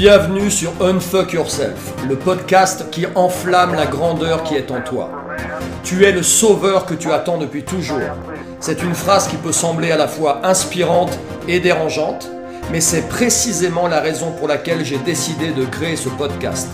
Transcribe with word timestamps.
Bienvenue 0.00 0.48
sur 0.48 0.70
Unfuck 0.80 1.32
Yourself, 1.32 1.92
le 2.08 2.14
podcast 2.14 2.88
qui 2.92 3.04
enflamme 3.16 3.74
la 3.74 3.86
grandeur 3.86 4.44
qui 4.44 4.54
est 4.54 4.70
en 4.70 4.80
toi. 4.80 5.10
Tu 5.82 6.04
es 6.04 6.12
le 6.12 6.22
sauveur 6.22 6.86
que 6.86 6.94
tu 6.94 7.10
attends 7.10 7.36
depuis 7.36 7.64
toujours. 7.64 7.98
C'est 8.60 8.80
une 8.84 8.94
phrase 8.94 9.26
qui 9.26 9.34
peut 9.34 9.50
sembler 9.50 9.90
à 9.90 9.96
la 9.96 10.06
fois 10.06 10.46
inspirante 10.46 11.18
et 11.48 11.58
dérangeante, 11.58 12.30
mais 12.70 12.80
c'est 12.80 13.08
précisément 13.08 13.88
la 13.88 13.98
raison 13.98 14.30
pour 14.30 14.46
laquelle 14.46 14.84
j'ai 14.84 14.98
décidé 14.98 15.48
de 15.48 15.64
créer 15.64 15.96
ce 15.96 16.10
podcast. 16.10 16.68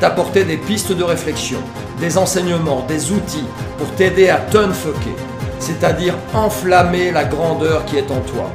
T'apporter 0.00 0.44
des 0.44 0.56
pistes 0.56 0.92
de 0.92 1.04
réflexion, 1.04 1.58
des 2.00 2.16
enseignements, 2.16 2.86
des 2.88 3.12
outils 3.12 3.44
pour 3.76 3.90
t'aider 3.96 4.30
à 4.30 4.38
t'unfucker, 4.38 5.14
c'est-à-dire 5.58 6.14
enflammer 6.32 7.10
la 7.10 7.24
grandeur 7.24 7.84
qui 7.84 7.98
est 7.98 8.10
en 8.10 8.20
toi. 8.20 8.50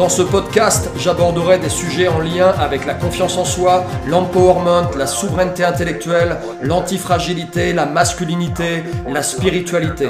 Dans 0.00 0.08
ce 0.08 0.22
podcast, 0.22 0.88
j'aborderai 0.96 1.58
des 1.58 1.68
sujets 1.68 2.08
en 2.08 2.20
lien 2.20 2.54
avec 2.58 2.86
la 2.86 2.94
confiance 2.94 3.36
en 3.36 3.44
soi, 3.44 3.84
l'empowerment, 4.06 4.88
la 4.96 5.06
souveraineté 5.06 5.62
intellectuelle, 5.62 6.38
l'antifragilité, 6.62 7.74
la 7.74 7.84
masculinité, 7.84 8.82
la 9.06 9.22
spiritualité. 9.22 10.08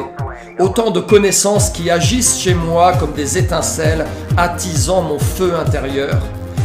Autant 0.60 0.92
de 0.92 1.00
connaissances 1.00 1.70
qui 1.70 1.90
agissent 1.90 2.38
chez 2.38 2.54
moi 2.54 2.92
comme 3.00 3.14
des 3.14 3.36
étincelles, 3.36 4.06
attisant 4.36 5.02
mon 5.02 5.18
feu 5.18 5.56
intérieur 5.56 6.20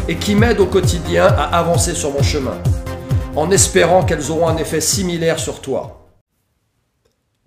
et 0.08 0.18
qui 0.18 0.36
m'aident 0.36 0.60
au 0.60 0.68
quotidien 0.68 1.26
à 1.26 1.58
avancer 1.58 1.96
sur 1.96 2.14
mon 2.14 2.22
chemin, 2.22 2.60
en 3.36 3.50
espérant 3.50 4.04
qu'elles 4.04 4.30
auront 4.30 4.50
un 4.50 4.58
effet 4.58 4.82
similaire 4.82 5.40
sur 5.40 5.62
toi. 5.62 6.05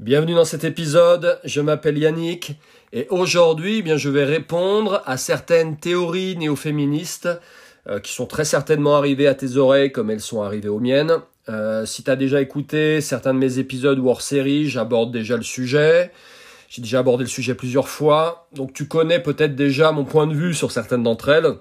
Bienvenue 0.00 0.34
dans 0.34 0.44
cet 0.44 0.62
épisode, 0.62 1.40
je 1.42 1.60
m'appelle 1.60 1.98
Yannick 1.98 2.52
et 2.92 3.08
aujourd'hui 3.10 3.78
eh 3.78 3.82
bien 3.82 3.96
je 3.96 4.08
vais 4.08 4.22
répondre 4.22 5.02
à 5.06 5.16
certaines 5.16 5.76
théories 5.76 6.36
néo-féministes 6.36 7.28
euh, 7.88 7.98
qui 7.98 8.12
sont 8.12 8.26
très 8.26 8.44
certainement 8.44 8.94
arrivées 8.94 9.26
à 9.26 9.34
tes 9.34 9.56
oreilles 9.56 9.90
comme 9.90 10.10
elles 10.10 10.20
sont 10.20 10.40
arrivées 10.40 10.68
aux 10.68 10.78
miennes. 10.78 11.16
Euh, 11.48 11.84
si 11.84 12.04
tu 12.04 12.12
as 12.12 12.14
déjà 12.14 12.40
écouté 12.40 13.00
certains 13.00 13.34
de 13.34 13.40
mes 13.40 13.58
épisodes 13.58 13.98
ou 13.98 14.08
hors 14.08 14.22
série, 14.22 14.68
j'aborde 14.68 15.10
déjà 15.10 15.36
le 15.36 15.42
sujet. 15.42 16.12
J'ai 16.68 16.80
déjà 16.80 17.00
abordé 17.00 17.24
le 17.24 17.28
sujet 17.28 17.56
plusieurs 17.56 17.88
fois, 17.88 18.46
donc 18.52 18.72
tu 18.72 18.86
connais 18.86 19.20
peut-être 19.20 19.56
déjà 19.56 19.90
mon 19.90 20.04
point 20.04 20.28
de 20.28 20.34
vue 20.34 20.54
sur 20.54 20.70
certaines 20.70 21.02
d'entre 21.02 21.28
elles. 21.28 21.54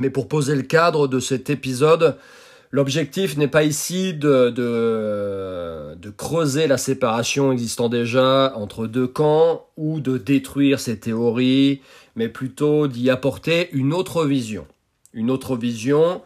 Mais 0.00 0.10
pour 0.10 0.26
poser 0.26 0.56
le 0.56 0.62
cadre 0.62 1.06
de 1.06 1.20
cet 1.20 1.48
épisode, 1.48 2.16
L'objectif 2.74 3.36
n'est 3.36 3.48
pas 3.48 3.64
ici 3.64 4.14
de, 4.14 4.48
de, 4.48 6.10
creuser 6.16 6.66
la 6.66 6.78
séparation 6.78 7.52
existant 7.52 7.90
déjà 7.90 8.54
entre 8.56 8.86
deux 8.86 9.06
camps 9.06 9.66
ou 9.76 10.00
de 10.00 10.16
détruire 10.16 10.80
ces 10.80 10.98
théories, 10.98 11.82
mais 12.16 12.30
plutôt 12.30 12.88
d'y 12.88 13.10
apporter 13.10 13.68
une 13.72 13.92
autre 13.92 14.24
vision. 14.24 14.66
Une 15.12 15.30
autre 15.30 15.54
vision, 15.54 16.22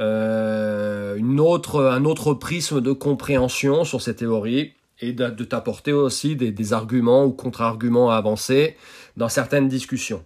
euh, 0.00 1.16
une 1.16 1.38
autre, 1.38 1.84
un 1.84 2.06
autre 2.06 2.32
prisme 2.32 2.80
de 2.80 2.92
compréhension 2.92 3.84
sur 3.84 4.00
ces 4.00 4.16
théories 4.16 4.72
et 5.00 5.12
de, 5.12 5.28
de 5.28 5.44
t'apporter 5.44 5.92
aussi 5.92 6.34
des, 6.34 6.50
des 6.50 6.72
arguments 6.72 7.26
ou 7.26 7.32
contre-arguments 7.32 8.10
à 8.10 8.16
avancer 8.16 8.76
dans 9.18 9.28
certaines 9.28 9.68
discussions. 9.68 10.24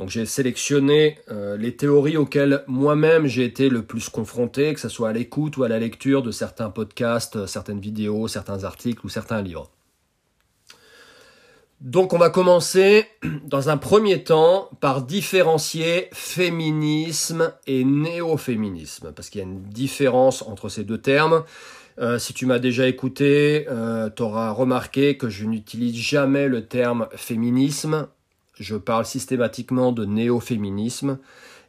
Donc 0.00 0.08
j'ai 0.08 0.24
sélectionné 0.24 1.18
euh, 1.30 1.58
les 1.58 1.76
théories 1.76 2.16
auxquelles 2.16 2.64
moi-même 2.66 3.26
j'ai 3.26 3.44
été 3.44 3.68
le 3.68 3.82
plus 3.82 4.08
confronté, 4.08 4.72
que 4.72 4.80
ce 4.80 4.88
soit 4.88 5.10
à 5.10 5.12
l'écoute 5.12 5.58
ou 5.58 5.62
à 5.62 5.68
la 5.68 5.78
lecture 5.78 6.22
de 6.22 6.30
certains 6.30 6.70
podcasts, 6.70 7.36
euh, 7.36 7.46
certaines 7.46 7.80
vidéos, 7.80 8.26
certains 8.26 8.64
articles 8.64 9.04
ou 9.04 9.10
certains 9.10 9.42
livres. 9.42 9.70
Donc 11.82 12.14
on 12.14 12.18
va 12.18 12.30
commencer 12.30 13.04
dans 13.44 13.68
un 13.68 13.76
premier 13.76 14.24
temps 14.24 14.70
par 14.80 15.02
différencier 15.02 16.08
féminisme 16.14 17.52
et 17.66 17.84
néo-féminisme, 17.84 19.12
parce 19.14 19.28
qu'il 19.28 19.42
y 19.42 19.44
a 19.44 19.46
une 19.46 19.64
différence 19.64 20.40
entre 20.40 20.70
ces 20.70 20.84
deux 20.84 20.96
termes. 20.96 21.44
Euh, 21.98 22.18
si 22.18 22.32
tu 22.32 22.46
m'as 22.46 22.58
déjà 22.58 22.88
écouté, 22.88 23.66
tu 24.16 24.22
auras 24.22 24.50
remarqué 24.52 25.18
que 25.18 25.28
je 25.28 25.44
n'utilise 25.44 25.96
jamais 25.96 26.48
le 26.48 26.64
terme 26.64 27.06
féminisme 27.14 28.08
je 28.60 28.76
parle 28.76 29.06
systématiquement 29.06 29.90
de 29.90 30.04
néo-féminisme, 30.04 31.18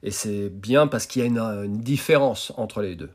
et 0.03 0.11
c'est 0.11 0.49
bien 0.49 0.87
parce 0.87 1.07
qu'il 1.07 1.21
y 1.21 1.25
a 1.25 1.27
une, 1.63 1.77
différence 1.77 2.51
entre 2.57 2.81
les 2.81 2.95
deux. 2.95 3.09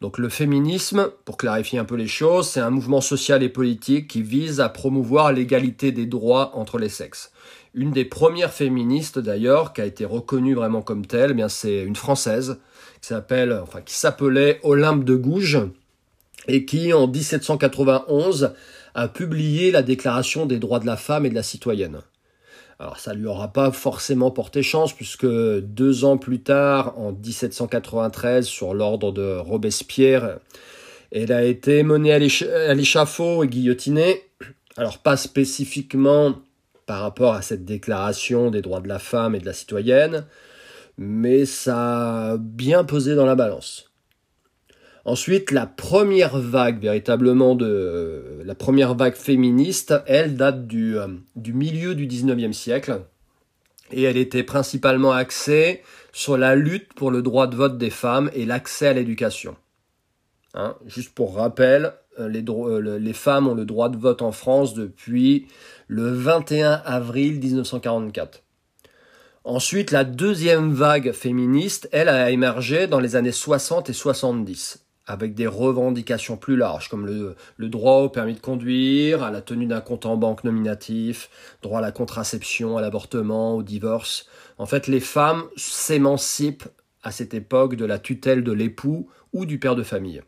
Donc 0.00 0.18
le 0.18 0.28
féminisme, 0.28 1.08
pour 1.24 1.38
clarifier 1.38 1.78
un 1.78 1.84
peu 1.84 1.94
les 1.94 2.08
choses, 2.08 2.48
c'est 2.48 2.60
un 2.60 2.70
mouvement 2.70 3.00
social 3.00 3.42
et 3.42 3.48
politique 3.48 4.08
qui 4.08 4.20
vise 4.20 4.60
à 4.60 4.68
promouvoir 4.68 5.32
l'égalité 5.32 5.92
des 5.92 6.04
droits 6.04 6.54
entre 6.54 6.78
les 6.78 6.90
sexes. 6.90 7.32
Une 7.72 7.92
des 7.92 8.04
premières 8.04 8.52
féministes 8.52 9.18
d'ailleurs, 9.18 9.72
qui 9.72 9.80
a 9.80 9.86
été 9.86 10.04
reconnue 10.04 10.54
vraiment 10.54 10.82
comme 10.82 11.06
telle, 11.06 11.30
eh 11.30 11.34
bien 11.34 11.48
c'est 11.48 11.82
une 11.82 11.96
française 11.96 12.58
qui 13.00 13.14
qui 13.84 13.94
s'appelait 13.94 14.60
Olympe 14.64 15.04
de 15.04 15.14
Gouges 15.14 15.60
et 16.48 16.64
qui 16.64 16.92
en 16.92 17.06
1791 17.06 18.54
a 18.94 19.08
publié 19.08 19.70
la 19.70 19.82
Déclaration 19.82 20.46
des 20.46 20.58
droits 20.58 20.80
de 20.80 20.86
la 20.86 20.96
femme 20.96 21.24
et 21.26 21.30
de 21.30 21.34
la 21.34 21.42
citoyenne. 21.42 22.00
Alors 22.78 22.98
ça 22.98 23.14
lui 23.14 23.26
aura 23.26 23.52
pas 23.52 23.72
forcément 23.72 24.30
porté 24.30 24.62
chance 24.62 24.92
puisque 24.92 25.26
deux 25.26 26.04
ans 26.04 26.18
plus 26.18 26.42
tard, 26.42 26.98
en 26.98 27.12
1793, 27.12 28.46
sur 28.46 28.74
l'ordre 28.74 29.12
de 29.12 29.36
Robespierre, 29.38 30.38
elle 31.10 31.32
a 31.32 31.44
été 31.44 31.82
menée 31.82 32.12
à 32.12 32.18
l'échafaud 32.74 33.44
et 33.44 33.48
guillotinée. 33.48 34.22
Alors 34.76 34.98
pas 34.98 35.16
spécifiquement 35.16 36.34
par 36.84 37.00
rapport 37.00 37.32
à 37.32 37.42
cette 37.42 37.64
déclaration 37.64 38.50
des 38.50 38.60
droits 38.60 38.80
de 38.80 38.88
la 38.88 38.98
femme 38.98 39.34
et 39.34 39.40
de 39.40 39.46
la 39.46 39.54
citoyenne, 39.54 40.26
mais 40.98 41.46
ça 41.46 42.32
a 42.32 42.36
bien 42.36 42.84
pesé 42.84 43.14
dans 43.14 43.26
la 43.26 43.34
balance. 43.34 43.90
Ensuite, 45.06 45.52
la 45.52 45.66
première 45.66 46.36
vague 46.36 46.80
véritablement 46.80 47.54
de 47.54 48.42
la 48.44 48.56
première 48.56 48.96
vague 48.96 49.14
féministe, 49.14 49.94
elle 50.06 50.36
date 50.36 50.66
du, 50.66 50.98
euh, 50.98 51.06
milieu 51.36 51.94
du 51.94 52.08
19e 52.08 52.52
siècle 52.52 53.02
et 53.92 54.02
elle 54.02 54.16
était 54.16 54.42
principalement 54.42 55.12
axée 55.12 55.82
sur 56.12 56.36
la 56.36 56.56
lutte 56.56 56.92
pour 56.94 57.12
le 57.12 57.22
droit 57.22 57.46
de 57.46 57.54
vote 57.54 57.78
des 57.78 57.90
femmes 57.90 58.32
et 58.34 58.46
l'accès 58.46 58.88
à 58.88 58.92
l'éducation. 58.94 59.54
Hein, 60.54 60.74
juste 60.86 61.14
pour 61.14 61.36
rappel, 61.36 61.92
euh, 62.18 62.28
les, 62.28 62.44
euh, 62.48 62.98
les, 62.98 63.12
femmes 63.12 63.46
ont 63.46 63.54
le 63.54 63.64
droit 63.64 63.90
de 63.90 63.96
vote 63.96 64.22
en 64.22 64.32
France 64.32 64.74
depuis 64.74 65.46
le 65.86 66.10
21 66.10 66.82
avril 66.84 67.38
1944. 67.38 68.42
Ensuite, 69.44 69.92
la 69.92 70.02
deuxième 70.02 70.72
vague 70.72 71.12
féministe, 71.12 71.88
elle, 71.92 72.08
a 72.08 72.32
émergé 72.32 72.88
dans 72.88 72.98
les 72.98 73.14
années 73.14 73.30
60 73.30 73.88
et 73.88 73.92
70 73.92 74.82
avec 75.06 75.34
des 75.34 75.46
revendications 75.46 76.36
plus 76.36 76.56
larges, 76.56 76.88
comme 76.88 77.06
le, 77.06 77.36
droit 77.68 78.00
au 78.00 78.08
permis 78.08 78.34
de 78.34 78.40
conduire, 78.40 79.22
à 79.22 79.30
la 79.30 79.40
tenue 79.40 79.66
d'un 79.66 79.80
compte 79.80 80.06
en 80.06 80.16
banque 80.16 80.44
nominatif, 80.44 81.30
droit 81.62 81.78
à 81.78 81.82
la 81.82 81.92
contraception, 81.92 82.76
à 82.76 82.80
l'avortement, 82.80 83.54
au 83.54 83.62
divorce. 83.62 84.26
En 84.58 84.66
fait, 84.66 84.88
les 84.88 85.00
femmes 85.00 85.44
s'émancipent 85.56 86.68
à 87.02 87.12
cette 87.12 87.34
époque 87.34 87.76
de 87.76 87.84
la 87.84 87.98
tutelle 87.98 88.42
de 88.42 88.52
l'époux 88.52 89.08
ou 89.32 89.46
du 89.46 89.58
père 89.58 89.76
de 89.76 89.84
famille. 89.84 90.22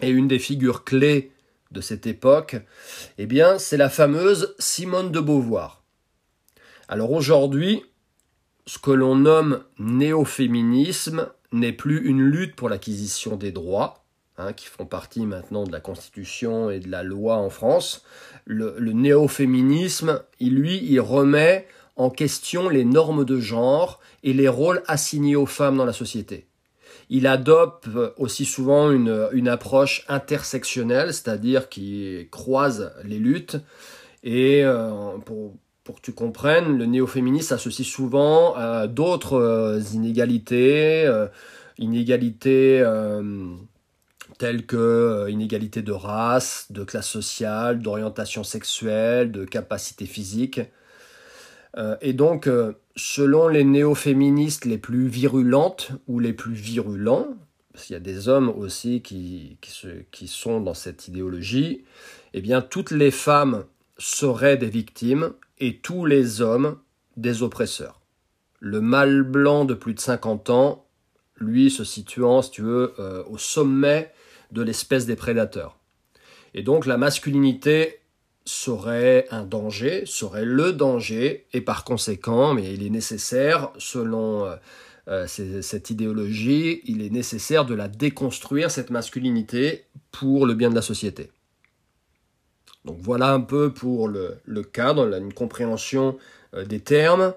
Et 0.00 0.10
une 0.10 0.28
des 0.28 0.38
figures 0.38 0.84
clés 0.84 1.32
de 1.72 1.80
cette 1.80 2.06
époque, 2.06 2.56
eh 3.18 3.26
bien, 3.26 3.58
c'est 3.58 3.76
la 3.76 3.88
fameuse 3.88 4.54
Simone 4.58 5.10
de 5.10 5.20
Beauvoir. 5.20 5.82
Alors 6.88 7.12
aujourd'hui, 7.12 7.84
ce 8.66 8.78
que 8.78 8.90
l'on 8.90 9.16
nomme 9.16 9.64
néo-féminisme 9.78 11.28
n'est 11.52 11.72
plus 11.72 12.06
une 12.06 12.22
lutte 12.22 12.56
pour 12.56 12.68
l'acquisition 12.68 13.36
des 13.36 13.52
droits, 13.52 14.04
hein, 14.38 14.52
qui 14.52 14.66
font 14.66 14.86
partie 14.86 15.26
maintenant 15.26 15.64
de 15.64 15.72
la 15.72 15.80
Constitution 15.80 16.70
et 16.70 16.80
de 16.80 16.90
la 16.90 17.02
loi 17.02 17.36
en 17.36 17.50
France. 17.50 18.04
Le, 18.44 18.78
néo-féminisme, 18.78 20.22
lui, 20.40 20.80
il 20.82 21.00
remet 21.00 21.66
en 21.96 22.10
question 22.10 22.68
les 22.68 22.84
normes 22.84 23.24
de 23.24 23.40
genre 23.40 24.00
et 24.22 24.32
les 24.32 24.48
rôles 24.48 24.82
assignés 24.86 25.36
aux 25.36 25.46
femmes 25.46 25.76
dans 25.76 25.84
la 25.84 25.92
société. 25.92 26.46
Il 27.08 27.26
adopte 27.26 27.88
aussi 28.18 28.44
souvent 28.44 28.92
une, 28.92 29.28
une 29.32 29.48
approche 29.48 30.04
intersectionnelle, 30.08 31.12
c'est-à-dire 31.12 31.68
qui 31.68 32.28
croise 32.30 32.92
les 33.04 33.18
luttes. 33.18 33.56
Et 34.22 34.64
euh, 34.64 35.18
pour, 35.24 35.54
pour 35.90 35.96
que 35.96 36.04
tu 36.04 36.12
comprennes, 36.12 36.78
le 36.78 36.86
néo-féminisme 36.86 37.48
s'associe 37.48 37.86
souvent 37.86 38.54
à 38.54 38.86
d'autres 38.86 39.32
euh, 39.32 39.80
inégalités, 39.92 41.04
euh, 41.04 41.26
inégalités 41.78 42.80
euh, 42.80 43.56
telles 44.38 44.66
que 44.66 45.26
inégalités 45.28 45.82
de 45.82 45.90
race, 45.90 46.68
de 46.70 46.84
classe 46.84 47.08
sociale, 47.08 47.80
d'orientation 47.80 48.44
sexuelle, 48.44 49.32
de 49.32 49.44
capacité 49.44 50.06
physique. 50.06 50.60
et 52.00 52.12
donc, 52.12 52.48
selon 52.94 53.48
les 53.48 53.64
néo-féministes 53.64 54.66
les 54.66 54.78
plus 54.78 55.08
virulentes 55.08 55.90
ou 56.06 56.20
les 56.20 56.32
plus 56.32 56.54
virulents, 56.54 57.26
parce 57.72 57.86
qu'il 57.86 57.94
y 57.94 57.96
a 57.96 58.00
des 58.00 58.28
hommes 58.28 58.48
aussi 58.48 59.02
qui, 59.02 59.58
qui 60.12 60.28
sont 60.28 60.60
dans 60.60 60.74
cette 60.74 61.08
idéologie, 61.08 61.82
eh 62.32 62.40
bien, 62.40 62.62
toutes 62.62 62.92
les 62.92 63.10
femmes 63.10 63.64
seraient 63.98 64.56
des 64.56 64.70
victimes 64.70 65.32
et 65.60 65.76
tous 65.76 66.06
les 66.06 66.40
hommes 66.40 66.78
des 67.16 67.42
oppresseurs. 67.42 68.00
Le 68.58 68.80
mâle 68.80 69.22
blanc 69.22 69.64
de 69.64 69.74
plus 69.74 69.94
de 69.94 70.00
50 70.00 70.50
ans, 70.50 70.86
lui 71.36 71.70
se 71.70 71.84
situant, 71.84 72.42
si 72.42 72.50
tu 72.50 72.62
veux, 72.62 72.94
euh, 72.98 73.22
au 73.28 73.38
sommet 73.38 74.12
de 74.50 74.62
l'espèce 74.62 75.06
des 75.06 75.16
prédateurs. 75.16 75.78
Et 76.54 76.62
donc 76.62 76.86
la 76.86 76.96
masculinité 76.96 78.00
serait 78.44 79.26
un 79.30 79.44
danger, 79.44 80.04
serait 80.06 80.44
le 80.44 80.72
danger, 80.72 81.46
et 81.52 81.60
par 81.60 81.84
conséquent, 81.84 82.54
mais 82.54 82.72
il 82.74 82.84
est 82.84 82.90
nécessaire, 82.90 83.70
selon 83.78 84.46
euh, 84.46 84.56
euh, 85.08 85.26
cette 85.26 85.90
idéologie, 85.90 86.80
il 86.84 87.02
est 87.02 87.10
nécessaire 87.10 87.64
de 87.64 87.74
la 87.74 87.88
déconstruire, 87.88 88.70
cette 88.70 88.90
masculinité, 88.90 89.84
pour 90.10 90.46
le 90.46 90.54
bien 90.54 90.70
de 90.70 90.74
la 90.74 90.82
société. 90.82 91.30
Donc 92.84 92.98
voilà 93.00 93.32
un 93.32 93.40
peu 93.40 93.72
pour 93.72 94.08
le, 94.08 94.62
cadre, 94.62 95.14
une 95.14 95.32
compréhension 95.32 96.16
euh, 96.54 96.64
des 96.64 96.80
termes. 96.80 97.34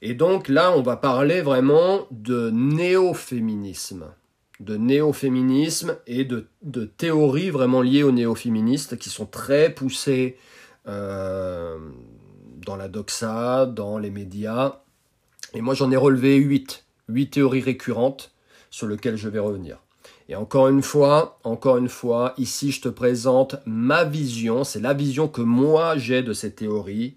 Et 0.00 0.14
donc 0.14 0.48
là, 0.48 0.72
on 0.72 0.82
va 0.82 0.96
parler 0.96 1.40
vraiment 1.40 2.06
de 2.10 2.50
néo-féminisme. 2.50 4.06
De 4.60 4.76
néo-féminisme 4.76 5.96
et 6.06 6.24
de, 6.24 6.46
théories 6.96 7.50
vraiment 7.50 7.82
liées 7.82 8.02
aux 8.02 8.12
néo-féministes 8.12 8.96
qui 8.98 9.10
sont 9.10 9.26
très 9.26 9.72
poussées 9.72 10.36
euh, 10.86 11.78
dans 12.64 12.76
la 12.76 12.88
doxa, 12.88 13.66
dans 13.66 13.98
les 13.98 14.10
médias. 14.10 14.80
Et 15.54 15.60
moi, 15.60 15.74
j'en 15.74 15.90
ai 15.90 15.96
relevé 15.96 16.36
huit. 16.36 16.84
Huit 17.08 17.30
théories 17.30 17.62
récurrentes 17.62 18.32
sur 18.70 18.86
lesquelles 18.86 19.16
je 19.16 19.28
vais 19.28 19.38
revenir. 19.38 19.78
Et 20.28 20.36
encore 20.36 20.68
une 20.68 20.82
fois, 20.82 21.38
encore 21.44 21.78
une 21.78 21.88
fois, 21.88 22.34
ici 22.36 22.70
je 22.70 22.82
te 22.82 22.88
présente 22.88 23.56
ma 23.64 24.04
vision, 24.04 24.64
c'est 24.64 24.80
la 24.80 24.94
vision 24.94 25.28
que 25.28 25.40
moi 25.40 25.96
j'ai 25.96 26.22
de 26.22 26.32
ces 26.32 26.52
théories 26.52 27.16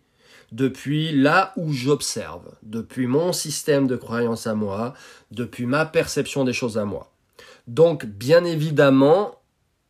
depuis 0.51 1.11
là 1.13 1.53
où 1.55 1.71
j'observe, 1.71 2.51
depuis 2.63 3.07
mon 3.07 3.31
système 3.33 3.87
de 3.87 3.95
croyance 3.95 4.47
à 4.47 4.53
moi, 4.53 4.93
depuis 5.31 5.65
ma 5.65 5.85
perception 5.85 6.43
des 6.43 6.53
choses 6.53 6.77
à 6.77 6.85
moi. 6.85 7.11
Donc, 7.67 8.05
bien 8.05 8.43
évidemment, 8.43 9.35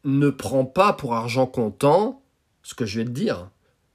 ne 0.03 0.29
prends 0.29 0.65
pas 0.65 0.94
pour 0.94 1.15
argent 1.15 1.47
comptant 1.47 2.21
ce 2.63 2.75
que 2.75 2.85
je 2.85 3.00
vais 3.00 3.06
te 3.06 3.12
dire. 3.12 3.50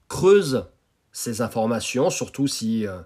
Creuse 0.09 0.67
ces 1.13 1.41
informations, 1.41 2.11
surtout 2.11 2.47
si 2.47 2.87
euh, 2.87 2.99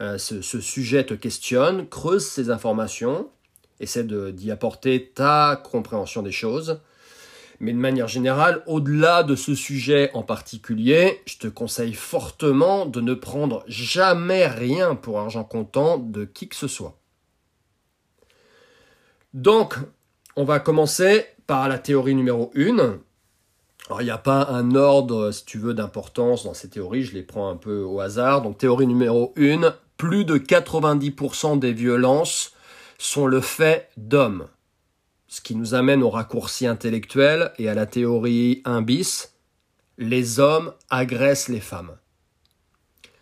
euh, 0.00 0.18
ce, 0.18 0.60
sujet 0.60 1.04
te 1.04 1.14
questionne, 1.14 1.88
creuse 1.88 2.26
ces 2.26 2.50
informations, 2.50 3.28
essaie 3.80 4.04
d'y 4.04 4.50
apporter 4.50 5.12
ta 5.14 5.62
compréhension 5.70 6.22
des 6.22 6.32
choses. 6.32 6.80
Mais 7.60 7.72
de 7.72 7.78
manière 7.78 8.06
générale, 8.06 8.62
au-delà 8.66 9.24
de 9.24 9.34
ce 9.34 9.54
sujet 9.54 10.10
en 10.14 10.22
particulier, 10.22 11.20
je 11.26 11.38
te 11.38 11.48
conseille 11.48 11.94
fortement 11.94 12.86
de 12.86 13.00
ne 13.00 13.14
prendre 13.14 13.64
jamais 13.66 14.46
rien 14.46 14.94
pour 14.94 15.18
argent 15.18 15.42
comptant 15.42 15.98
de 15.98 16.24
qui 16.24 16.48
que 16.48 16.54
ce 16.54 16.68
soit. 16.68 16.98
Donc, 19.34 19.74
on 20.36 20.44
va 20.44 20.60
commencer 20.60 21.26
par 21.48 21.68
la 21.68 21.78
théorie 21.78 22.14
numéro 22.14 22.52
1. 22.56 23.00
Alors, 23.88 24.02
il 24.02 24.04
n'y 24.04 24.10
a 24.10 24.18
pas 24.18 24.46
un 24.50 24.76
ordre, 24.76 25.32
si 25.32 25.44
tu 25.44 25.58
veux, 25.58 25.74
d'importance 25.74 26.44
dans 26.44 26.54
ces 26.54 26.70
théories, 26.70 27.04
je 27.04 27.14
les 27.14 27.22
prends 27.22 27.50
un 27.50 27.56
peu 27.56 27.82
au 27.82 28.00
hasard. 28.00 28.42
Donc, 28.42 28.58
théorie 28.58 28.86
numéro 28.86 29.34
1, 29.36 29.74
plus 29.96 30.24
de 30.24 30.38
90% 30.38 31.58
des 31.58 31.72
violences 31.72 32.52
sont 32.98 33.26
le 33.26 33.40
fait 33.40 33.88
d'hommes 33.96 34.48
ce 35.28 35.42
qui 35.42 35.54
nous 35.54 35.74
amène 35.74 36.02
au 36.02 36.08
raccourci 36.08 36.66
intellectuel 36.66 37.52
et 37.58 37.68
à 37.68 37.74
la 37.74 37.86
théorie 37.86 38.62
1 38.64 38.80
bis, 38.82 39.34
les 39.98 40.40
hommes 40.40 40.72
agressent 40.88 41.48
les 41.48 41.60
femmes. 41.60 41.96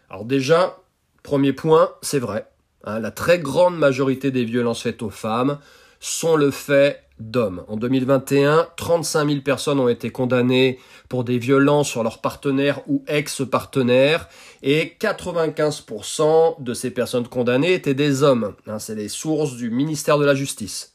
Alors 0.08 0.25
déjà, 0.25 0.78
premier 1.25 1.52
point, 1.52 1.93
c'est 2.02 2.20
vrai. 2.20 2.46
Hein, 2.84 3.00
la 3.00 3.11
très 3.11 3.40
grande 3.40 3.76
majorité 3.76 4.31
des 4.31 4.44
violences 4.44 4.82
faites 4.82 5.02
aux 5.02 5.11
femmes 5.11 5.58
sont 5.99 6.37
le 6.37 6.52
fait 6.52 7.05
d'hommes. 7.18 7.64
En 7.68 7.76
2021, 7.76 8.68
35 8.76 9.28
000 9.28 9.40
personnes 9.40 9.80
ont 9.80 9.88
été 9.88 10.10
condamnées 10.10 10.78
pour 11.08 11.24
des 11.24 11.38
violences 11.38 11.88
sur 11.88 12.02
leur 12.02 12.20
partenaire 12.20 12.80
ou 12.86 13.04
ex-partenaire 13.06 14.28
et 14.62 14.96
95% 15.00 16.62
de 16.62 16.74
ces 16.74 16.90
personnes 16.90 17.28
condamnées 17.28 17.74
étaient 17.74 17.94
des 17.94 18.22
hommes. 18.22 18.54
Hein, 18.66 18.78
c'est 18.78 18.94
les 18.94 19.08
sources 19.08 19.56
du 19.56 19.70
ministère 19.70 20.18
de 20.18 20.24
la 20.24 20.34
Justice. 20.34 20.94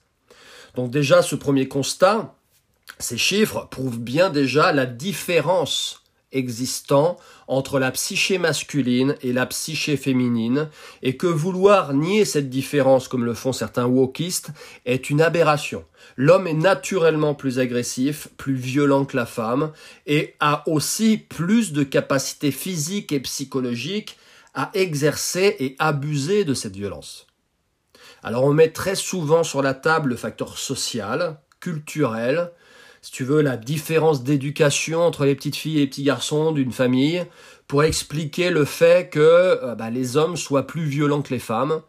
Donc 0.76 0.92
déjà, 0.92 1.22
ce 1.22 1.36
premier 1.36 1.68
constat, 1.68 2.36
ces 3.00 3.18
chiffres 3.18 3.68
prouvent 3.70 4.00
bien 4.00 4.30
déjà 4.30 4.72
la 4.72 4.86
différence 4.86 6.01
existant 6.32 7.18
entre 7.48 7.80
la 7.80 7.92
psyché 7.92 8.38
masculine 8.38 9.16
et 9.22 9.34
la 9.34 9.46
psyché 9.46 9.98
féminine, 9.98 10.70
et 11.02 11.18
que 11.18 11.28
vouloir 11.28 11.94
nier 11.94 12.26
cette 12.26 12.50
différence 12.50 13.08
comme 13.08 13.26
le 13.26 13.34
font 13.34 13.54
certains 13.54 13.86
wokistes 13.86 14.52
est 14.86 15.10
une 15.10 15.22
aberration. 15.22 15.86
L'homme 16.16 16.48
est 16.48 16.54
naturellement 16.54 17.36
plus 17.36 17.60
agressif, 17.60 18.30
plus 18.38 18.56
violent 18.56 19.06
que 19.06 19.18
la 19.18 19.26
femme, 19.26 19.72
et 20.08 20.36
a 20.40 20.64
aussi 20.68 21.18
plus 21.18 21.74
de 21.74 21.84
capacités 21.84 22.52
physiques 22.52 23.12
et 23.12 23.20
psychologiques 23.20 24.18
à 24.54 24.70
exercer 24.74 25.56
et 25.60 25.76
abuser 25.80 26.44
de 26.44 26.54
cette 26.54 26.76
violence. 26.76 27.28
Alors 28.24 28.44
on 28.44 28.54
met 28.54 28.70
très 28.70 28.96
souvent 28.96 29.44
sur 29.44 29.62
la 29.62 29.74
table 29.74 30.10
le 30.10 30.16
facteur 30.16 30.58
social, 30.58 31.40
culturel, 31.60 32.52
si 33.02 33.12
tu 33.12 33.24
veux, 33.24 33.42
la 33.42 33.58
différence 33.58 34.24
d'éducation 34.24 35.02
entre 35.02 35.26
les 35.26 35.36
petites 35.36 35.56
filles 35.56 35.78
et 35.78 35.82
les 35.82 35.88
petits 35.88 36.04
garçons 36.04 36.52
d'une 36.52 36.72
famille, 36.72 37.26
pour 37.68 37.84
expliquer 37.84 38.52
le 38.52 38.66
fait 38.66 39.10
que 39.10 39.20
euh, 39.20 39.76
bah, 39.76 39.90
les 39.90 40.18
hommes 40.18 40.38
soient 40.38 40.68
plus 40.68 40.84
violents 40.84 41.22
que 41.22 41.34
les 41.34 41.40
femmes, 41.40 41.82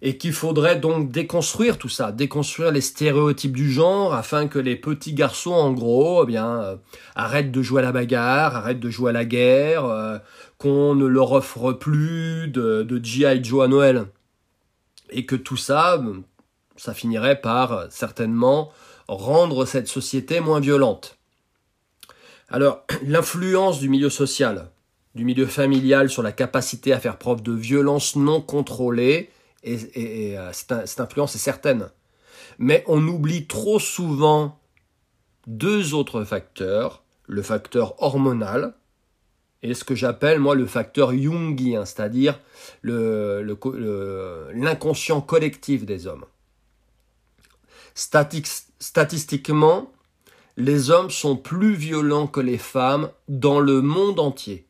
et 0.00 0.16
qu'il 0.16 0.32
faudrait 0.32 0.78
donc 0.78 1.10
déconstruire 1.10 1.76
tout 1.76 1.88
ça, 1.88 2.12
déconstruire 2.12 2.70
les 2.70 2.80
stéréotypes 2.80 3.56
du 3.56 3.70
genre, 3.70 4.14
afin 4.14 4.46
que 4.46 4.58
les 4.58 4.76
petits 4.76 5.12
garçons, 5.12 5.52
en 5.52 5.72
gros, 5.72 6.22
eh 6.22 6.26
bien, 6.26 6.60
euh, 6.60 6.76
arrêtent 7.16 7.50
de 7.50 7.62
jouer 7.62 7.82
à 7.82 7.84
la 7.84 7.92
bagarre, 7.92 8.56
arrêtent 8.56 8.80
de 8.80 8.90
jouer 8.90 9.10
à 9.10 9.12
la 9.12 9.24
guerre, 9.24 9.84
euh, 9.84 10.18
qu'on 10.58 10.94
ne 10.94 11.06
leur 11.06 11.32
offre 11.32 11.72
plus 11.72 12.48
de, 12.48 12.82
de 12.82 13.04
G.I. 13.04 13.42
Joe 13.42 13.64
à 13.64 13.68
Noël 13.68 14.06
et 15.10 15.26
que 15.26 15.36
tout 15.36 15.56
ça, 15.56 16.02
ça 16.76 16.94
finirait 16.94 17.40
par 17.40 17.86
certainement 17.90 18.70
rendre 19.08 19.64
cette 19.64 19.88
société 19.88 20.40
moins 20.40 20.60
violente. 20.60 21.18
Alors, 22.48 22.84
l'influence 23.02 23.80
du 23.80 23.88
milieu 23.88 24.10
social, 24.10 24.70
du 25.14 25.24
milieu 25.24 25.46
familial 25.46 26.10
sur 26.10 26.22
la 26.22 26.32
capacité 26.32 26.92
à 26.92 27.00
faire 27.00 27.18
preuve 27.18 27.42
de 27.42 27.52
violence 27.52 28.16
non 28.16 28.40
contrôlée, 28.40 29.30
et, 29.64 30.38
euh, 30.38 30.52
cette 30.52 31.00
influence 31.00 31.34
est 31.34 31.38
certaine. 31.38 31.90
Mais 32.58 32.84
on 32.86 33.06
oublie 33.06 33.46
trop 33.46 33.80
souvent 33.80 34.58
deux 35.46 35.94
autres 35.94 36.24
facteurs, 36.24 37.02
le 37.26 37.42
facteur 37.42 38.02
hormonal, 38.02 38.74
et 39.62 39.74
ce 39.74 39.84
que 39.84 39.94
j'appelle 39.94 40.38
moi 40.38 40.54
le 40.54 40.66
facteur 40.66 41.12
jungien, 41.12 41.84
c'est-à-dire 41.84 42.38
l'inconscient 42.84 45.16
le, 45.16 45.22
collectif 45.22 45.84
des 45.84 46.06
hommes. 46.06 46.24
Statistiquement, 47.98 49.92
les 50.56 50.90
hommes 50.90 51.10
sont 51.10 51.36
plus 51.36 51.74
violents 51.74 52.26
que 52.26 52.40
les 52.40 52.58
femmes 52.58 53.10
dans 53.28 53.60
le 53.60 53.80
monde 53.80 54.20
entier. 54.20 54.66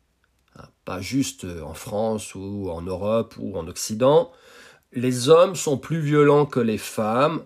Hein, 0.56 0.68
pas 0.84 1.00
juste 1.00 1.46
en 1.64 1.74
France 1.74 2.34
ou 2.34 2.70
en 2.70 2.82
Europe 2.82 3.34
ou 3.38 3.56
en 3.56 3.68
Occident. 3.68 4.32
Les 4.92 5.28
hommes 5.28 5.54
sont 5.54 5.76
plus 5.76 6.00
violents 6.00 6.46
que 6.46 6.60
les 6.60 6.78
femmes, 6.78 7.42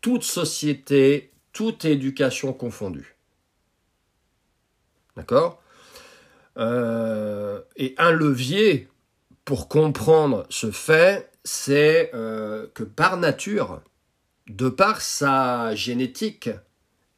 toute 0.00 0.24
société, 0.24 1.32
toute 1.52 1.84
éducation 1.84 2.52
confondue. 2.52 3.16
D'accord? 5.16 5.62
Euh, 6.58 7.60
et 7.76 7.94
un 7.98 8.10
levier 8.10 8.88
pour 9.44 9.68
comprendre 9.68 10.44
ce 10.50 10.70
fait, 10.70 11.30
c'est 11.44 12.10
euh, 12.14 12.66
que 12.74 12.82
par 12.82 13.16
nature, 13.16 13.80
de 14.48 14.68
par 14.68 15.00
sa 15.00 15.74
génétique, 15.74 16.50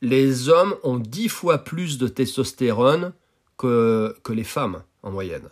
les 0.02 0.48
hommes 0.48 0.74
ont 0.82 0.98
dix 0.98 1.28
fois 1.28 1.58
plus 1.58 1.98
de 1.98 2.08
testostérone 2.08 3.12
que, 3.56 4.14
les 4.30 4.44
femmes 4.44 4.82
en 5.02 5.10
moyenne. 5.10 5.48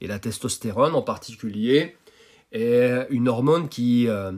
Et 0.00 0.06
la 0.06 0.18
testostérone 0.18 0.94
en 0.94 1.02
particulier 1.02 1.96
est 2.52 3.06
une 3.10 3.28
hormone 3.28 3.68
euh, 3.78 4.32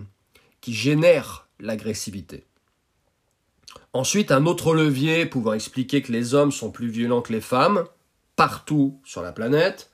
qui 0.61 0.75
génère 0.75 1.49
l'agressivité. 1.61 2.45
Ensuite, 3.93 4.33
un 4.33 4.47
autre 4.47 4.75
levier 4.75 5.27
pouvant 5.27 5.53
expliquer 5.53 6.03
que 6.03 6.13
les 6.13 6.35
hommes 6.35 6.53
sont 6.53 6.71
plus 6.71 6.89
violents 6.89 7.23
que 7.23 7.33
les 7.33 7.41
femmes, 7.41 7.85
partout 8.37 9.01
sur 9.05 9.23
la 9.23 9.33
planète, 9.33 9.91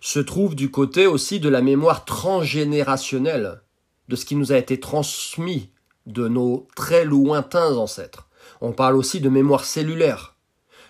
se 0.00 0.20
trouve 0.20 0.54
du 0.54 0.70
côté 0.70 1.06
aussi 1.06 1.40
de 1.40 1.48
la 1.48 1.60
mémoire 1.60 2.04
transgénérationnelle, 2.04 3.60
de 4.08 4.16
ce 4.16 4.24
qui 4.24 4.36
nous 4.36 4.52
a 4.52 4.56
été 4.56 4.80
transmis 4.80 5.70
de 6.08 6.26
nos 6.26 6.66
très 6.74 7.04
lointains 7.04 7.76
ancêtres. 7.76 8.26
On 8.60 8.72
parle 8.72 8.96
aussi 8.96 9.20
de 9.20 9.28
mémoire 9.28 9.64
cellulaire. 9.64 10.34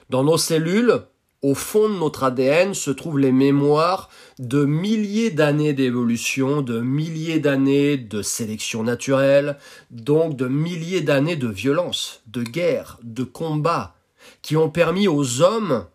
Dans 0.08 0.24
nos 0.24 0.38
cellules, 0.38 1.02
au 1.42 1.54
fond 1.54 1.88
de 1.88 1.94
notre 1.94 2.24
ADN 2.24 2.74
se 2.74 2.90
trouvent 2.90 3.18
les 3.18 3.32
mémoires 3.32 4.08
de 4.38 4.64
milliers 4.64 5.30
d'années 5.30 5.72
d'évolution, 5.72 6.62
de 6.62 6.80
milliers 6.80 7.40
d'années 7.40 7.96
de 7.96 8.22
sélection 8.22 8.82
naturelle, 8.82 9.58
donc 9.90 10.36
de 10.36 10.48
milliers 10.48 11.02
d'années 11.02 11.36
de 11.36 11.48
violence, 11.48 12.22
de 12.26 12.42
guerre, 12.42 12.98
de 13.02 13.22
combat, 13.22 13.94
qui 14.42 14.56
ont 14.56 14.70
permis 14.70 15.08
aux 15.08 15.42
hommes 15.42 15.86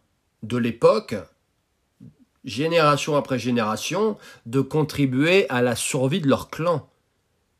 de 0.44 0.58
l'époque, 0.58 1.16
génération 2.46 3.16
après 3.16 3.40
génération, 3.40 4.18
de 4.46 4.62
contribuer 4.62 5.50
à 5.50 5.62
la 5.62 5.76
survie 5.76 6.22
de 6.22 6.28
leur 6.28 6.50
clan, 6.50 6.88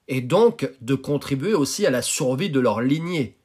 et 0.08 0.22
donc 0.22 0.70
de 0.82 0.96
contribuer 0.96 1.54
aussi 1.54 1.86
à 1.86 1.92
la 1.92 2.02
survie 2.02 2.50
de 2.50 2.60
leur 2.60 2.82
lignée. 2.82 3.38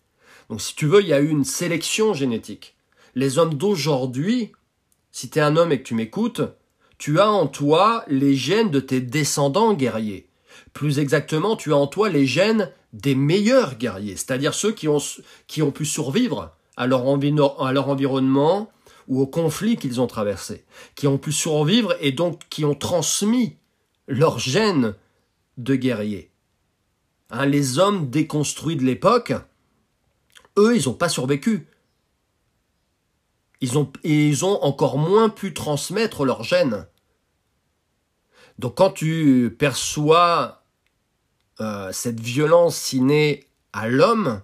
Donc 0.50 0.60
si 0.60 0.74
tu 0.74 0.86
veux, 0.86 1.02
il 1.02 1.08
y 1.08 1.12
a 1.12 1.20
une 1.20 1.44
sélection 1.44 2.14
génétique 2.14 2.76
les 3.18 3.38
hommes 3.38 3.54
d'aujourd'hui, 3.54 4.52
si 5.10 5.28
tu 5.28 5.40
es 5.40 5.42
un 5.42 5.56
homme 5.56 5.72
et 5.72 5.78
que 5.78 5.88
tu 5.88 5.94
m'écoutes, 5.94 6.40
tu 6.98 7.18
as 7.18 7.30
en 7.30 7.48
toi 7.48 8.04
les 8.06 8.36
gènes 8.36 8.70
de 8.70 8.78
tes 8.78 9.00
descendants 9.00 9.74
guerriers. 9.74 10.28
Plus 10.72 11.00
exactement, 11.00 11.56
tu 11.56 11.72
as 11.72 11.76
en 11.76 11.88
toi 11.88 12.08
les 12.08 12.26
gènes 12.26 12.70
des 12.92 13.16
meilleurs 13.16 13.76
guerriers, 13.76 14.14
c'est-à-dire 14.14 14.54
ceux 14.54 14.70
qui 14.70 14.86
ont, 14.86 15.02
qui 15.48 15.62
ont 15.62 15.72
pu 15.72 15.84
survivre 15.84 16.54
à 16.76 16.86
leur, 16.86 17.04
à 17.60 17.72
leur 17.72 17.88
environnement 17.88 18.70
ou 19.08 19.20
aux 19.20 19.26
conflits 19.26 19.76
qu'ils 19.76 20.00
ont 20.00 20.06
traversés, 20.06 20.64
qui 20.94 21.08
ont 21.08 21.18
pu 21.18 21.32
survivre 21.32 21.96
et 22.00 22.12
donc 22.12 22.42
qui 22.50 22.64
ont 22.64 22.76
transmis 22.76 23.56
leurs 24.06 24.38
gènes 24.38 24.94
de 25.56 25.74
guerriers. 25.74 26.30
Hein, 27.30 27.46
les 27.46 27.78
hommes 27.78 28.08
déconstruits 28.10 28.76
de 28.76 28.84
l'époque, 28.84 29.34
eux, 30.56 30.76
ils 30.76 30.88
n'ont 30.88 30.94
pas 30.94 31.08
survécu 31.08 31.68
ils 33.60 33.78
ont, 33.78 33.92
ils 34.04 34.44
ont 34.44 34.62
encore 34.62 34.98
moins 34.98 35.28
pu 35.28 35.54
transmettre 35.54 36.24
leur 36.24 36.42
gènes. 36.42 36.86
Donc 38.58 38.76
quand 38.76 38.90
tu 38.90 39.54
perçois 39.58 40.64
euh, 41.60 41.92
cette 41.92 42.20
violence 42.20 42.92
innée 42.92 43.46
à 43.72 43.88
l'homme, 43.88 44.42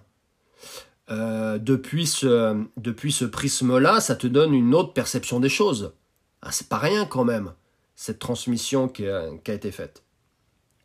euh, 1.11 1.59
depuis 1.59 2.07
ce, 2.07 2.63
depuis 2.77 3.11
ce 3.11 3.25
prisme-là, 3.25 3.99
ça 3.99 4.15
te 4.15 4.27
donne 4.27 4.53
une 4.53 4.73
autre 4.73 4.93
perception 4.93 5.39
des 5.39 5.49
choses. 5.49 5.93
Ah, 6.41 6.51
c'est 6.51 6.69
pas 6.69 6.77
rien 6.77 7.05
quand 7.05 7.23
même, 7.23 7.53
cette 7.95 8.19
transmission 8.19 8.87
qui 8.87 9.07
a 9.07 9.31
été 9.47 9.71
faite. 9.71 10.03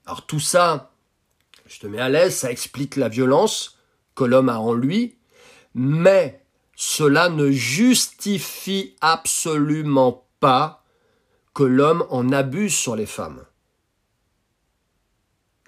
Alors 0.07 0.26
tout 0.26 0.40
ça, 0.40 0.90
je 1.71 1.79
te 1.79 1.87
mets 1.87 2.00
à 2.00 2.09
l'aise, 2.09 2.35
ça 2.35 2.50
explique 2.50 2.97
la 2.97 3.09
violence 3.09 3.79
que 4.17 4.25
l'homme 4.25 4.49
a 4.49 4.59
en 4.59 4.73
lui, 4.73 5.17
mais 5.73 6.45
cela 6.75 7.29
ne 7.29 7.50
justifie 7.53 8.97
absolument 9.00 10.27
pas 10.41 10.85
que 11.55 11.62
l'homme 11.62 12.05
en 12.11 12.33
abuse 12.33 12.75
sur 12.75 12.97
les 12.97 13.07
femmes. 13.07 13.45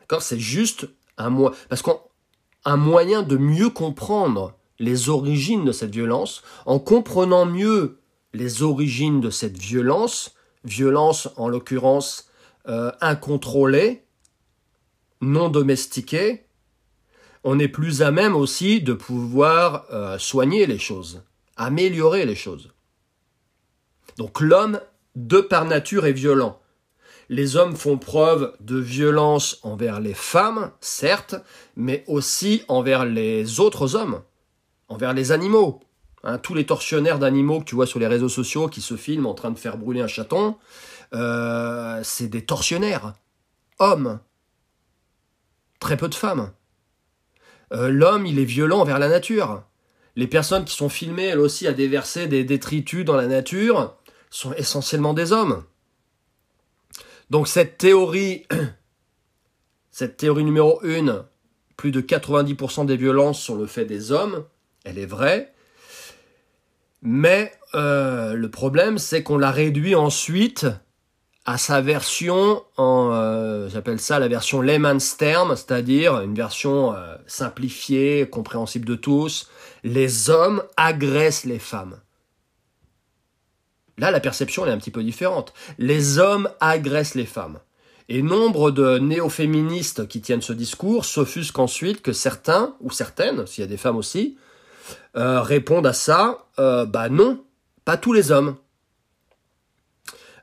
D'accord? 0.00 0.22
C'est 0.22 0.40
juste 0.40 0.88
un 1.18 1.30
moyen, 1.30 1.56
parce 1.68 1.82
moyen 2.76 3.22
de 3.22 3.36
mieux 3.36 3.70
comprendre 3.70 4.56
les 4.80 5.08
origines 5.08 5.64
de 5.64 5.72
cette 5.72 5.92
violence, 5.92 6.42
en 6.66 6.80
comprenant 6.80 7.46
mieux 7.46 8.00
les 8.34 8.64
origines 8.64 9.20
de 9.20 9.30
cette 9.30 9.56
violence, 9.56 10.34
violence 10.64 11.28
en 11.36 11.46
l'occurrence 11.46 12.28
euh, 12.66 12.90
incontrôlée, 13.00 14.01
non 15.22 15.48
domestiquée, 15.48 16.44
on 17.44 17.58
est 17.58 17.68
plus 17.68 18.02
à 18.02 18.10
même 18.10 18.36
aussi 18.36 18.82
de 18.82 18.92
pouvoir 18.92 19.86
euh, 19.90 20.18
soigner 20.18 20.66
les 20.66 20.78
choses, 20.78 21.22
améliorer 21.56 22.26
les 22.26 22.34
choses. 22.34 22.70
Donc 24.18 24.40
l'homme, 24.40 24.80
de 25.16 25.40
par 25.40 25.64
nature, 25.64 26.06
est 26.06 26.12
violent. 26.12 26.60
Les 27.28 27.56
hommes 27.56 27.76
font 27.76 27.96
preuve 27.96 28.54
de 28.60 28.76
violence 28.76 29.58
envers 29.62 30.00
les 30.00 30.14
femmes, 30.14 30.70
certes, 30.80 31.36
mais 31.76 32.04
aussi 32.06 32.62
envers 32.68 33.06
les 33.06 33.60
autres 33.60 33.96
hommes, 33.96 34.22
envers 34.88 35.14
les 35.14 35.32
animaux. 35.32 35.80
Hein, 36.24 36.38
tous 36.38 36.54
les 36.54 36.66
tortionnaires 36.66 37.18
d'animaux 37.18 37.60
que 37.60 37.64
tu 37.64 37.74
vois 37.74 37.86
sur 37.86 37.98
les 37.98 38.06
réseaux 38.06 38.28
sociaux 38.28 38.68
qui 38.68 38.80
se 38.80 38.96
filment 38.96 39.26
en 39.26 39.34
train 39.34 39.50
de 39.50 39.58
faire 39.58 39.76
brûler 39.76 40.00
un 40.00 40.06
chaton, 40.06 40.56
euh, 41.14 42.00
c'est 42.04 42.28
des 42.28 42.44
tortionnaires. 42.44 43.14
Hommes. 43.78 44.20
Très 45.82 45.96
peu 45.96 46.08
de 46.08 46.14
femmes. 46.14 46.52
Euh, 47.72 47.88
l'homme, 47.90 48.24
il 48.24 48.38
est 48.38 48.44
violent 48.44 48.78
envers 48.78 49.00
la 49.00 49.08
nature. 49.08 49.64
Les 50.14 50.28
personnes 50.28 50.64
qui 50.64 50.76
sont 50.76 50.88
filmées, 50.88 51.24
elles 51.24 51.40
aussi, 51.40 51.66
à 51.66 51.72
déverser 51.72 52.28
des 52.28 52.44
détritus 52.44 53.04
dans 53.04 53.16
la 53.16 53.26
nature, 53.26 53.96
sont 54.30 54.52
essentiellement 54.52 55.12
des 55.12 55.32
hommes. 55.32 55.64
Donc 57.30 57.48
cette 57.48 57.78
théorie, 57.78 58.46
cette 59.90 60.18
théorie 60.18 60.44
numéro 60.44 60.80
1, 60.84 61.26
plus 61.76 61.90
de 61.90 62.00
90% 62.00 62.86
des 62.86 62.96
violences 62.96 63.42
sont 63.42 63.56
le 63.56 63.66
fait 63.66 63.84
des 63.84 64.12
hommes, 64.12 64.44
elle 64.84 65.00
est 65.00 65.06
vraie. 65.06 65.52
Mais 67.02 67.52
euh, 67.74 68.34
le 68.34 68.50
problème, 68.52 68.98
c'est 68.98 69.24
qu'on 69.24 69.36
la 69.36 69.50
réduit 69.50 69.96
ensuite 69.96 70.64
à 71.44 71.58
sa 71.58 71.80
version 71.80 72.62
en, 72.76 73.10
euh, 73.12 73.68
j'appelle 73.68 73.98
ça 73.98 74.18
la 74.18 74.28
version 74.28 74.60
layman's 74.60 75.16
term, 75.16 75.56
c'est-à-dire 75.56 76.20
une 76.20 76.34
version 76.34 76.94
euh, 76.94 77.16
simplifiée, 77.26 78.28
compréhensible 78.30 78.86
de 78.86 78.94
tous. 78.94 79.50
Les 79.82 80.30
hommes 80.30 80.62
agressent 80.76 81.44
les 81.44 81.58
femmes. 81.58 81.98
Là, 83.98 84.10
la 84.10 84.20
perception 84.20 84.66
est 84.66 84.70
un 84.70 84.78
petit 84.78 84.92
peu 84.92 85.02
différente. 85.02 85.52
Les 85.78 86.18
hommes 86.18 86.48
agressent 86.60 87.16
les 87.16 87.26
femmes. 87.26 87.58
Et 88.08 88.22
nombre 88.22 88.70
de 88.70 88.98
néo-féministes 88.98 90.06
qui 90.06 90.20
tiennent 90.20 90.42
ce 90.42 90.52
discours 90.52 91.04
s'offusquent 91.04 91.58
ensuite 91.58 92.02
que 92.02 92.12
certains, 92.12 92.74
ou 92.80 92.90
certaines, 92.90 93.46
s'il 93.46 93.62
y 93.62 93.64
a 93.64 93.68
des 93.68 93.76
femmes 93.76 93.96
aussi, 93.96 94.36
euh, 95.16 95.40
répondent 95.40 95.86
à 95.86 95.92
ça, 95.92 96.46
bah 96.56 97.08
non, 97.10 97.44
pas 97.84 97.96
tous 97.96 98.12
les 98.12 98.30
hommes. 98.30 98.56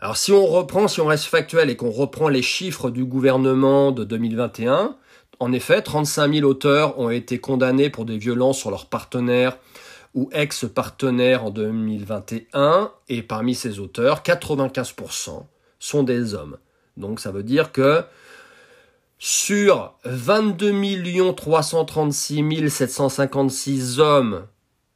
Alors 0.01 0.15
si 0.15 0.31
on 0.31 0.45
reprend, 0.45 0.87
si 0.87 1.01
on 1.01 1.07
reste 1.07 1.25
factuel 1.25 1.69
et 1.69 1.75
qu'on 1.75 1.91
reprend 1.91 2.29
les 2.29 2.41
chiffres 2.41 2.89
du 2.89 3.03
gouvernement 3.03 3.91
de 3.91 4.05
2021, 4.05 4.95
en 5.41 5.53
effet, 5.53 5.81
35 5.81 6.33
000 6.33 6.47
auteurs 6.47 6.99
ont 6.99 7.09
été 7.09 7.39
condamnés 7.39 7.89
pour 7.89 8.05
des 8.05 8.17
violences 8.17 8.59
sur 8.59 8.71
leurs 8.71 8.87
partenaires 8.87 9.57
ou 10.15 10.29
ex-partenaires 10.33 11.45
en 11.45 11.49
2021, 11.49 12.91
et 13.09 13.21
parmi 13.21 13.55
ces 13.55 13.79
auteurs, 13.79 14.23
95% 14.23 15.43
sont 15.79 16.03
des 16.03 16.33
hommes. 16.33 16.57
Donc 16.97 17.19
ça 17.19 17.31
veut 17.31 17.43
dire 17.43 17.71
que 17.71 18.03
sur 19.17 19.93
22 20.05 21.33
336 21.33 22.69
756 22.69 23.99
hommes 23.99 24.47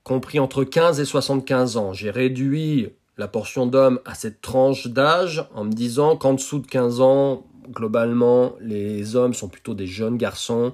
compris 0.03 0.39
entre 0.39 0.63
15 0.63 0.99
et 0.99 1.05
75 1.05 1.77
ans, 1.77 1.93
j'ai 1.93 2.09
réduit 2.09 2.89
la 3.17 3.27
portion 3.27 3.67
d'hommes 3.67 3.99
à 4.05 4.15
cette 4.15 4.41
tranche 4.41 4.87
d'âge 4.87 5.45
en 5.53 5.65
me 5.65 5.71
disant 5.71 6.15
qu'en 6.15 6.33
dessous 6.33 6.59
de 6.59 6.67
15 6.67 7.01
ans, 7.01 7.45
globalement, 7.69 8.53
les 8.59 9.15
hommes 9.15 9.33
sont 9.33 9.49
plutôt 9.49 9.73
des 9.73 9.87
jeunes 9.87 10.17
garçons. 10.17 10.73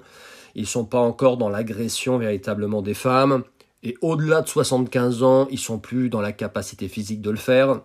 Ils 0.55 0.67
sont 0.67 0.85
pas 0.85 0.99
encore 0.99 1.37
dans 1.37 1.49
l'agression 1.49 2.17
véritablement 2.17 2.81
des 2.81 2.93
femmes. 2.93 3.43
Et 3.83 3.97
au-delà 4.01 4.41
de 4.41 4.47
75 4.47 5.23
ans, 5.23 5.47
ils 5.51 5.59
sont 5.59 5.79
plus 5.79 6.09
dans 6.09 6.21
la 6.21 6.31
capacité 6.31 6.87
physique 6.87 7.21
de 7.21 7.29
le 7.29 7.37
faire. 7.37 7.81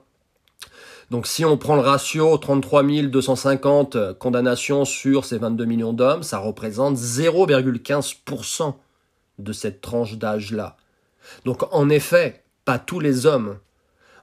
Donc 1.10 1.26
si 1.26 1.44
on 1.44 1.58
prend 1.58 1.76
le 1.76 1.82
ratio 1.82 2.36
33 2.38 2.82
250 2.82 4.18
condamnations 4.18 4.84
sur 4.84 5.24
ces 5.24 5.38
22 5.38 5.64
millions 5.64 5.92
d'hommes, 5.92 6.22
ça 6.22 6.38
représente 6.38 6.96
0,15% 6.96 8.74
de 9.38 9.52
cette 9.52 9.80
tranche 9.80 10.16
d'âge-là. 10.16 10.76
Donc 11.44 11.62
en 11.72 11.88
effet, 11.90 12.44
pas 12.64 12.78
tous 12.78 13.00
les 13.00 13.26
hommes 13.26 13.58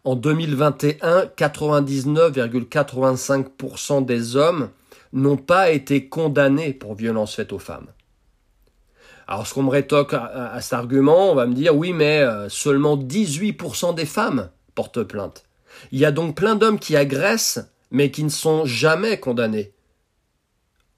en 0.04 0.16
2021, 0.16 1.26
99,85% 1.38 4.06
des 4.06 4.36
hommes 4.36 4.70
n'ont 5.14 5.38
pas 5.38 5.72
été 5.72 6.08
condamnés 6.08 6.74
pour 6.74 6.96
violences 6.96 7.36
faites 7.36 7.54
aux 7.54 7.60
femmes. 7.60 7.88
Alors 9.28 9.46
ce 9.48 9.54
qu'on 9.54 9.64
me 9.64 9.70
rétoque 9.70 10.14
à, 10.14 10.60
cet 10.62 10.74
argument, 10.74 11.32
on 11.32 11.36
va 11.36 11.46
me 11.46 11.54
dire 11.54 11.74
oui 11.76 11.94
mais 11.94 12.20
euh, 12.20 12.50
seulement 12.50 12.98
18% 12.98 13.96
des 13.96 14.06
femmes 14.06 14.50
portent 14.76 15.04
plainte. 15.04 15.46
Il 15.92 16.00
y 16.00 16.06
a 16.06 16.12
donc 16.12 16.36
plein 16.36 16.56
d'hommes 16.56 16.80
qui 16.80 16.96
agressent 16.96 17.60
mais 17.92 18.12
qui 18.12 18.24
ne 18.24 18.30
sont 18.30 18.66
jamais 18.66 19.20
condamnés. 19.20 19.74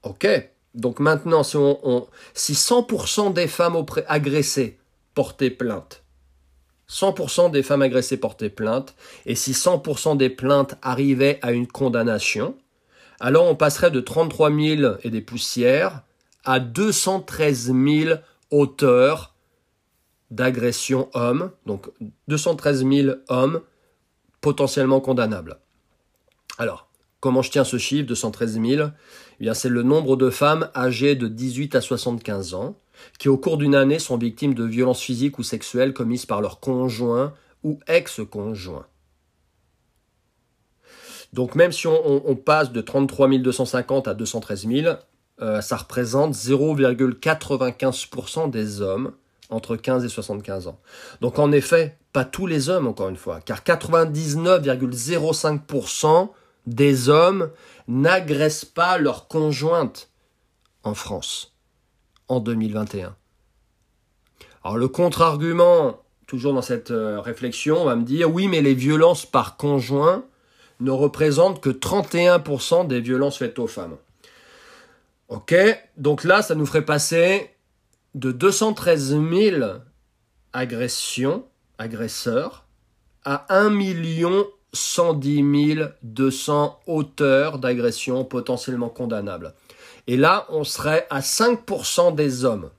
Ok, 0.02 0.26
donc 0.74 1.00
maintenant 1.00 1.42
si, 1.42 1.56
on, 1.56 2.06
si 2.34 2.52
100% 2.52 3.32
des 3.32 3.48
femmes 3.48 3.82
agressées 4.06 4.78
portaient 5.14 5.50
plainte, 5.50 6.03
100% 6.88 7.50
des 7.50 7.62
femmes 7.62 7.82
agressées 7.82 8.16
portaient 8.16 8.50
plainte, 8.50 8.94
et 9.26 9.34
si 9.34 9.52
100% 9.52 10.16
des 10.16 10.30
plaintes 10.30 10.76
arrivaient 10.82 11.38
à 11.42 11.52
une 11.52 11.66
condamnation, 11.66 12.56
alors 13.20 13.46
on 13.46 13.56
passerait 13.56 13.90
de 13.90 14.00
33 14.00 14.50
000 14.52 14.94
et 15.02 15.10
des 15.10 15.20
poussières 15.20 16.02
à 16.44 16.60
213 16.60 17.72
000 17.72 18.18
auteurs 18.50 19.34
d'agressions 20.30 21.08
hommes, 21.14 21.50
donc 21.64 21.90
213 22.28 22.86
000 22.86 23.16
hommes 23.28 23.60
potentiellement 24.40 25.00
condamnables. 25.00 25.58
Alors, 26.58 26.88
comment 27.20 27.40
je 27.40 27.50
tiens 27.50 27.64
ce 27.64 27.78
chiffre 27.78 28.06
de 28.06 28.14
113 28.14 28.60
000 28.60 28.88
eh 29.40 29.44
bien, 29.44 29.54
c'est 29.54 29.68
le 29.68 29.82
nombre 29.82 30.16
de 30.16 30.30
femmes 30.30 30.70
âgées 30.76 31.16
de 31.16 31.28
18 31.28 31.74
à 31.74 31.80
75 31.80 32.54
ans 32.54 32.76
qui, 33.18 33.28
au 33.28 33.36
cours 33.36 33.58
d'une 33.58 33.74
année, 33.74 33.98
sont 33.98 34.16
victimes 34.16 34.54
de 34.54 34.64
violences 34.64 35.00
physiques 35.00 35.38
ou 35.38 35.42
sexuelles 35.42 35.92
commises 35.92 36.24
par 36.26 36.40
leur 36.40 36.60
conjoint 36.60 37.34
ou 37.62 37.78
ex-conjoint. 37.86 38.86
Donc 41.32 41.54
même 41.56 41.72
si 41.72 41.88
on, 41.88 42.36
passe 42.36 42.70
de 42.70 42.80
33 42.80 43.28
250 43.28 44.06
à 44.06 44.14
213 44.14 44.68
000, 44.68 44.94
euh, 45.42 45.60
ça 45.60 45.76
représente 45.76 46.32
0,95% 46.34 48.50
des 48.50 48.80
hommes 48.80 49.10
entre 49.50 49.76
15 49.76 50.04
et 50.04 50.08
75 50.08 50.68
ans. 50.68 50.78
Donc 51.20 51.40
en 51.40 51.50
effet, 51.50 51.98
pas 52.12 52.24
tous 52.24 52.46
les 52.46 52.68
hommes 52.68 52.86
encore 52.86 53.08
une 53.08 53.16
fois, 53.16 53.40
car 53.40 53.62
99,05% 53.62 56.28
des 56.66 57.08
hommes 57.08 57.50
n'agressent 57.88 58.64
pas 58.64 58.96
leur 58.98 59.26
conjointe 59.26 60.10
en 60.84 60.94
France 60.94 61.53
en 62.28 62.40
2021. 62.40 63.14
Alors 64.62 64.78
le 64.78 64.88
contre-argument, 64.88 66.02
toujours 66.26 66.54
dans 66.54 66.62
cette 66.62 66.90
euh, 66.90 67.20
réflexion, 67.20 67.82
on 67.82 67.84
va 67.84 67.96
me 67.96 68.04
dire 68.04 68.32
oui 68.32 68.48
mais 68.48 68.62
les 68.62 68.74
violences 68.74 69.26
par 69.26 69.56
conjoint 69.56 70.24
ne 70.80 70.90
représentent 70.90 71.60
que 71.60 71.70
31% 71.70 72.86
des 72.86 73.00
violences 73.00 73.38
faites 73.38 73.58
aux 73.58 73.66
femmes. 73.66 73.96
Ok, 75.28 75.54
donc 75.96 76.24
là 76.24 76.42
ça 76.42 76.54
nous 76.54 76.66
ferait 76.66 76.84
passer 76.84 77.50
de 78.14 78.32
213 78.32 79.18
000 79.30 79.64
agressions, 80.52 81.44
agresseurs, 81.78 82.64
à 83.24 83.46
1 83.54 83.70
million 83.70 84.46
110 84.72 85.78
200 86.02 86.80
auteurs 86.86 87.58
d'agressions 87.58 88.24
potentiellement 88.24 88.88
condamnables. 88.88 89.54
Et 90.06 90.16
là, 90.16 90.46
on 90.50 90.64
serait 90.64 91.06
à 91.10 91.20
5% 91.20 92.14
des 92.14 92.44
hommes 92.44 92.70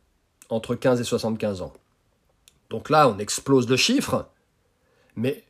entre 0.50 0.76
15 0.76 1.02
et 1.02 1.04
75 1.04 1.62
ans. 1.62 1.74
Donc 2.70 2.90
là, 2.90 3.10
on 3.10 3.18
explose 3.18 3.68
le 3.70 3.78
chiffre. 3.78 4.28
Mais 5.16 5.44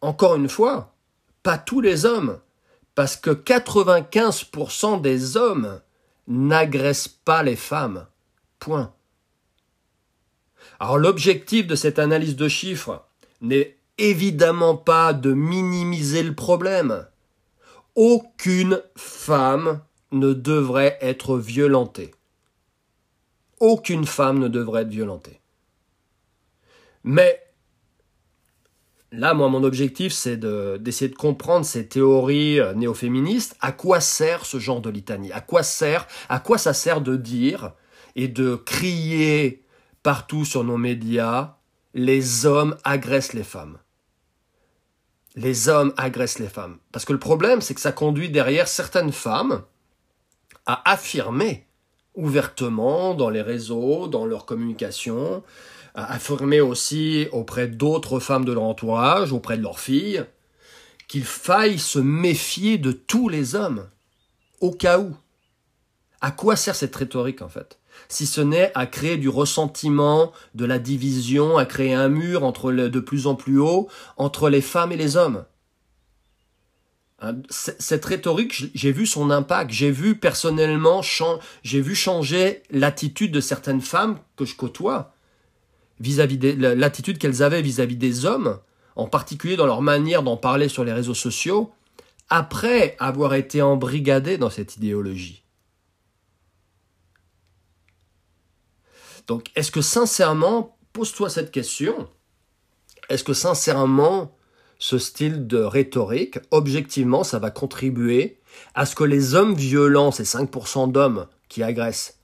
encore 0.00 0.36
une 0.36 0.48
fois, 0.48 0.94
pas 1.42 1.58
tous 1.58 1.80
les 1.80 2.04
hommes. 2.04 2.40
Parce 2.94 3.16
que 3.16 3.30
95% 3.30 5.00
des 5.00 5.36
hommes 5.36 5.80
n'agressent 6.26 7.08
pas 7.08 7.42
les 7.42 7.56
femmes. 7.56 8.06
Point. 8.58 8.92
Alors 10.80 10.98
l'objectif 10.98 11.66
de 11.66 11.74
cette 11.74 11.98
analyse 11.98 12.36
de 12.36 12.48
chiffres 12.48 13.04
n'est 13.40 13.76
évidemment 13.98 14.76
pas 14.76 15.12
de 15.12 15.32
minimiser 15.32 16.22
le 16.22 16.34
problème. 16.34 17.06
Aucune 17.94 18.82
femme 18.96 19.80
ne 20.12 20.32
devrait 20.32 20.98
être 21.00 21.38
violentée. 21.38 22.12
Aucune 23.60 24.06
femme 24.06 24.38
ne 24.38 24.48
devrait 24.48 24.82
être 24.82 24.88
violentée. 24.88 25.40
Mais 27.04 27.42
là, 29.12 29.34
moi, 29.34 29.48
mon 29.48 29.64
objectif, 29.64 30.12
c'est 30.12 30.36
d'essayer 30.36 31.10
de, 31.10 31.16
comprendre 31.16 31.64
ces 31.64 31.86
théories 31.86 32.60
euh, 32.60 32.74
néo-féministes. 32.74 33.56
À 33.60 33.72
quoi 33.72 34.00
sert 34.00 34.46
ce 34.46 34.58
genre 34.58 34.80
de 34.80 34.90
litanie? 34.90 35.32
À 35.32 35.40
quoi 35.40 35.62
sert 35.62 36.06
À 36.28 36.40
quoi 36.40 36.58
ça 36.58 36.74
sert 36.74 37.00
de 37.00 37.16
dire 37.16 37.72
et 38.16 38.28
de 38.28 38.56
crier 38.56 39.64
partout 40.02 40.44
sur 40.44 40.64
nos 40.64 40.78
médias 40.78 41.56
les 41.92 42.46
hommes 42.46 42.76
agressent 42.84 43.32
les 43.34 43.44
femmes? 43.44 43.78
Les 45.36 45.68
hommes 45.68 45.92
agressent 45.96 46.38
les 46.38 46.48
femmes. 46.48 46.78
Parce 46.92 47.04
que 47.04 47.12
le 47.12 47.18
problème, 47.18 47.60
c'est 47.60 47.74
que 47.74 47.80
ça 47.80 47.92
conduit 47.92 48.30
derrière 48.30 48.68
certaines 48.68 49.12
femmes 49.12 49.62
à 50.70 50.82
affirmer 50.92 51.66
ouvertement 52.14 53.14
dans 53.14 53.28
les 53.28 53.42
réseaux, 53.42 54.06
dans 54.06 54.24
leur 54.24 54.46
communication, 54.46 55.42
à 55.96 56.12
affirmer 56.12 56.60
aussi 56.60 57.26
auprès 57.32 57.66
d'autres 57.66 58.20
femmes 58.20 58.44
de 58.44 58.52
leur 58.52 58.62
entourage, 58.62 59.32
auprès 59.32 59.56
de 59.56 59.62
leurs 59.62 59.80
filles, 59.80 60.24
qu'il 61.08 61.24
faille 61.24 61.80
se 61.80 61.98
méfier 61.98 62.78
de 62.78 62.92
tous 62.92 63.28
les 63.28 63.56
hommes, 63.56 63.88
au 64.60 64.70
cas 64.70 65.00
où. 65.00 65.16
À 66.20 66.30
quoi 66.30 66.54
sert 66.54 66.76
cette 66.76 66.94
rhétorique 66.94 67.42
en 67.42 67.48
fait? 67.48 67.78
Si 68.08 68.26
ce 68.26 68.40
n'est 68.40 68.70
à 68.76 68.86
créer 68.86 69.16
du 69.16 69.28
ressentiment, 69.28 70.30
de 70.54 70.64
la 70.64 70.78
division, 70.78 71.58
à 71.58 71.66
créer 71.66 71.94
un 71.94 72.08
mur 72.08 72.44
entre 72.44 72.70
de 72.70 73.00
plus 73.00 73.26
en 73.26 73.34
plus 73.34 73.58
haut 73.58 73.88
entre 74.16 74.48
les 74.48 74.62
femmes 74.62 74.92
et 74.92 74.96
les 74.96 75.16
hommes. 75.16 75.44
Hein, 77.22 77.36
cette 77.50 78.04
rhétorique, 78.04 78.70
j'ai 78.74 78.92
vu 78.92 79.04
son 79.04 79.30
impact, 79.30 79.70
j'ai 79.70 79.90
vu 79.90 80.16
personnellement, 80.16 81.02
j'ai 81.62 81.80
vu 81.82 81.94
changer 81.94 82.62
l'attitude 82.70 83.30
de 83.30 83.40
certaines 83.40 83.82
femmes 83.82 84.18
que 84.36 84.46
je 84.46 84.56
côtoie, 84.56 85.14
vis-à-vis 86.00 86.38
l'attitude 86.56 87.18
qu'elles 87.18 87.42
avaient 87.42 87.60
vis-à-vis 87.60 87.96
des 87.96 88.24
hommes, 88.24 88.58
en 88.96 89.06
particulier 89.06 89.56
dans 89.56 89.66
leur 89.66 89.82
manière 89.82 90.22
d'en 90.22 90.38
parler 90.38 90.68
sur 90.68 90.82
les 90.82 90.94
réseaux 90.94 91.14
sociaux, 91.14 91.72
après 92.30 92.96
avoir 92.98 93.34
été 93.34 93.60
embrigadées 93.60 94.38
dans 94.38 94.50
cette 94.50 94.76
idéologie. 94.76 95.42
Donc, 99.26 99.50
est-ce 99.56 99.70
que 99.70 99.82
sincèrement, 99.82 100.78
pose-toi 100.94 101.28
cette 101.28 101.50
question, 101.50 102.08
est-ce 103.10 103.24
que 103.24 103.34
sincèrement, 103.34 104.34
ce 104.80 104.98
style 104.98 105.46
de 105.46 105.58
rhétorique, 105.58 106.38
objectivement, 106.50 107.22
ça 107.22 107.38
va 107.38 107.50
contribuer 107.50 108.38
à 108.74 108.86
ce 108.86 108.96
que 108.96 109.04
les 109.04 109.34
hommes 109.34 109.54
violents, 109.54 110.10
ces 110.10 110.24
5% 110.24 110.90
d'hommes 110.90 111.26
qui 111.48 111.62
agressent, 111.62 112.18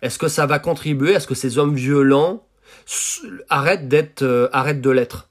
est-ce 0.00 0.18
que 0.18 0.28
ça 0.28 0.46
va 0.46 0.60
contribuer 0.60 1.16
à 1.16 1.20
ce 1.20 1.26
que 1.26 1.34
ces 1.34 1.58
hommes 1.58 1.74
violents 1.74 2.46
arrêtent 3.50 3.88
d'être, 3.88 4.22
euh, 4.22 4.48
arrêtent 4.52 4.80
de 4.80 4.90
l'être? 4.90 5.28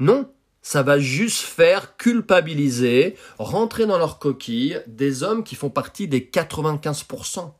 Non, 0.00 0.28
ça 0.60 0.82
va 0.82 0.98
juste 0.98 1.42
faire 1.42 1.96
culpabiliser, 1.96 3.16
rentrer 3.38 3.86
dans 3.86 3.96
leur 3.96 4.18
coquille 4.18 4.82
des 4.88 5.22
hommes 5.22 5.44
qui 5.44 5.54
font 5.54 5.70
partie 5.70 6.08
des 6.08 6.20
95%, 6.20 7.52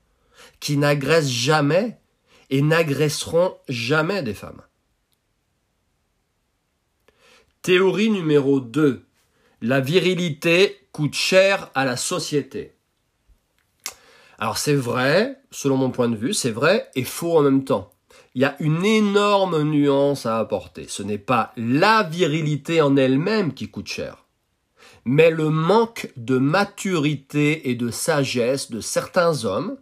qui 0.59 0.77
n'agressent 0.77 1.31
jamais 1.31 2.01
et 2.51 2.61
n'agresseront 2.61 3.55
jamais 3.69 4.23
des 4.25 4.35
femmes. 4.35 4.63
Théorie 7.69 8.09
numéro 8.09 8.61
2. 8.61 9.05
La 9.61 9.81
virilité 9.81 10.89
coûte 10.91 11.13
cher 11.13 11.71
à 11.75 11.85
la 11.85 11.99
société. 11.99 12.73
Alors 14.39 14.57
c'est 14.57 14.75
vrai, 14.75 15.43
selon 15.51 15.77
mon 15.77 15.91
point 15.91 16.09
de 16.09 16.17
vue, 16.17 16.33
c'est 16.33 16.51
vrai 16.51 16.89
et 16.95 17.05
faux 17.05 17.37
en 17.37 17.43
même 17.43 17.65
temps. 17.65 17.91
Il 18.35 18.41
y 18.41 18.47
a 18.47 18.57
une 18.61 18.87
énorme 18.87 19.65
nuance 19.65 20.25
à 20.25 20.39
apporter. 20.39 20.87
Ce 20.89 21.03
n'est 21.03 21.19
pas 21.19 21.53
la 21.59 22.05
virilité 22.05 22.81
en 22.81 22.97
elle-même 22.97 23.53
qui 23.53 23.69
coûte 23.69 23.89
cher, 23.89 24.25
mais 25.05 25.29
le 25.29 25.51
manque 25.51 26.11
de 26.17 26.39
maturité 26.39 27.69
et 27.69 27.75
de 27.75 27.91
sagesse 27.91 28.71
de 28.71 28.81
certains 28.81 29.45
hommes 29.45 29.77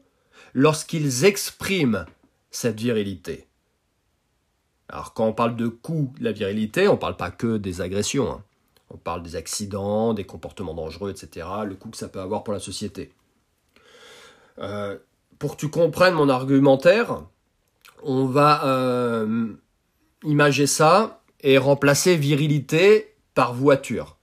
lorsqu'ils 0.55 1.25
expriment 1.25 2.05
cette 2.51 2.81
virilité. 2.81 3.47
Alors 4.89 5.13
quand 5.15 5.27
on 5.27 5.33
parle 5.33 5.57
de 5.57 5.69
coût 5.69 6.13
de 6.19 6.25
la 6.25 6.33
virilité, 6.33 6.89
on 6.89 6.93
ne 6.93 6.99
parle 6.99 7.17
pas 7.17 7.31
que 7.31 7.57
des 7.57 7.81
agressions. 7.81 8.31
Hein. 8.31 8.43
On 8.91 8.97
parle 8.97 9.23
des 9.23 9.37
accidents, 9.37 10.15
des 10.15 10.25
comportements 10.25 10.75
dangereux, 10.75 11.11
etc. 11.11 11.47
Le 11.65 11.75
coût 11.75 11.91
que 11.91 11.97
ça 11.97 12.09
peut 12.09 12.21
avoir 12.21 12.45
pour 12.45 12.55
la 12.55 12.61
société. 12.61 13.13
Euh, 14.59 14.97
pour 15.39 15.57
que 15.57 15.61
tu 15.61 15.69
comprennes 15.69 16.15
mon 16.15 16.29
argumentaire, 16.29 17.23
on 18.03 18.27
va 18.27 18.65
euh, 18.65 19.53
imager 20.23 20.67
ça 20.67 21.21
et 21.41 21.59
remplacer 21.59 22.17
virilité 22.17 23.15
par 23.35 23.55
voiture. 23.55 24.17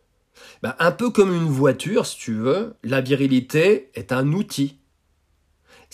Ben, 0.63 0.75
un 0.79 0.91
peu 0.91 1.09
comme 1.09 1.33
une 1.33 1.49
voiture, 1.49 2.05
si 2.05 2.17
tu 2.17 2.33
veux, 2.33 2.73
la 2.83 3.01
virilité 3.01 3.91
est 3.95 4.13
un 4.13 4.31
outil 4.31 4.79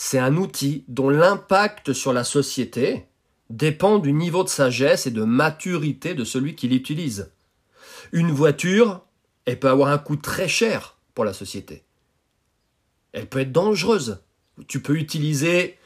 c'est 0.02 0.18
un 0.18 0.38
outil 0.38 0.86
dont 0.88 1.10
l'impact 1.10 1.92
sur 1.92 2.14
la 2.14 2.24
société 2.24 3.09
dépend 3.50 4.00
du 4.00 4.14
niveau 4.14 4.44
de 4.44 4.50
sagesse 4.50 5.08
et 5.08 5.12
de 5.12 5.24
maturité 5.24 6.14
de 6.14 6.24
celui 6.24 6.56
qui 6.56 6.68
l'utilise. 6.68 7.32
Une 8.12 8.32
voiture, 8.32 9.02
elle 9.46 9.60
peut 9.60 9.70
avoir 9.70 9.90
un 9.90 9.98
coût 9.98 10.16
très 10.16 10.48
cher 10.48 10.98
pour 11.16 11.26
la 11.26 11.34
société. 11.34 11.84
Elle 13.12 13.28
peut 13.28 13.40
être 13.40 13.52
dangereuse. 13.52 14.20
Tu 14.68 14.82
peux 14.82 14.96
utiliser 14.96 15.78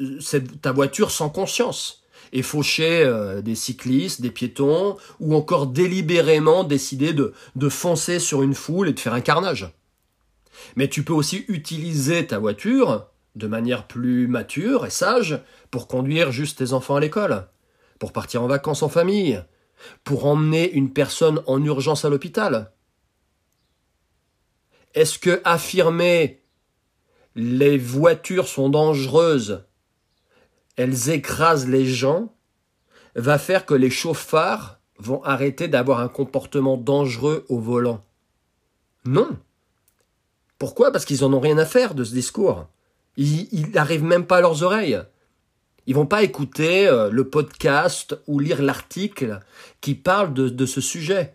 euh, 0.00 0.18
ta 0.60 0.72
voiture 0.72 1.10
sans 1.10 1.28
conscience 1.28 2.02
et 2.32 2.42
faucher 2.42 3.02
euh, 3.04 3.42
des 3.42 3.54
cyclistes, 3.54 4.20
des 4.20 4.30
piétons, 4.30 4.96
ou 5.20 5.34
encore 5.34 5.66
délibérément 5.66 6.64
décider 6.64 7.12
de, 7.12 7.34
de 7.56 7.68
foncer 7.68 8.18
sur 8.18 8.42
une 8.42 8.54
foule 8.54 8.88
et 8.88 8.92
de 8.92 9.00
faire 9.00 9.14
un 9.14 9.20
carnage. 9.20 9.70
Mais 10.76 10.88
tu 10.88 11.02
peux 11.02 11.12
aussi 11.12 11.44
utiliser 11.48 12.26
ta 12.26 12.38
voiture 12.38 13.06
de 13.34 13.46
manière 13.46 13.86
plus 13.86 14.28
mature 14.28 14.86
et 14.86 14.90
sage 14.90 15.40
pour 15.70 15.88
conduire 15.88 16.32
juste 16.32 16.58
tes 16.58 16.72
enfants 16.72 16.96
à 16.96 17.00
l'école, 17.00 17.48
pour 17.98 18.12
partir 18.12 18.42
en 18.42 18.46
vacances 18.46 18.82
en 18.82 18.88
famille, 18.88 19.42
pour 20.04 20.26
emmener 20.26 20.70
une 20.72 20.92
personne 20.92 21.42
en 21.46 21.62
urgence 21.64 22.04
à 22.04 22.10
l'hôpital. 22.10 22.72
Est-ce 24.94 25.18
que 25.18 25.40
affirmer 25.44 26.42
les 27.34 27.78
voitures 27.78 28.48
sont 28.48 28.68
dangereuses, 28.68 29.64
elles 30.76 31.10
écrasent 31.10 31.68
les 31.68 31.86
gens, 31.86 32.34
va 33.14 33.38
faire 33.38 33.66
que 33.66 33.74
les 33.74 33.90
chauffards 33.90 34.78
vont 34.98 35.22
arrêter 35.24 35.68
d'avoir 35.68 36.00
un 36.00 36.08
comportement 36.08 36.76
dangereux 36.76 37.46
au 37.48 37.58
volant? 37.58 38.04
Non. 39.04 39.38
Pourquoi? 40.58 40.92
Parce 40.92 41.04
qu'ils 41.04 41.24
en 41.24 41.32
ont 41.32 41.40
rien 41.40 41.58
à 41.58 41.66
faire 41.66 41.94
de 41.94 42.04
ce 42.04 42.12
discours. 42.12 42.68
Il 43.16 43.70
n'arrive 43.70 44.04
même 44.04 44.26
pas 44.26 44.38
à 44.38 44.40
leurs 44.40 44.62
oreilles. 44.62 45.00
Ils 45.86 45.94
vont 45.94 46.06
pas 46.06 46.22
écouter 46.22 46.86
euh, 46.86 47.10
le 47.10 47.28
podcast 47.28 48.16
ou 48.26 48.38
lire 48.38 48.62
l'article 48.62 49.40
qui 49.80 49.94
parle 49.94 50.32
de, 50.32 50.48
de 50.48 50.66
ce 50.66 50.80
sujet. 50.80 51.34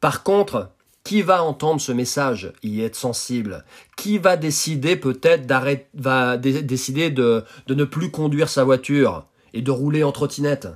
Par 0.00 0.22
contre, 0.22 0.70
qui 1.02 1.20
va 1.20 1.42
entendre 1.42 1.80
ce 1.80 1.92
message, 1.92 2.52
y 2.62 2.80
être 2.80 2.96
sensible? 2.96 3.64
Qui 3.96 4.18
va 4.18 4.36
décider 4.36 4.96
peut-être 4.96 5.46
d'arrêter, 5.46 5.86
va 5.94 6.38
décider 6.38 7.10
de, 7.10 7.44
de 7.66 7.74
ne 7.74 7.84
plus 7.84 8.10
conduire 8.10 8.48
sa 8.48 8.64
voiture 8.64 9.26
et 9.52 9.62
de 9.62 9.70
rouler 9.70 10.02
en 10.02 10.12
trottinette? 10.12 10.68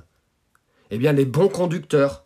Eh 0.91 0.97
bien, 0.97 1.13
les 1.13 1.25
bons 1.25 1.49
conducteurs, 1.49 2.25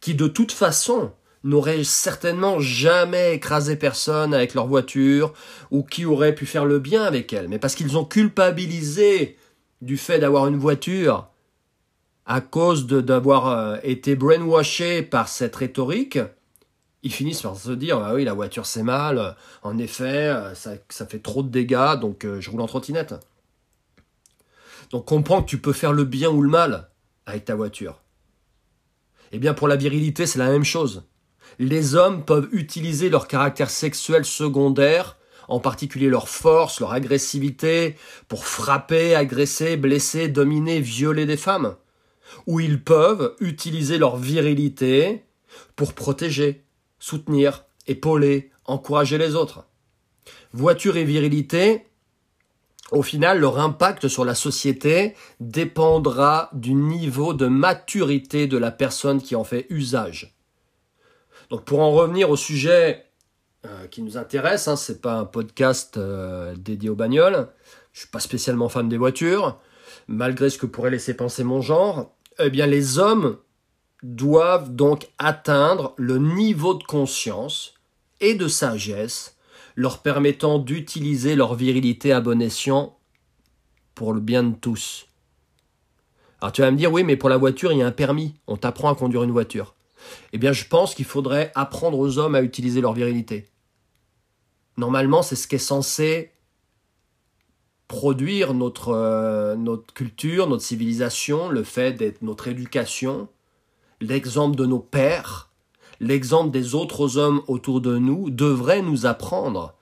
qui 0.00 0.14
de 0.14 0.28
toute 0.28 0.52
façon 0.52 1.12
n'auraient 1.44 1.84
certainement 1.84 2.58
jamais 2.58 3.34
écrasé 3.34 3.76
personne 3.76 4.34
avec 4.34 4.54
leur 4.54 4.66
voiture 4.66 5.32
ou 5.70 5.82
qui 5.82 6.04
auraient 6.04 6.34
pu 6.34 6.46
faire 6.46 6.64
le 6.64 6.78
bien 6.78 7.04
avec 7.04 7.32
elle, 7.32 7.48
mais 7.48 7.58
parce 7.58 7.74
qu'ils 7.74 7.96
ont 7.96 8.04
culpabilisé 8.04 9.36
du 9.82 9.96
fait 9.96 10.18
d'avoir 10.18 10.46
une 10.48 10.56
voiture 10.56 11.28
à 12.26 12.40
cause 12.40 12.86
d'avoir 12.86 13.48
euh, 13.48 13.76
été 13.82 14.16
brainwashé 14.16 15.02
par 15.02 15.28
cette 15.28 15.54
rhétorique, 15.56 16.18
ils 17.02 17.12
finissent 17.12 17.42
par 17.42 17.56
se 17.56 17.72
dire 17.72 17.98
ah 17.98 18.14
oui 18.14 18.24
la 18.24 18.32
voiture 18.32 18.64
c'est 18.64 18.82
mal, 18.82 19.36
en 19.62 19.76
effet 19.76 20.28
euh, 20.28 20.54
ça, 20.54 20.72
ça, 20.88 21.04
fait 21.06 21.18
trop 21.18 21.42
de 21.42 21.48
dégâts 21.48 22.00
donc 22.00 22.24
euh, 22.24 22.40
je 22.40 22.50
roule 22.50 22.62
en 22.62 22.66
trottinette. 22.66 23.14
Donc 24.90 25.04
comprends 25.04 25.42
que 25.42 25.48
tu 25.48 25.58
peux 25.58 25.74
faire 25.74 25.92
le 25.92 26.04
bien 26.04 26.30
ou 26.30 26.40
le 26.40 26.48
mal 26.48 26.88
avec 27.26 27.44
ta 27.44 27.54
voiture. 27.54 28.00
Eh 29.32 29.38
bien 29.38 29.52
pour 29.52 29.68
la 29.68 29.76
virilité 29.76 30.24
c'est 30.26 30.38
la 30.38 30.50
même 30.50 30.64
chose. 30.64 31.04
Les 31.58 31.94
hommes 31.94 32.24
peuvent 32.24 32.48
utiliser 32.52 33.10
leur 33.10 33.28
caractère 33.28 33.70
sexuel 33.70 34.24
secondaire, 34.24 35.16
en 35.48 35.60
particulier 35.60 36.08
leur 36.08 36.28
force, 36.28 36.80
leur 36.80 36.92
agressivité, 36.92 37.96
pour 38.28 38.46
frapper, 38.46 39.14
agresser, 39.14 39.76
blesser, 39.76 40.28
dominer, 40.28 40.80
violer 40.80 41.26
des 41.26 41.36
femmes. 41.36 41.76
Ou 42.46 42.60
ils 42.60 42.82
peuvent 42.82 43.34
utiliser 43.40 43.98
leur 43.98 44.16
virilité 44.16 45.24
pour 45.76 45.92
protéger, 45.92 46.64
soutenir, 46.98 47.64
épauler, 47.86 48.50
encourager 48.64 49.18
les 49.18 49.34
autres. 49.34 49.66
Voiture 50.52 50.96
et 50.96 51.04
virilité, 51.04 51.86
au 52.90 53.02
final, 53.02 53.40
leur 53.40 53.58
impact 53.58 54.08
sur 54.08 54.24
la 54.24 54.34
société 54.34 55.14
dépendra 55.40 56.50
du 56.52 56.74
niveau 56.74 57.34
de 57.34 57.46
maturité 57.46 58.46
de 58.46 58.58
la 58.58 58.70
personne 58.70 59.22
qui 59.22 59.34
en 59.36 59.44
fait 59.44 59.66
usage. 59.70 60.33
Pour 61.58 61.80
en 61.80 61.92
revenir 61.92 62.30
au 62.30 62.36
sujet 62.36 63.04
euh, 63.66 63.86
qui 63.86 64.02
nous 64.02 64.16
intéresse, 64.16 64.68
hein, 64.68 64.76
c'est 64.76 65.00
pas 65.00 65.14
un 65.14 65.24
podcast 65.24 65.96
euh, 65.96 66.54
dédié 66.56 66.90
aux 66.90 66.94
bagnoles, 66.94 67.48
je 67.92 68.00
suis 68.00 68.08
pas 68.08 68.20
spécialement 68.20 68.68
fan 68.68 68.88
des 68.88 68.96
voitures, 68.96 69.58
malgré 70.08 70.50
ce 70.50 70.58
que 70.58 70.66
pourrait 70.66 70.90
laisser 70.90 71.14
penser 71.14 71.44
mon 71.44 71.60
genre, 71.60 72.14
eh 72.38 72.50
bien 72.50 72.66
les 72.66 72.98
hommes 72.98 73.38
doivent 74.02 74.74
donc 74.74 75.08
atteindre 75.18 75.94
le 75.96 76.18
niveau 76.18 76.74
de 76.74 76.84
conscience 76.84 77.74
et 78.20 78.34
de 78.34 78.48
sagesse 78.48 79.36
leur 79.76 80.02
permettant 80.02 80.58
d'utiliser 80.58 81.36
leur 81.36 81.54
virilité 81.54 82.12
à 82.12 82.20
bon 82.20 82.40
escient 82.40 82.98
pour 83.94 84.12
le 84.12 84.20
bien 84.20 84.42
de 84.42 84.54
tous. 84.54 85.06
Alors 86.40 86.52
tu 86.52 86.60
vas 86.60 86.70
me 86.70 86.76
dire, 86.76 86.92
oui, 86.92 87.04
mais 87.04 87.16
pour 87.16 87.28
la 87.28 87.36
voiture, 87.36 87.72
il 87.72 87.78
y 87.78 87.82
a 87.82 87.86
un 87.86 87.92
permis, 87.92 88.34
on 88.46 88.56
t'apprend 88.56 88.92
à 88.92 88.94
conduire 88.94 89.22
une 89.22 89.30
voiture. 89.30 89.73
Eh 90.32 90.38
bien, 90.38 90.52
je 90.52 90.64
pense 90.64 90.94
qu'il 90.94 91.04
faudrait 91.04 91.52
apprendre 91.54 91.98
aux 91.98 92.18
hommes 92.18 92.34
à 92.34 92.42
utiliser 92.42 92.80
leur 92.80 92.92
virilité. 92.92 93.46
Normalement, 94.76 95.22
c'est 95.22 95.36
ce 95.36 95.46
qui 95.46 95.54
est 95.54 95.58
censé 95.58 96.32
produire 97.88 98.54
notre, 98.54 98.88
euh, 98.88 99.54
notre 99.56 99.92
culture, 99.94 100.48
notre 100.48 100.62
civilisation, 100.62 101.48
le 101.48 101.62
fait 101.62 101.92
d'être 101.92 102.22
notre 102.22 102.48
éducation, 102.48 103.28
l'exemple 104.00 104.56
de 104.56 104.66
nos 104.66 104.78
pères, 104.78 105.50
l'exemple 106.00 106.50
des 106.50 106.74
autres 106.74 107.18
hommes 107.18 107.42
autour 107.46 107.80
de 107.80 107.98
nous 107.98 108.30
devrait 108.30 108.82
nous 108.82 109.06
apprendre 109.06 109.74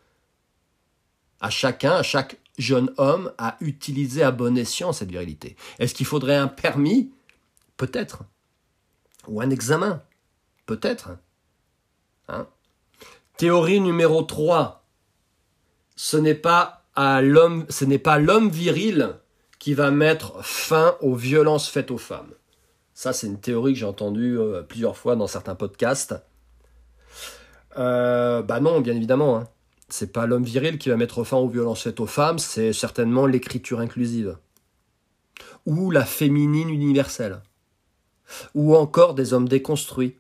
à 1.40 1.50
chacun, 1.50 1.92
à 1.92 2.02
chaque 2.02 2.38
jeune 2.58 2.92
homme, 2.98 3.32
à 3.38 3.56
utiliser 3.60 4.22
à 4.22 4.30
bon 4.30 4.56
escient 4.58 4.92
cette 4.92 5.10
virilité. 5.10 5.56
Est-ce 5.78 5.94
qu'il 5.94 6.06
faudrait 6.06 6.36
un 6.36 6.48
permis? 6.48 7.10
Peut-être. 7.76 8.24
Ou 9.26 9.40
un 9.40 9.50
examen 9.50 10.02
Peut-être. 10.72 11.10
Hein 12.28 12.46
Théorie 13.36 13.78
numéro 13.78 14.22
3. 14.22 14.86
Ce 15.96 16.16
n'est 16.16 16.34
pas 16.34 16.86
à 16.94 17.20
l'homme, 17.20 17.66
ce 17.68 17.84
n'est 17.84 17.98
pas 17.98 18.18
l'homme 18.18 18.48
viril 18.48 19.16
qui 19.58 19.74
va 19.74 19.90
mettre 19.90 20.42
fin 20.42 20.96
aux 21.02 21.14
violences 21.14 21.68
faites 21.68 21.90
aux 21.90 21.98
femmes. 21.98 22.32
Ça, 22.94 23.12
c'est 23.12 23.26
une 23.26 23.38
théorie 23.38 23.74
que 23.74 23.80
j'ai 23.80 23.84
entendue 23.84 24.38
euh, 24.38 24.62
plusieurs 24.62 24.96
fois 24.96 25.14
dans 25.14 25.26
certains 25.26 25.54
podcasts. 25.54 26.14
Euh, 27.76 28.40
bah 28.40 28.60
non, 28.60 28.80
bien 28.80 28.96
évidemment. 28.96 29.36
Hein. 29.36 29.48
C'est 29.90 30.10
pas 30.10 30.24
l'homme 30.24 30.44
viril 30.44 30.78
qui 30.78 30.88
va 30.88 30.96
mettre 30.96 31.22
fin 31.22 31.36
aux 31.36 31.48
violences 31.48 31.82
faites 31.82 32.00
aux 32.00 32.06
femmes, 32.06 32.38
c'est 32.38 32.72
certainement 32.72 33.26
l'écriture 33.26 33.80
inclusive. 33.80 34.38
Ou 35.66 35.90
la 35.90 36.06
féminine 36.06 36.70
universelle. 36.70 37.42
Ou 38.54 38.74
encore 38.74 39.12
des 39.12 39.34
hommes 39.34 39.50
déconstruits. 39.50 40.16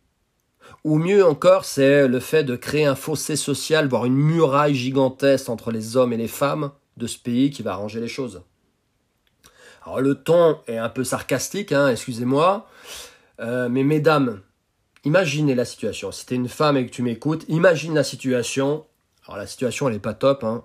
Ou 0.84 0.98
mieux 0.98 1.24
encore, 1.24 1.64
c'est 1.64 2.08
le 2.08 2.18
fait 2.18 2.42
de 2.42 2.56
créer 2.56 2.86
un 2.86 2.96
fossé 2.96 3.36
social, 3.36 3.88
voire 3.88 4.04
une 4.04 4.16
muraille 4.16 4.74
gigantesque 4.74 5.48
entre 5.48 5.70
les 5.70 5.96
hommes 5.96 6.12
et 6.12 6.16
les 6.16 6.28
femmes 6.28 6.72
de 6.96 7.06
ce 7.06 7.18
pays 7.18 7.50
qui 7.50 7.62
va 7.62 7.72
arranger 7.72 8.00
les 8.00 8.08
choses. 8.08 8.42
Alors 9.84 10.00
le 10.00 10.14
ton 10.14 10.58
est 10.66 10.78
un 10.78 10.88
peu 10.88 11.04
sarcastique, 11.04 11.72
hein, 11.72 11.88
excusez-moi, 11.88 12.68
euh, 13.40 13.68
mais 13.68 13.84
mesdames, 13.84 14.40
imaginez 15.04 15.54
la 15.54 15.64
situation. 15.64 16.12
Si 16.12 16.26
tu 16.26 16.34
es 16.34 16.36
une 16.36 16.48
femme 16.48 16.76
et 16.76 16.86
que 16.86 16.90
tu 16.90 17.02
m'écoutes, 17.02 17.44
imagine 17.48 17.94
la 17.94 18.04
situation. 18.04 18.84
Alors 19.26 19.38
la 19.38 19.46
situation 19.46 19.88
elle 19.88 19.94
est 19.94 20.00
pas 20.00 20.14
top. 20.14 20.44
Hein. 20.44 20.64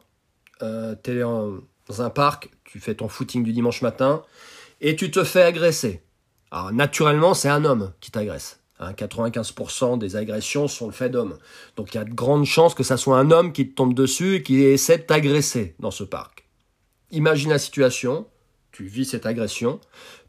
Euh, 0.62 0.96
tu 1.04 1.12
es 1.12 1.20
dans 1.22 2.02
un 2.02 2.10
parc, 2.10 2.50
tu 2.64 2.80
fais 2.80 2.96
ton 2.96 3.08
footing 3.08 3.44
du 3.44 3.54
dimanche 3.54 3.82
matin 3.82 4.24
et 4.82 4.96
tu 4.96 5.10
te 5.12 5.24
fais 5.24 5.44
agresser. 5.44 6.02
Alors 6.52 6.72
naturellement 6.72 7.34
c'est 7.34 7.50
un 7.50 7.66
homme 7.66 7.94
qui 8.00 8.12
t'agresse. 8.12 8.60
95% 8.80 9.94
hein. 9.94 9.98
des 9.98 10.16
agressions 10.16 10.68
sont 10.68 10.86
le 10.86 10.92
fait 10.92 11.10
d'hommes. 11.10 11.38
Donc 11.76 11.94
il 11.94 11.98
y 11.98 12.00
a 12.00 12.04
de 12.04 12.14
grandes 12.14 12.46
chances 12.46 12.74
que 12.74 12.84
ça 12.84 12.98
soit 12.98 13.18
un 13.18 13.32
homme 13.32 13.52
qui 13.52 13.70
te 13.70 13.76
tombe 13.76 13.94
dessus 13.94 14.36
et 14.36 14.44
qui 14.44 14.62
essaie 14.62 14.98
de 14.98 15.04
t'agresser 15.04 15.76
dans 15.80 15.92
ce 15.92 16.04
parc. 16.04 16.48
Imagine 17.12 17.50
la 17.50 17.60
situation, 17.60 18.28
tu 18.72 18.86
vis 18.86 19.06
cette 19.06 19.26
agression. 19.26 19.80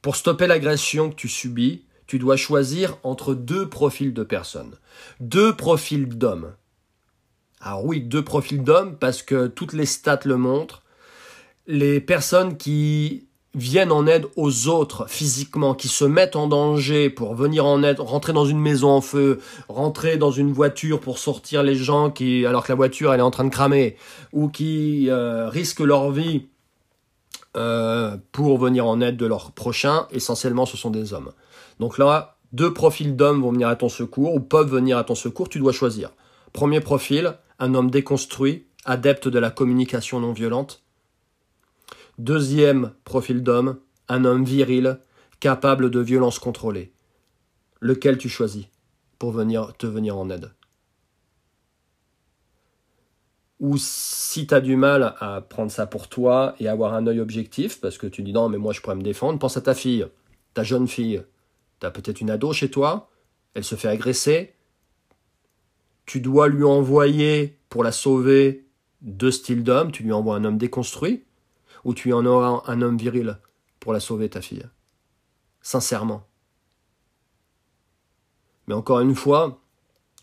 Pour 0.01 0.17
stopper 0.17 0.47
l'agression 0.47 1.11
que 1.11 1.17
tu 1.17 1.29
subis, 1.29 1.85
tu 2.07 2.19
dois 2.19 2.37
choisir 2.37 2.99
entre 3.03 3.35
deux 3.35 3.69
profils 3.69 4.15
de 4.15 4.23
personnes, 4.23 4.77
deux 5.21 5.55
profils 5.55 6.09
d'hommes. 6.09 6.55
Alors 7.61 7.85
oui, 7.85 8.01
deux 8.01 8.25
profils 8.25 8.63
d'hommes 8.63 8.97
parce 8.97 9.23
que 9.23 9.47
toutes 9.47 9.73
les 9.73 9.87
stats 9.87 10.21
le 10.25 10.37
montrent. 10.37 10.83
Les 11.67 12.01
personnes 12.01 12.57
qui 12.57 13.28
viennent 13.59 13.93
en 13.93 14.07
aide 14.07 14.27
aux 14.37 14.69
autres 14.69 15.09
physiquement, 15.09 15.75
qui 15.75 15.89
se 15.89 16.05
mettent 16.05 16.37
en 16.37 16.47
danger 16.47 17.11
pour 17.11 17.35
venir 17.35 17.67
en 17.67 17.83
aide, 17.83 18.01
rentrer 18.01 18.33
dans 18.33 18.47
une 18.47 18.61
maison 18.61 18.91
en 18.91 19.01
feu, 19.01 19.41
rentrer 19.69 20.17
dans 20.17 20.31
une 20.31 20.53
voiture 20.53 21.01
pour 21.01 21.19
sortir 21.19 21.63
les 21.63 21.75
gens 21.75 22.11
qui, 22.11 22.47
alors 22.47 22.65
que 22.65 22.73
la 22.73 22.77
voiture 22.77 23.13
elle 23.13 23.21
est 23.21 23.23
en 23.23 23.31
train 23.31 23.45
de 23.45 23.51
cramer, 23.51 23.97
ou 24.33 24.49
qui 24.49 25.11
euh, 25.11 25.49
risquent 25.49 25.81
leur 25.81 26.11
vie 26.11 26.47
euh, 27.57 28.17
pour 28.33 28.59
venir 28.59 28.87
en 28.87 29.01
aide 29.01 29.17
de 29.17 29.27
leurs 29.27 29.53
prochains. 29.53 30.07
Essentiellement, 30.11 30.67
ce 30.67 30.77
sont 30.77 30.91
des 30.91 31.13
hommes. 31.13 31.33
Donc 31.81 31.99
là, 31.99 32.37
deux 32.53 32.73
profils 32.73 33.17
d'hommes 33.17 33.43
vont 33.43 33.53
venir 33.53 33.69
à 33.69 33.77
ton 33.77 33.89
secours 33.89 34.35
ou 34.35 34.41
peuvent 34.41 34.71
venir 34.71 34.97
à 34.99 35.05
ton 35.05 35.15
secours. 35.15 35.49
Tu 35.49 35.59
dois 35.59 35.73
choisir. 35.73 36.11
Premier 36.53 36.81
profil, 36.81 37.35
un 37.59 37.75
homme 37.75 37.91
déconstruit, 37.91 38.67
adepte 38.85 39.29
de 39.29 39.39
la 39.39 39.51
communication 39.51 40.21
non 40.21 40.33
violente. 40.33 40.83
Deuxième 42.19 42.95
profil 43.05 43.45
d'homme, 43.45 43.79
un 44.09 44.25
homme 44.25 44.45
viril, 44.45 44.99
capable 45.39 45.89
de 45.89 46.01
violence 46.01 46.41
contrôlée. 46.41 46.93
Lequel 47.81 48.19
tu 48.19 48.29
choisis 48.29 48.67
pour 49.21 49.31
venir 49.31 49.77
te 49.77 49.87
venir 49.87 50.17
en 50.17 50.29
aide? 50.29 50.51
Ou 53.61 53.77
si 53.79 54.49
tu 54.49 54.55
as 54.55 54.61
du 54.61 54.75
mal 54.75 55.15
à 55.21 55.41
prendre 55.41 55.71
ça 55.71 55.87
pour 55.87 56.09
toi 56.09 56.57
et 56.59 56.67
avoir 56.67 56.95
un 56.95 57.07
œil 57.07 57.21
objectif, 57.21 57.81
parce 57.81 57.99
que 57.99 58.09
tu 58.09 58.23
dis 58.23 58.33
non, 58.33 58.49
mais 58.49 58.59
moi 58.59 58.73
je 58.73 58.81
pourrais 58.81 58.97
me 58.97 59.03
défendre, 59.03 59.39
pense 59.39 59.57
à 59.57 59.61
ta 59.61 59.75
fille, 59.75 60.07
ta 60.55 60.65
jeune 60.65 60.89
fille. 60.89 61.23
Tu 61.79 61.87
as 61.87 61.93
peut-être 61.93 62.21
une 62.21 62.31
ado 62.31 62.53
chez 62.53 62.69
toi, 62.69 63.11
elle 63.55 63.65
se 63.65 63.77
fait 63.77 63.89
agresser. 63.89 64.55
tu 66.05 66.21
dois 66.21 66.49
lui 66.49 66.65
envoyer, 66.65 67.59
pour 67.69 67.85
la 67.85 67.93
sauver, 67.93 68.67
deux 69.03 69.31
styles 69.31 69.63
d'hommes, 69.63 69.93
tu 69.93 70.03
lui 70.03 70.13
envoies 70.13 70.35
un 70.35 70.45
homme 70.45 70.59
déconstruit, 70.59 71.25
ou 71.85 71.95
tu 71.95 72.13
en 72.13 72.25
auras 72.27 72.63
un 72.67 72.83
homme 72.83 72.97
viril 72.97 73.39
pour 73.81 73.93
la 73.93 74.01
sauver, 74.01 74.29
ta 74.29 74.41
fille 74.41 74.67
Sincèrement. 75.63 76.27
Mais 78.67 78.75
encore 78.75 79.01
une 79.01 79.15
fois, 79.15 79.61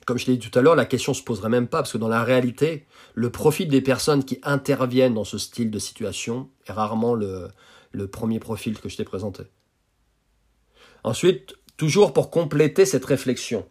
comme 0.05 0.17
je 0.17 0.27
l'ai 0.27 0.37
dit 0.37 0.49
tout 0.49 0.57
à 0.57 0.61
l'heure, 0.61 0.75
la 0.75 0.85
question 0.85 1.13
se 1.13 1.23
poserait 1.23 1.49
même 1.49 1.67
pas, 1.67 1.79
parce 1.79 1.91
que 1.91 1.97
dans 1.97 2.07
la 2.07 2.23
réalité, 2.23 2.85
le 3.15 3.31
profil 3.31 3.67
des 3.67 3.81
personnes 3.81 4.23
qui 4.23 4.39
interviennent 4.43 5.15
dans 5.15 5.23
ce 5.23 5.37
style 5.37 5.71
de 5.71 5.79
situation 5.79 6.49
est 6.67 6.71
rarement 6.71 7.15
le, 7.15 7.49
premier 8.11 8.39
profil 8.39 8.79
que 8.79 8.87
je 8.87 8.97
t'ai 8.97 9.03
présenté. 9.03 9.43
Ensuite, 11.03 11.55
toujours 11.77 12.13
pour 12.13 12.29
compléter 12.29 12.85
cette 12.85 13.05
réflexion, 13.05 13.65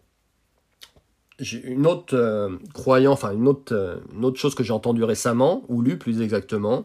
j'ai 1.38 1.62
une 1.64 1.86
autre 1.86 2.14
euh, 2.14 2.56
croyance, 2.72 3.14
enfin 3.14 3.32
une 3.32 3.48
autre, 3.48 3.74
euh, 3.74 3.96
une 4.12 4.24
autre 4.24 4.38
chose 4.38 4.54
que 4.54 4.62
j'ai 4.62 4.72
entendue 4.72 5.02
récemment, 5.04 5.64
ou 5.68 5.82
lu 5.82 5.98
plus 5.98 6.20
exactement, 6.20 6.84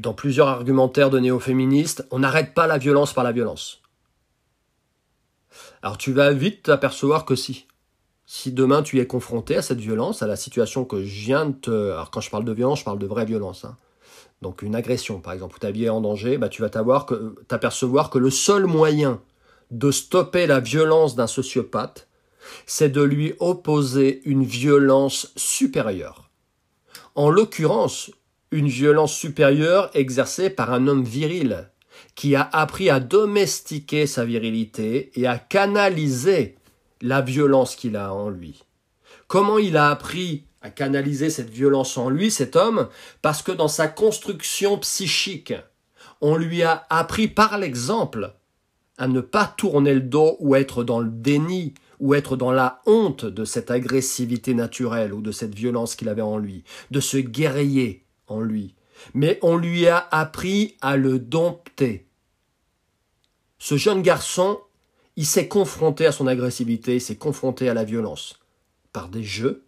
dans 0.00 0.14
plusieurs 0.14 0.48
argumentaires 0.48 1.10
de 1.10 1.18
néo-féministes, 1.18 2.06
on 2.10 2.20
n'arrête 2.20 2.54
pas 2.54 2.66
la 2.66 2.78
violence 2.78 3.12
par 3.12 3.24
la 3.24 3.32
violence. 3.32 3.82
Alors 5.82 5.98
tu 5.98 6.12
vas 6.12 6.32
vite 6.32 6.64
t'apercevoir 6.64 7.24
que 7.24 7.34
si 7.34 7.66
si 8.30 8.52
demain 8.52 8.82
tu 8.82 9.00
es 9.00 9.06
confronté 9.06 9.56
à 9.56 9.62
cette 9.62 9.80
violence, 9.80 10.22
à 10.22 10.26
la 10.26 10.36
situation 10.36 10.84
que 10.84 11.02
je 11.02 11.24
viens 11.24 11.46
de 11.46 11.52
te... 11.52 11.92
Alors 11.92 12.10
quand 12.10 12.20
je 12.20 12.28
parle 12.28 12.44
de 12.44 12.52
violence, 12.52 12.80
je 12.80 12.84
parle 12.84 12.98
de 12.98 13.06
vraie 13.06 13.24
violence. 13.24 13.64
Hein. 13.64 13.74
Donc 14.42 14.60
une 14.60 14.76
agression, 14.76 15.20
par 15.20 15.32
exemple, 15.32 15.56
où 15.56 15.58
ta 15.58 15.70
vie 15.70 15.86
est 15.86 15.88
en 15.88 16.02
danger, 16.02 16.36
bah, 16.36 16.50
tu 16.50 16.60
vas 16.60 16.68
t'apercevoir 16.68 18.10
que 18.10 18.18
le 18.18 18.28
seul 18.28 18.66
moyen 18.66 19.22
de 19.70 19.90
stopper 19.90 20.46
la 20.46 20.60
violence 20.60 21.16
d'un 21.16 21.26
sociopathe, 21.26 22.06
c'est 22.66 22.90
de 22.90 23.00
lui 23.00 23.32
opposer 23.40 24.20
une 24.26 24.44
violence 24.44 25.32
supérieure. 25.36 26.28
En 27.14 27.30
l'occurrence, 27.30 28.10
une 28.50 28.68
violence 28.68 29.14
supérieure 29.14 29.90
exercée 29.94 30.50
par 30.50 30.72
un 30.72 30.86
homme 30.86 31.04
viril, 31.04 31.70
qui 32.14 32.34
a 32.34 32.48
appris 32.52 32.90
à 32.90 33.00
domestiquer 33.00 34.06
sa 34.06 34.24
virilité 34.24 35.10
et 35.14 35.26
à 35.26 35.38
canaliser 35.38 36.56
la 37.00 37.20
violence 37.20 37.76
qu'il 37.76 37.96
a 37.96 38.12
en 38.12 38.28
lui. 38.28 38.64
Comment 39.26 39.58
il 39.58 39.76
a 39.76 39.90
appris 39.90 40.44
à 40.62 40.70
canaliser 40.70 41.30
cette 41.30 41.50
violence 41.50 41.96
en 41.96 42.08
lui, 42.08 42.30
cet 42.30 42.56
homme? 42.56 42.88
Parce 43.22 43.42
que 43.42 43.52
dans 43.52 43.68
sa 43.68 43.88
construction 43.88 44.78
psychique, 44.78 45.54
on 46.20 46.36
lui 46.36 46.62
a 46.62 46.86
appris 46.90 47.28
par 47.28 47.58
l'exemple 47.58 48.34
à 48.96 49.06
ne 49.06 49.20
pas 49.20 49.54
tourner 49.56 49.94
le 49.94 50.00
dos 50.00 50.36
ou 50.40 50.56
être 50.56 50.82
dans 50.82 50.98
le 50.98 51.10
déni 51.10 51.74
ou 52.00 52.14
être 52.14 52.36
dans 52.36 52.52
la 52.52 52.80
honte 52.86 53.24
de 53.24 53.44
cette 53.44 53.70
agressivité 53.70 54.54
naturelle 54.54 55.12
ou 55.12 55.20
de 55.20 55.30
cette 55.30 55.54
violence 55.54 55.94
qu'il 55.94 56.08
avait 56.08 56.22
en 56.22 56.38
lui, 56.38 56.64
de 56.90 57.00
ce 57.00 57.18
guerrier 57.18 58.04
en 58.28 58.40
lui. 58.40 58.74
Mais 59.14 59.38
on 59.42 59.56
lui 59.56 59.86
a 59.88 60.08
appris 60.10 60.76
à 60.80 60.96
le 60.96 61.18
dompter. 61.18 62.06
Ce 63.58 63.76
jeune 63.76 64.02
garçon 64.02 64.60
il 65.18 65.26
s'est 65.26 65.48
confronté 65.48 66.06
à 66.06 66.12
son 66.12 66.28
agressivité, 66.28 66.94
il 66.94 67.00
s'est 67.00 67.16
confronté 67.16 67.68
à 67.68 67.74
la 67.74 67.82
violence. 67.82 68.38
Par 68.92 69.08
des 69.08 69.24
jeux, 69.24 69.64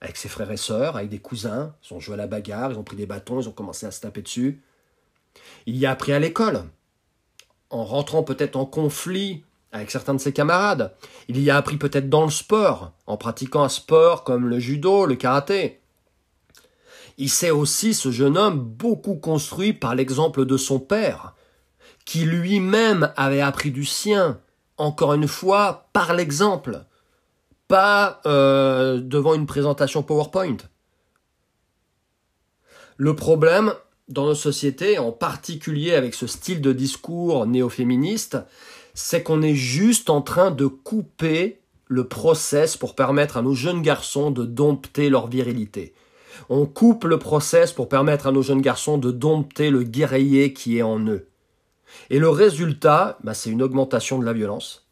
avec 0.00 0.16
ses 0.16 0.28
frères 0.28 0.50
et 0.50 0.56
sœurs, 0.56 0.96
avec 0.96 1.08
des 1.08 1.20
cousins, 1.20 1.76
ils 1.84 1.94
ont 1.94 2.00
joué 2.00 2.14
à 2.14 2.16
la 2.16 2.26
bagarre, 2.26 2.72
ils 2.72 2.78
ont 2.78 2.82
pris 2.82 2.96
des 2.96 3.06
bâtons, 3.06 3.40
ils 3.40 3.48
ont 3.48 3.52
commencé 3.52 3.86
à 3.86 3.92
se 3.92 4.00
taper 4.00 4.22
dessus. 4.22 4.60
Il 5.66 5.76
y 5.76 5.86
a 5.86 5.92
appris 5.92 6.12
à 6.12 6.18
l'école, 6.18 6.64
en 7.70 7.84
rentrant 7.84 8.24
peut-être 8.24 8.56
en 8.56 8.66
conflit 8.66 9.44
avec 9.70 9.92
certains 9.92 10.14
de 10.14 10.20
ses 10.20 10.32
camarades. 10.32 10.92
Il 11.28 11.40
y 11.40 11.48
a 11.48 11.56
appris 11.56 11.76
peut-être 11.76 12.10
dans 12.10 12.24
le 12.24 12.32
sport, 12.32 12.90
en 13.06 13.16
pratiquant 13.16 13.62
un 13.62 13.68
sport 13.68 14.24
comme 14.24 14.48
le 14.48 14.58
judo, 14.58 15.06
le 15.06 15.14
karaté. 15.14 15.80
Il 17.18 17.30
s'est 17.30 17.50
aussi, 17.50 17.94
ce 17.94 18.10
jeune 18.10 18.38
homme, 18.38 18.60
beaucoup 18.60 19.14
construit 19.14 19.72
par 19.72 19.94
l'exemple 19.94 20.44
de 20.44 20.56
son 20.56 20.78
père, 20.78 21.34
qui 22.04 22.24
lui-même 22.24 23.12
avait 23.16 23.40
appris 23.40 23.70
du 23.70 23.84
sien, 23.84 24.40
encore 24.76 25.14
une 25.14 25.28
fois, 25.28 25.88
par 25.92 26.14
l'exemple, 26.14 26.84
pas 27.68 28.20
euh, 28.26 29.00
devant 29.00 29.34
une 29.34 29.46
présentation 29.46 30.02
PowerPoint. 30.02 30.56
Le 32.96 33.16
problème 33.16 33.72
dans 34.08 34.26
nos 34.26 34.34
sociétés, 34.34 34.98
en 34.98 35.12
particulier 35.12 35.94
avec 35.94 36.14
ce 36.14 36.26
style 36.26 36.60
de 36.60 36.72
discours 36.72 37.46
néo-féministe, 37.46 38.38
c'est 38.94 39.22
qu'on 39.22 39.42
est 39.42 39.54
juste 39.54 40.10
en 40.10 40.20
train 40.20 40.50
de 40.50 40.66
couper 40.66 41.60
le 41.86 42.06
process 42.08 42.76
pour 42.76 42.94
permettre 42.94 43.36
à 43.36 43.42
nos 43.42 43.54
jeunes 43.54 43.82
garçons 43.82 44.30
de 44.30 44.44
dompter 44.44 45.08
leur 45.08 45.28
virilité. 45.28 45.94
On 46.48 46.66
coupe 46.66 47.04
le 47.04 47.18
process 47.18 47.72
pour 47.72 47.88
permettre 47.88 48.26
à 48.26 48.32
nos 48.32 48.42
jeunes 48.42 48.60
garçons 48.60 48.98
de 48.98 49.10
dompter 49.10 49.70
le 49.70 49.82
guerrier 49.82 50.52
qui 50.52 50.78
est 50.78 50.82
en 50.82 51.00
eux. 51.06 51.28
Et 52.10 52.18
le 52.18 52.28
résultat, 52.28 53.18
bah, 53.22 53.34
c'est 53.34 53.50
une 53.50 53.62
augmentation 53.62 54.18
de 54.18 54.24
la 54.24 54.32
violence 54.32 54.86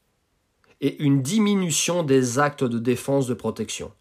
et 0.81 1.03
une 1.03 1.22
diminution 1.22 2.03
des 2.03 2.38
actes 2.38 2.64
de 2.64 2.79
défense 2.79 3.26
de 3.26 3.35
protection. 3.35 3.92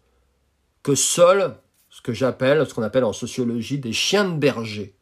Que 0.82 0.94
seuls, 0.94 1.56
ce 1.90 2.00
que 2.00 2.12
j'appelle, 2.12 2.66
ce 2.66 2.74
qu'on 2.74 2.82
appelle 2.82 3.04
en 3.04 3.12
sociologie, 3.12 3.78
des 3.78 3.92
chiens 3.92 4.24
de 4.24 4.38
berger 4.38 4.94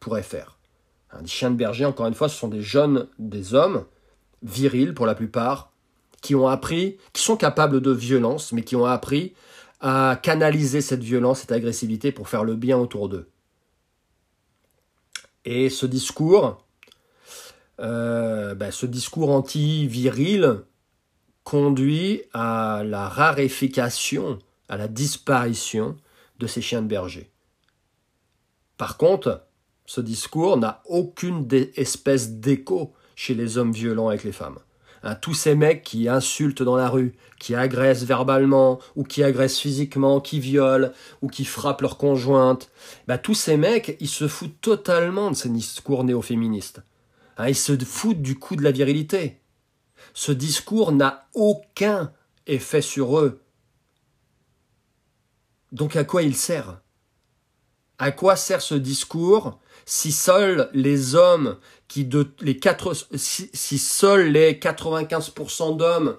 pourraient 0.00 0.22
faire. 0.22 0.58
Hein, 1.12 1.22
des 1.22 1.28
chiens 1.28 1.50
de 1.50 1.56
berger, 1.56 1.84
encore 1.84 2.06
une 2.06 2.14
fois, 2.14 2.28
ce 2.28 2.36
sont 2.36 2.48
des 2.48 2.62
jeunes, 2.62 3.06
des 3.18 3.54
hommes, 3.54 3.84
virils 4.42 4.94
pour 4.94 5.06
la 5.06 5.14
plupart, 5.14 5.72
qui 6.20 6.34
ont 6.34 6.48
appris, 6.48 6.98
qui 7.12 7.22
sont 7.22 7.36
capables 7.36 7.80
de 7.80 7.92
violence, 7.92 8.52
mais 8.52 8.62
qui 8.62 8.76
ont 8.76 8.86
appris 8.86 9.34
à 9.80 10.18
canaliser 10.22 10.80
cette 10.80 11.02
violence, 11.02 11.40
cette 11.40 11.52
agressivité 11.52 12.12
pour 12.12 12.28
faire 12.28 12.44
le 12.44 12.54
bien 12.54 12.78
autour 12.78 13.08
d'eux. 13.08 13.30
Et 15.44 15.70
ce 15.70 15.86
discours, 15.86 16.62
euh, 17.80 18.54
ben, 18.54 18.70
ce 18.70 18.86
discours 18.86 19.30
anti-viril 19.30 20.60
conduit 21.44 22.22
à 22.34 22.82
la 22.84 23.08
raréfication, 23.08 24.38
à 24.68 24.76
la 24.76 24.86
disparition 24.86 25.96
de 26.38 26.46
ces 26.46 26.60
chiens 26.60 26.82
de 26.82 26.86
berger. 26.86 27.30
Par 28.76 28.96
contre, 28.96 29.46
ce 29.86 30.00
discours 30.00 30.56
n'a 30.56 30.82
aucune 30.86 31.48
espèce 31.74 32.32
d'écho 32.32 32.94
chez 33.16 33.34
les 33.34 33.58
hommes 33.58 33.72
violents 33.72 34.08
avec 34.08 34.24
les 34.24 34.32
femmes. 34.32 34.58
Hein, 35.02 35.14
tous 35.14 35.34
ces 35.34 35.54
mecs 35.54 35.82
qui 35.82 36.08
insultent 36.08 36.62
dans 36.62 36.76
la 36.76 36.90
rue, 36.90 37.14
qui 37.38 37.54
agressent 37.54 38.04
verbalement, 38.04 38.80
ou 38.96 39.04
qui 39.04 39.22
agressent 39.22 39.58
physiquement, 39.58 40.20
qui 40.20 40.40
violent, 40.40 40.90
ou 41.22 41.28
qui 41.28 41.44
frappent 41.44 41.80
leur 41.80 41.96
conjointe, 41.96 42.70
bah, 43.06 43.16
tous 43.16 43.34
ces 43.34 43.56
mecs, 43.56 43.96
ils 44.00 44.08
se 44.08 44.28
foutent 44.28 44.60
totalement 44.60 45.30
de 45.30 45.36
ces 45.36 45.48
discours 45.48 46.04
néo-féministes. 46.04 46.82
Hein, 47.38 47.48
ils 47.48 47.56
se 47.56 47.76
foutent 47.78 48.20
du 48.20 48.38
coup 48.38 48.56
de 48.56 48.62
la 48.62 48.72
virilité. 48.72 49.38
Ce 50.12 50.32
discours 50.32 50.92
n'a 50.92 51.28
aucun 51.34 52.12
effet 52.46 52.82
sur 52.82 53.18
eux. 53.18 53.40
Donc 55.72 55.96
à 55.96 56.04
quoi 56.04 56.22
il 56.22 56.34
sert? 56.34 56.80
À 57.98 58.12
quoi 58.12 58.36
sert 58.36 58.60
ce 58.60 58.74
discours 58.74 59.58
si 59.86 60.12
seuls 60.12 60.68
les 60.72 61.14
hommes 61.14 61.58
qui 61.90 62.04
de 62.04 62.32
les 62.40 62.56
quatre, 62.56 62.94
si, 63.16 63.78
seuls 63.78 64.30
les 64.30 64.54
95% 64.54 65.76
d'hommes 65.76 66.16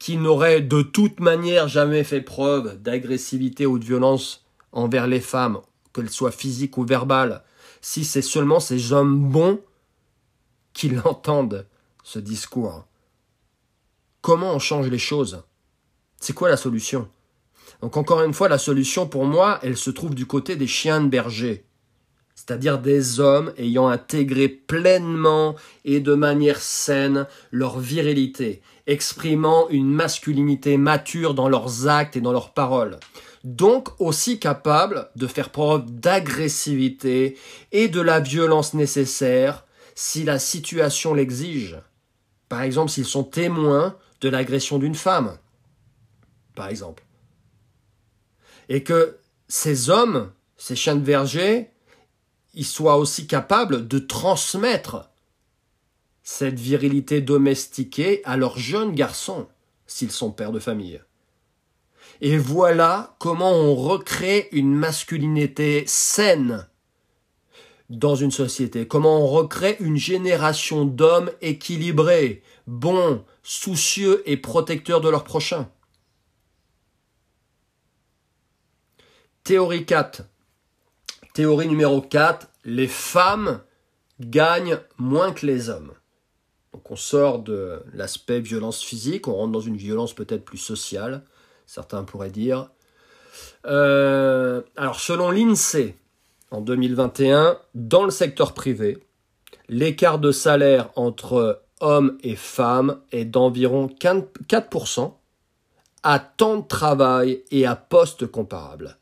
qui 0.00 0.16
n'auraient 0.16 0.60
de 0.60 0.82
toute 0.82 1.20
manière 1.20 1.68
jamais 1.68 2.02
fait 2.02 2.20
preuve 2.20 2.82
d'agressivité 2.82 3.66
ou 3.66 3.78
de 3.78 3.84
violence 3.84 4.44
envers 4.72 5.06
les 5.06 5.20
femmes, 5.20 5.60
qu'elles 5.94 6.10
soient 6.10 6.32
physiques 6.32 6.76
ou 6.76 6.84
verbales, 6.84 7.44
si 7.80 8.04
c'est 8.04 8.20
seulement 8.20 8.58
ces 8.58 8.92
hommes 8.92 9.30
bons 9.30 9.60
qu'ils 10.72 10.98
entendent 11.04 11.68
ce 12.02 12.18
discours. 12.18 12.84
Comment 14.22 14.54
on 14.54 14.58
change 14.58 14.88
les 14.88 14.98
choses? 14.98 15.44
C'est 16.18 16.32
quoi 16.32 16.48
la 16.48 16.56
solution? 16.56 17.08
Donc 17.80 17.96
encore 17.96 18.22
une 18.22 18.34
fois, 18.34 18.48
la 18.48 18.58
solution 18.58 19.06
pour 19.06 19.24
moi, 19.24 19.60
elle 19.62 19.76
se 19.76 19.90
trouve 19.90 20.16
du 20.16 20.26
côté 20.26 20.56
des 20.56 20.66
chiens 20.66 21.00
de 21.00 21.08
berger, 21.08 21.64
c'est-à-dire 22.36 22.78
des 22.78 23.18
hommes 23.18 23.52
ayant 23.58 23.88
intégré 23.88 24.46
pleinement 24.46 25.56
et 25.84 25.98
de 25.98 26.14
manière 26.14 26.60
saine 26.60 27.26
leur 27.50 27.80
virilité, 27.80 28.62
exprimant 28.86 29.68
une 29.70 29.90
masculinité 29.90 30.76
mature 30.76 31.34
dans 31.34 31.48
leurs 31.48 31.88
actes 31.88 32.16
et 32.16 32.20
dans 32.20 32.32
leurs 32.32 32.54
paroles 32.54 32.98
donc 33.46 34.00
aussi 34.00 34.40
capables 34.40 35.08
de 35.14 35.28
faire 35.28 35.50
preuve 35.50 35.88
d'agressivité 35.88 37.38
et 37.70 37.86
de 37.86 38.00
la 38.00 38.18
violence 38.18 38.74
nécessaire 38.74 39.64
si 39.94 40.24
la 40.24 40.40
situation 40.40 41.14
l'exige. 41.14 41.76
Par 42.48 42.62
exemple, 42.62 42.90
s'ils 42.90 43.04
sont 43.06 43.22
témoins 43.22 43.96
de 44.20 44.28
l'agression 44.28 44.78
d'une 44.80 44.96
femme, 44.96 45.38
par 46.56 46.66
exemple. 46.66 47.04
Et 48.68 48.82
que 48.82 49.18
ces 49.46 49.90
hommes, 49.90 50.32
ces 50.56 50.74
chiens 50.74 50.96
de 50.96 51.04
verger, 51.04 51.70
ils 52.56 52.66
soient 52.66 52.96
aussi 52.96 53.26
capables 53.26 53.86
de 53.86 53.98
transmettre 53.98 55.10
cette 56.22 56.58
virilité 56.58 57.20
domestiquée 57.20 58.22
à 58.24 58.36
leurs 58.36 58.58
jeunes 58.58 58.94
garçons, 58.94 59.46
s'ils 59.86 60.10
sont 60.10 60.32
pères 60.32 60.52
de 60.52 60.58
famille. 60.58 61.00
Et 62.22 62.38
voilà 62.38 63.14
comment 63.18 63.52
on 63.52 63.74
recrée 63.74 64.48
une 64.52 64.74
masculinité 64.74 65.84
saine 65.86 66.66
dans 67.90 68.16
une 68.16 68.32
société, 68.32 68.88
comment 68.88 69.20
on 69.22 69.26
recrée 69.26 69.76
une 69.78 69.98
génération 69.98 70.86
d'hommes 70.86 71.30
équilibrés, 71.42 72.42
bons, 72.66 73.22
soucieux 73.42 74.22
et 74.28 74.38
protecteurs 74.38 75.02
de 75.02 75.10
leurs 75.10 75.24
prochains. 75.24 75.70
Théorie 79.44 79.84
4. 79.84 80.22
Théorie 81.36 81.68
numéro 81.68 82.00
4, 82.00 82.48
les 82.64 82.88
femmes 82.88 83.60
gagnent 84.20 84.78
moins 84.96 85.32
que 85.32 85.44
les 85.44 85.68
hommes. 85.68 85.92
Donc 86.72 86.90
on 86.90 86.96
sort 86.96 87.40
de 87.40 87.82
l'aspect 87.92 88.40
violence 88.40 88.82
physique, 88.82 89.28
on 89.28 89.34
rentre 89.34 89.52
dans 89.52 89.60
une 89.60 89.76
violence 89.76 90.14
peut-être 90.14 90.46
plus 90.46 90.56
sociale, 90.56 91.24
certains 91.66 92.04
pourraient 92.04 92.30
dire. 92.30 92.70
Euh, 93.66 94.62
alors 94.76 94.98
selon 94.98 95.30
l'INSEE, 95.30 95.96
en 96.50 96.62
2021, 96.62 97.58
dans 97.74 98.04
le 98.04 98.10
secteur 98.10 98.54
privé, 98.54 98.96
l'écart 99.68 100.18
de 100.18 100.32
salaire 100.32 100.88
entre 100.96 101.64
hommes 101.80 102.16
et 102.22 102.34
femmes 102.34 103.02
est 103.12 103.26
d'environ 103.26 103.88
4% 103.88 105.12
à 106.02 106.18
temps 106.18 106.56
de 106.56 106.66
travail 106.66 107.44
et 107.50 107.66
à 107.66 107.76
poste 107.76 108.26
comparable. 108.26 108.96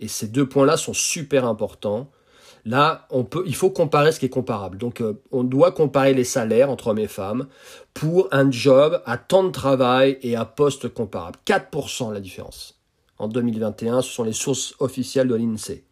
Et 0.00 0.08
ces 0.08 0.28
deux 0.28 0.48
points-là 0.48 0.76
sont 0.76 0.94
super 0.94 1.46
importants. 1.46 2.10
Là, 2.64 3.06
on 3.10 3.24
peut, 3.24 3.44
il 3.46 3.54
faut 3.54 3.70
comparer 3.70 4.10
ce 4.12 4.18
qui 4.18 4.26
est 4.26 4.30
comparable. 4.30 4.76
Donc, 4.76 5.00
euh, 5.00 5.22
on 5.30 5.44
doit 5.44 5.70
comparer 5.72 6.14
les 6.14 6.24
salaires 6.24 6.68
entre 6.68 6.88
hommes 6.88 6.98
et 6.98 7.06
femmes 7.06 7.46
pour 7.94 8.28
un 8.32 8.50
job 8.50 9.00
à 9.06 9.18
temps 9.18 9.44
de 9.44 9.50
travail 9.50 10.18
et 10.22 10.34
à 10.34 10.44
poste 10.44 10.88
comparable. 10.88 11.38
4% 11.46 12.12
la 12.12 12.20
différence. 12.20 12.80
En 13.18 13.28
2021, 13.28 14.02
ce 14.02 14.10
sont 14.10 14.24
les 14.24 14.32
sources 14.32 14.74
officielles 14.80 15.28
de 15.28 15.34
l'INSEE. 15.34 15.84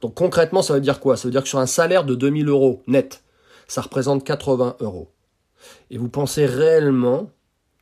Donc 0.00 0.14
concrètement, 0.14 0.62
ça 0.62 0.74
veut 0.74 0.80
dire 0.80 1.00
quoi? 1.00 1.16
Ça 1.16 1.26
veut 1.26 1.32
dire 1.32 1.42
que 1.42 1.48
sur 1.48 1.58
un 1.58 1.66
salaire 1.66 2.04
de 2.04 2.14
2000 2.14 2.48
euros 2.48 2.82
net, 2.86 3.22
ça 3.66 3.80
représente 3.80 4.24
80 4.24 4.76
euros. 4.80 5.10
Et 5.90 5.98
vous 5.98 6.08
pensez 6.08 6.46
réellement 6.46 7.30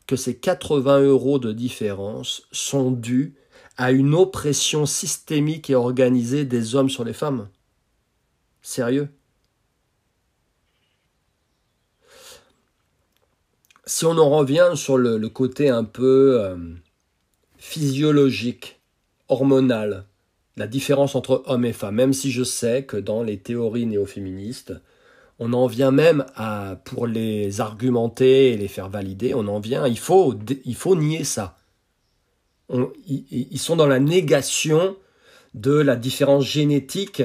que 0.07 0.17
ces 0.17 0.37
80 0.37 1.01
euros 1.01 1.39
de 1.39 1.53
différence 1.53 2.43
sont 2.53 2.91
dus 2.91 3.35
à 3.79 3.93
une 3.93 4.15
oppression 4.15 4.85
systémique 4.85 5.71
et 5.71 5.75
organisée 5.75 6.45
des 6.45 6.75
hommes 6.75 6.91
sur 6.91 7.05
les 7.05 7.13
femmes 7.13 7.49
Sérieux 8.61 9.09
Si 13.87 14.05
on 14.05 14.19
en 14.19 14.29
revient 14.29 14.73
sur 14.75 14.99
le, 14.99 15.19
côté 15.29 15.71
un 15.71 15.85
peu 15.85 16.39
euh, 16.43 16.57
physiologique, 17.57 18.81
hormonal, 19.29 20.05
la 20.57 20.67
différence 20.67 21.15
entre 21.15 21.43
hommes 21.47 21.65
et 21.65 21.73
femmes, 21.73 21.95
même 21.95 22.13
si 22.13 22.31
je 22.31 22.43
sais 22.43 22.85
que 22.85 22.97
dans 22.97 23.23
les 23.23 23.39
théories 23.39 23.87
néo-féministes, 23.87 24.75
on 25.39 25.53
en 25.53 25.67
vient 25.69 25.93
même 25.93 26.27
à, 26.35 26.81
pour 26.85 27.07
les 27.07 27.61
argumenter 27.61 28.53
et 28.53 28.57
les 28.57 28.69
faire 28.69 28.89
valider, 28.89 29.35
on 29.35 29.47
en 29.47 29.61
vient, 29.61 29.87
il 29.87 29.99
faut, 29.99 30.35
il 30.65 30.75
faut 30.75 30.97
nier 30.97 31.25
ça. 31.25 31.58
Ils, 32.71 33.59
sont 33.59 33.77
dans 33.77 33.87
la 33.87 33.99
négation 33.99 34.97
de 35.55 35.73
la 35.73 35.97
différence 35.97 36.45
génétique 36.45 37.23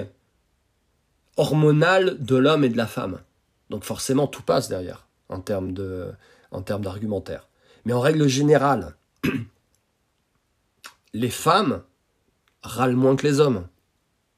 hormonale 1.37 2.23
de 2.23 2.35
l'homme 2.35 2.63
et 2.63 2.69
de 2.69 2.77
la 2.77 2.87
femme. 2.87 3.19
Donc 3.69 3.83
forcément, 3.83 4.27
tout 4.27 4.43
passe 4.43 4.69
derrière, 4.69 5.07
en 5.29 5.39
termes 5.39 5.73
de, 5.73 6.11
termes 6.65 6.83
d'argumentaire. 6.83 7.47
Mais 7.85 7.93
en 7.93 7.99
règle 7.99 8.27
générale, 8.27 8.95
les 11.13 11.29
femmes 11.29 11.83
râlent 12.61 12.95
moins 12.95 13.15
que 13.15 13.27
les 13.27 13.39
hommes. 13.39 13.67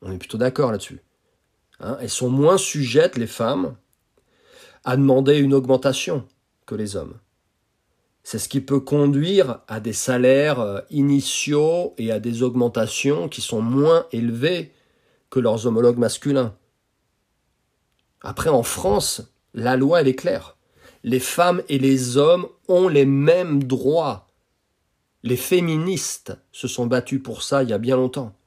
On 0.02 0.12
est 0.12 0.18
plutôt 0.18 0.38
d'accord 0.38 0.72
là-dessus. 0.72 1.02
Hein, 1.80 1.98
elles 2.02 2.10
sont 2.10 2.30
moins 2.30 2.58
sujettes, 2.58 3.18
les 3.18 3.28
femmes, 3.28 3.76
à 4.84 4.98
demander 4.98 5.38
une 5.38 5.54
augmentation 5.54 6.28
que 6.65 6.76
les 6.76 6.96
hommes. 6.96 7.15
C'est 8.25 8.39
ce 8.39 8.49
qui 8.49 8.59
peut 8.59 8.81
conduire 8.81 9.59
à 9.69 9.79
des 9.79 9.93
salaires 9.93 10.59
euh, 10.59 10.81
initiaux 10.89 11.93
et 11.97 12.11
à 12.11 12.19
des 12.19 12.43
augmentations 12.43 13.29
qui 13.29 13.39
sont 13.39 13.61
moins 13.61 14.05
élevées 14.11 14.73
que 15.29 15.39
leurs 15.39 15.65
homologues 15.65 15.97
masculins. 15.97 16.53
Après, 18.19 18.49
en 18.49 18.63
France, 18.63 19.21
la 19.53 19.77
loi, 19.77 20.01
elle 20.01 20.09
est 20.09 20.15
claire. 20.15 20.57
Les 21.03 21.21
femmes 21.21 21.61
et 21.69 21.79
les 21.79 22.17
hommes 22.17 22.47
ont 22.67 22.89
les 22.89 23.05
mêmes 23.05 23.63
droits 23.63 24.25
les 25.25 25.35
féministes 25.38 26.38
se 26.51 26.67
sont 26.67 26.85
battus 26.85 27.21
pour 27.21 27.41
ça 27.41 27.63
il 27.63 27.69
y 27.69 27.73
a 27.73 27.79
bien 27.79 27.97
longtemps. 27.97 28.38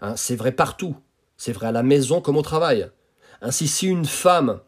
Hein, 0.00 0.16
c'est 0.16 0.34
vrai 0.34 0.52
partout. 0.52 0.96
C'est 1.36 1.52
vrai 1.52 1.68
à 1.68 1.72
la 1.72 1.84
maison 1.84 2.20
comme 2.20 2.36
au 2.36 2.42
travail. 2.42 2.90
Ainsi, 3.40 3.68
si 3.68 3.86
une 3.86 4.04
femme 4.04 4.60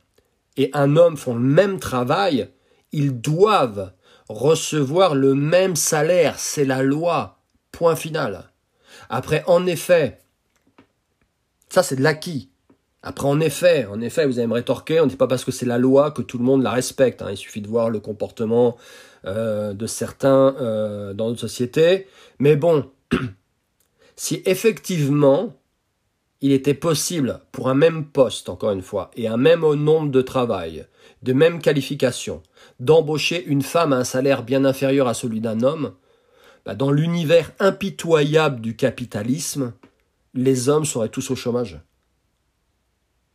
et 0.56 0.70
un 0.72 0.96
homme 0.96 1.16
font 1.16 1.34
le 1.34 1.40
même 1.40 1.80
travail, 1.80 2.48
ils 2.92 3.20
doivent 3.20 3.92
recevoir 4.28 5.14
le 5.14 5.35
même 5.35 5.76
salaire. 5.76 6.38
C'est 6.38 6.64
la 6.64 6.83
loi. 6.83 7.38
Point 7.70 7.96
final. 7.96 8.50
Après, 9.09 9.42
en 9.46 9.66
effet, 9.66 10.18
ça 11.68 11.83
c'est 11.83 11.96
de 11.96 12.02
l'acquis. 12.02 12.50
Après, 13.02 13.26
en 13.26 13.40
effet, 13.40 13.87
vous 13.88 14.38
allez 14.38 14.46
me 14.46 14.55
rétorquer, 14.55 15.00
on 15.00 15.07
ne 15.07 15.11
dit 15.11 15.16
pas 15.16 15.26
parce 15.26 15.44
que 15.44 15.50
c'est 15.50 15.66
la 15.66 15.78
loi 15.78 16.12
que 16.12 16.22
tout 16.22 16.38
le 16.38 16.44
monde 16.44 16.62
la 16.62 16.70
respecte. 16.70 17.20
Hein. 17.20 17.31
Il 17.33 17.37
suffit 17.37 17.61
de 17.61 17.66
voir 17.66 17.90
le 17.90 17.98
comportement 17.98 18.76
euh, 19.24 19.72
de 19.72 19.87
certains 19.87 20.55
euh, 20.61 21.12
dans 21.12 21.28
notre 21.28 21.40
société. 21.40 22.07
Mais 22.38 22.55
bon, 22.55 22.90
si 24.16 24.42
effectivement 24.46 25.55
il 26.42 26.52
était 26.52 26.74
possible 26.74 27.40
pour 27.52 27.68
un 27.68 27.74
même 27.74 28.05
poste, 28.05 28.48
encore 28.48 28.72
une 28.72 28.83
fois, 28.83 29.11
et 29.14 29.28
un 29.28 29.37
même 29.37 29.61
nombre 29.61 30.11
de 30.11 30.22
travail, 30.22 30.87
de 31.22 31.33
même 31.33 31.61
qualification, 31.61 32.42
d'embaucher 32.80 33.44
une 33.44 33.62
femme 33.62 33.92
à 33.92 33.96
un 33.96 34.04
salaire 34.04 34.42
bien 34.42 34.64
inférieur 34.64 35.08
à 35.08 35.14
celui 35.14 35.40
d'un 35.40 35.62
homme, 35.62 35.92
bah, 36.64 36.74
dans 36.74 36.90
l'univers 36.90 37.52
impitoyable 37.58 38.61
du 38.61 38.76
capitalisme, 38.76 39.72
les 40.35 40.68
hommes 40.68 40.85
seraient 40.85 41.08
tous 41.08 41.30
au 41.30 41.37
chômage. 41.37 41.80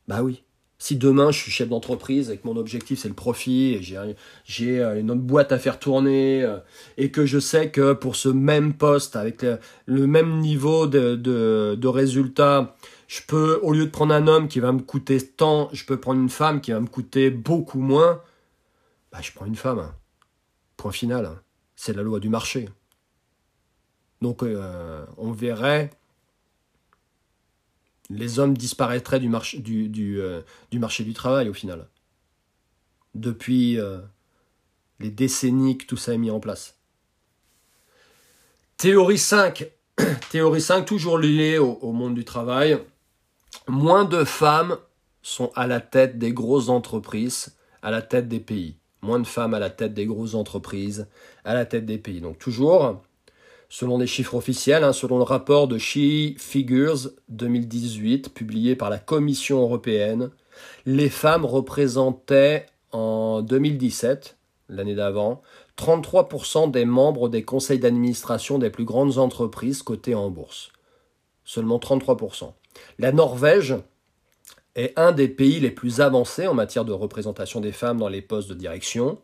Bah 0.07 0.21
oui. 0.23 0.43
Si 0.79 0.95
demain 0.95 1.31
je 1.31 1.39
suis 1.39 1.51
chef 1.51 1.69
d'entreprise 1.69 2.29
et 2.29 2.37
que 2.37 2.47
mon 2.47 2.55
objectif 2.55 2.99
c'est 2.99 3.07
le 3.07 3.15
profit 3.15 3.73
et 3.73 3.81
j'ai 4.45 4.79
euh, 4.79 4.99
une 4.99 5.09
autre 5.09 5.21
boîte 5.21 5.51
à 5.51 5.57
faire 5.57 5.79
tourner 5.79 6.43
euh, 6.43 6.57
et 6.97 7.09
que 7.09 7.25
je 7.25 7.39
sais 7.39 7.71
que 7.71 7.93
pour 7.93 8.15
ce 8.15 8.29
même 8.29 8.73
poste 8.75 9.15
avec 9.15 9.43
le, 9.87 10.07
même 10.07 10.39
niveau 10.39 10.85
de, 10.85 11.15
de, 11.15 11.75
de 11.75 11.87
résultats, 11.87 12.75
je 13.07 13.21
peux, 13.27 13.59
au 13.63 13.73
lieu 13.73 13.85
de 13.85 13.89
prendre 13.89 14.13
un 14.13 14.27
homme 14.27 14.47
qui 14.47 14.59
va 14.59 14.71
me 14.71 14.81
coûter 14.81 15.19
tant, 15.19 15.69
je 15.73 15.83
peux 15.83 15.99
prendre 15.99 16.21
une 16.21 16.29
femme 16.29 16.61
qui 16.61 16.71
va 16.71 16.79
me 16.79 16.87
coûter 16.87 17.31
beaucoup 17.31 17.79
moins, 17.79 18.21
bah 19.11 19.21
je 19.21 19.31
prends 19.31 19.45
une 19.45 19.55
femme. 19.55 19.79
Hein. 19.79 19.95
Point 20.75 20.91
final. 20.91 21.25
Hein. 21.25 21.41
C'est 21.75 21.93
la 21.93 22.03
loi 22.03 22.19
du 22.19 22.29
marché. 22.29 22.69
Donc 24.21 24.43
euh, 24.43 25.05
on 25.17 25.31
verrait 25.31 25.91
les 28.09 28.39
hommes 28.39 28.57
disparaîtraient 28.57 29.19
du, 29.19 29.29
marché, 29.29 29.59
du, 29.59 30.21
euh, 30.21 30.41
travail 31.13 31.49
au 31.49 31.53
final. 31.53 31.87
Depuis 33.15 33.79
euh, 33.79 33.99
les 34.99 35.09
décennies 35.09 35.77
que 35.77 35.85
tout 35.85 35.97
ça 35.97 36.13
est 36.13 36.17
mis 36.17 36.31
en 36.31 36.39
place. 36.39 36.77
Théorie 38.77 39.17
5. 39.17 39.69
Théorie 40.29 40.61
5, 40.61 40.85
toujours 40.85 41.17
liée 41.17 41.57
au 41.57 41.91
monde 41.91 42.15
du 42.15 42.23
travail. 42.23 42.79
Moins 43.67 44.05
de 44.05 44.23
femmes 44.23 44.77
sont 45.21 45.51
à 45.55 45.67
la 45.67 45.81
tête 45.81 46.17
des 46.17 46.31
grosses 46.31 46.69
entreprises, 46.69 47.57
à 47.81 47.91
la 47.91 48.01
tête 48.01 48.29
des 48.29 48.39
pays. 48.39 48.77
Moins 49.01 49.19
de 49.19 49.27
femmes 49.27 49.53
à 49.53 49.59
la 49.59 49.69
tête 49.69 49.93
des 49.93 50.05
grosses 50.05 50.33
entreprises, 50.33 51.07
à 51.45 51.53
la 51.53 51.65
tête 51.65 51.85
des 51.85 51.97
pays. 51.97 52.21
Donc 52.21 52.39
toujours, 52.39 53.01
Selon 53.69 53.97
des 53.97 54.07
chiffres 54.07 54.35
officiels, 54.35 54.85
hein, 54.85 54.93
selon 54.93 55.17
le 55.17 55.23
rapport 55.23 55.67
de 55.67 55.77
She 55.77 56.37
Figures 56.37 57.09
2018 57.27 58.33
publié 58.33 58.77
par 58.77 58.89
la 58.89 58.97
Commission 58.97 59.59
européenne, 59.59 60.29
les 60.85 61.09
femmes 61.09 61.45
représentaient 61.45 62.65
en 62.93 63.41
2017, 63.41 64.37
l'année 64.69 64.95
d'avant, 64.95 65.41
33% 65.77 66.71
des 66.71 66.85
membres 66.85 67.27
des 67.27 67.43
conseils 67.43 67.79
d'administration 67.79 68.57
des 68.57 68.69
plus 68.69 68.85
grandes 68.85 69.17
entreprises 69.17 69.83
cotées 69.83 70.15
en 70.15 70.29
bourse. 70.29 70.71
Seulement 71.43 71.77
33%. 71.77 72.53
La 72.99 73.11
Norvège 73.11 73.75
est 74.77 74.97
un 74.97 75.11
des 75.11 75.27
pays 75.27 75.59
les 75.59 75.71
plus 75.71 75.99
avancés 75.99 76.47
en 76.47 76.53
matière 76.53 76.85
de 76.85 76.93
représentation 76.93 77.59
des 77.59 77.71
femmes 77.71 77.97
dans 77.97 78.07
les 78.07 78.21
postes 78.21 78.47
de 78.47 78.53
direction. 78.53 79.19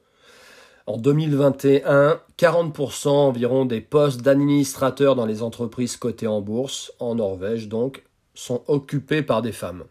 En 0.86 0.98
2021, 0.98 2.20
40% 2.38 3.08
environ 3.08 3.64
des 3.64 3.80
postes 3.80 4.22
d'administrateurs 4.22 5.16
dans 5.16 5.26
les 5.26 5.42
entreprises 5.42 5.96
cotées 5.96 6.28
en 6.28 6.42
bourse, 6.42 6.92
en 7.00 7.16
Norvège 7.16 7.70
donc, 7.70 8.04
sont 8.34 8.64
occupés 8.68 9.22
par 9.22 9.42
des 9.42 9.54
femmes. 9.54 9.86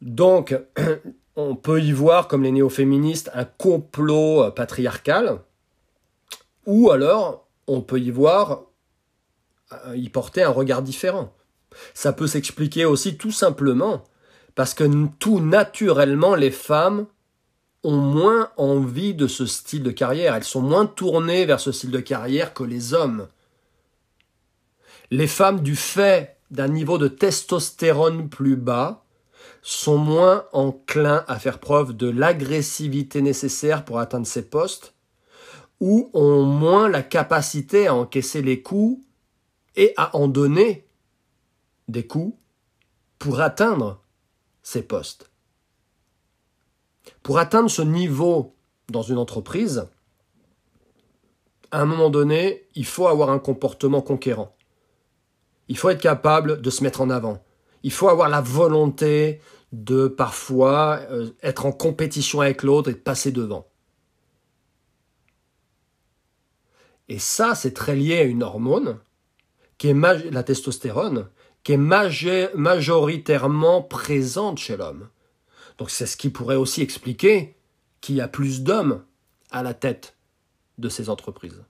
Donc, 0.00 0.56
on 1.36 1.56
peut 1.56 1.80
y 1.80 1.90
voir, 1.90 2.28
comme 2.28 2.42
les 2.42 2.52
néo-féministes, 2.52 3.30
un 3.34 3.44
complot 3.44 4.50
patriarcal, 4.52 5.40
Ou 6.66 6.90
alors, 6.90 7.48
on 7.66 7.80
peut 7.80 7.98
y 7.98 8.10
voir, 8.10 8.66
euh, 9.86 9.96
y 9.96 10.08
porter 10.08 10.42
un 10.44 10.50
regard 10.50 10.82
différent. 10.82 11.32
Ça 11.94 12.12
peut 12.12 12.26
s'expliquer 12.26 12.84
aussi 12.84 13.16
tout 13.16 13.32
simplement 13.32 14.04
parce 14.54 14.74
que 14.74 14.84
tout 15.18 15.40
naturellement, 15.40 16.34
les 16.34 16.50
femmes 16.50 17.06
ont 17.84 17.96
moins 17.96 18.50
envie 18.56 19.14
de 19.14 19.26
ce 19.26 19.46
style 19.46 19.82
de 19.82 19.90
carrière. 19.90 20.34
Elles 20.34 20.44
sont 20.44 20.62
moins 20.62 20.86
tournées 20.86 21.46
vers 21.46 21.60
ce 21.60 21.72
style 21.72 21.90
de 21.90 22.00
carrière 22.00 22.54
que 22.54 22.64
les 22.64 22.94
hommes. 22.94 23.28
Les 25.10 25.26
femmes, 25.26 25.60
du 25.60 25.76
fait 25.76 26.36
d'un 26.50 26.68
niveau 26.68 26.98
de 26.98 27.08
testostérone 27.08 28.28
plus 28.28 28.56
bas, 28.56 29.04
sont 29.62 29.98
moins 29.98 30.44
enclins 30.52 31.24
à 31.28 31.38
faire 31.38 31.58
preuve 31.58 31.96
de 31.96 32.08
l'agressivité 32.08 33.22
nécessaire 33.22 33.84
pour 33.84 33.98
atteindre 33.98 34.26
ces 34.26 34.42
postes, 34.42 34.94
ou 35.80 36.10
ont 36.14 36.42
moins 36.42 36.88
la 36.88 37.02
capacité 37.02 37.86
à 37.86 37.94
encaisser 37.94 38.42
les 38.42 38.62
coups 38.62 39.04
et 39.76 39.94
à 39.96 40.16
en 40.16 40.28
donner 40.28 40.86
des 41.92 42.06
coups 42.06 42.36
pour 43.18 43.40
atteindre 43.40 44.02
ces 44.62 44.82
postes. 44.82 45.30
Pour 47.22 47.38
atteindre 47.38 47.70
ce 47.70 47.82
niveau 47.82 48.56
dans 48.88 49.02
une 49.02 49.18
entreprise, 49.18 49.86
à 51.70 51.80
un 51.80 51.84
moment 51.84 52.10
donné, 52.10 52.68
il 52.74 52.84
faut 52.84 53.06
avoir 53.06 53.30
un 53.30 53.38
comportement 53.38 54.02
conquérant. 54.02 54.54
Il 55.68 55.76
faut 55.78 55.88
être 55.88 56.00
capable 56.00 56.60
de 56.60 56.70
se 56.70 56.82
mettre 56.82 57.00
en 57.00 57.10
avant. 57.10 57.42
Il 57.82 57.92
faut 57.92 58.08
avoir 58.08 58.28
la 58.28 58.40
volonté 58.40 59.40
de 59.72 60.06
parfois 60.06 61.00
euh, 61.10 61.30
être 61.42 61.64
en 61.64 61.72
compétition 61.72 62.40
avec 62.40 62.62
l'autre 62.62 62.90
et 62.90 62.94
de 62.94 62.98
passer 62.98 63.32
devant. 63.32 63.66
Et 67.08 67.18
ça, 67.18 67.54
c'est 67.54 67.72
très 67.72 67.96
lié 67.96 68.18
à 68.18 68.22
une 68.22 68.42
hormone, 68.42 68.98
qui 69.78 69.88
est 69.88 70.30
la 70.30 70.42
testostérone, 70.42 71.28
qui 71.64 71.72
est 71.72 72.50
majoritairement 72.54 73.82
présente 73.82 74.58
chez 74.58 74.76
l'homme. 74.76 75.08
Donc 75.78 75.90
c'est 75.90 76.06
ce 76.06 76.16
qui 76.16 76.30
pourrait 76.30 76.56
aussi 76.56 76.82
expliquer 76.82 77.56
qu'il 78.00 78.16
y 78.16 78.20
a 78.20 78.28
plus 78.28 78.62
d'hommes 78.62 79.04
à 79.50 79.62
la 79.62 79.74
tête 79.74 80.16
de 80.78 80.88
ces 80.88 81.08
entreprises. 81.08 81.62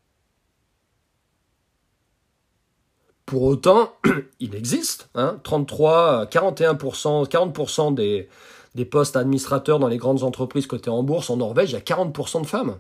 Pour 3.27 3.43
autant, 3.43 3.95
il 4.41 4.55
existe, 4.55 5.11
33, 5.43 6.27
41%, 6.27 7.29
40% 7.29 7.95
des, 7.95 8.29
des 8.75 8.85
postes 8.85 9.17
administrateurs 9.17 9.79
dans 9.79 9.89
les 9.89 9.99
grandes 9.99 10.23
entreprises 10.23 10.67
cotées 10.67 10.91
en 10.91 11.03
bourse 11.03 11.31
en 11.31 11.37
Norvège, 11.37 11.71
il 11.71 11.75
y 11.75 11.77
a 11.77 11.81
40% 11.81 12.43
de 12.43 12.47
femmes. 12.47 12.79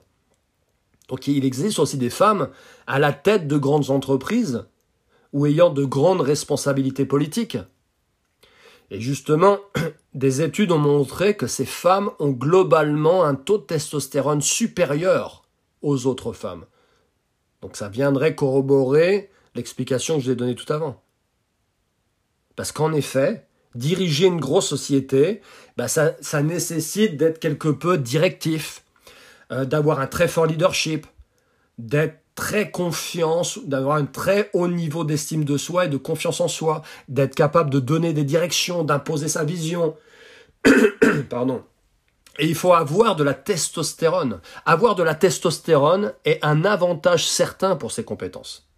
Donc 1.08 1.26
il 1.26 1.44
existe 1.44 1.78
aussi 1.78 1.98
des 1.98 2.10
femmes 2.10 2.48
à 2.86 2.98
la 2.98 3.12
tête 3.12 3.46
de 3.46 3.58
grandes 3.58 3.90
entreprises 3.90 4.64
ou 5.32 5.46
ayant 5.46 5.70
de 5.70 5.84
grandes 5.84 6.20
responsabilités 6.20 7.06
politiques. 7.06 7.58
Et 8.90 9.00
justement, 9.00 9.58
des 10.14 10.42
études 10.42 10.72
ont 10.72 10.78
montré 10.78 11.36
que 11.36 11.46
ces 11.46 11.64
femmes 11.64 12.10
ont 12.18 12.30
globalement 12.30 13.24
un 13.24 13.34
taux 13.34 13.58
de 13.58 13.64
testostérone 13.64 14.42
supérieur 14.42 15.44
aux 15.80 16.06
autres 16.06 16.32
femmes. 16.32 16.66
Donc 17.62 17.76
ça 17.76 17.88
viendrait 17.88 18.34
corroborer 18.34 19.30
l'explication 19.54 20.16
que 20.16 20.20
je 20.20 20.26
vous 20.26 20.32
ai 20.32 20.36
donnée 20.36 20.54
tout 20.54 20.70
avant. 20.72 21.02
Parce 22.56 22.72
qu'en 22.72 22.92
effet, 22.92 23.46
diriger 23.74 24.26
une 24.26 24.40
grosse 24.40 24.68
société, 24.68 25.40
bah 25.76 25.88
ça, 25.88 26.42
nécessite 26.42 27.16
d'être 27.16 27.38
quelque 27.38 27.68
peu 27.68 27.98
directif, 27.98 28.84
euh, 29.50 29.64
d'avoir 29.64 30.00
un 30.00 30.06
très 30.06 30.28
fort 30.28 30.46
leadership, 30.46 31.06
d'être 31.78 32.21
très 32.34 32.70
confiance, 32.70 33.58
d'avoir 33.64 33.96
un 33.96 34.06
très 34.06 34.50
haut 34.52 34.68
niveau 34.68 35.04
d'estime 35.04 35.44
de 35.44 35.56
soi 35.56 35.84
et 35.84 35.88
de 35.88 35.96
confiance 35.96 36.40
en 36.40 36.48
soi, 36.48 36.82
d'être 37.08 37.34
capable 37.34 37.70
de 37.70 37.80
donner 37.80 38.12
des 38.12 38.24
directions, 38.24 38.84
d'imposer 38.84 39.28
sa 39.28 39.44
vision. 39.44 39.96
Pardon. 41.30 41.62
Et 42.38 42.46
il 42.46 42.54
faut 42.54 42.72
avoir 42.72 43.16
de 43.16 43.24
la 43.24 43.34
testostérone. 43.34 44.40
Avoir 44.64 44.94
de 44.94 45.02
la 45.02 45.14
testostérone 45.14 46.14
est 46.24 46.42
un 46.42 46.64
avantage 46.64 47.28
certain 47.28 47.76
pour 47.76 47.92
ses 47.92 48.04
compétences. 48.04 48.68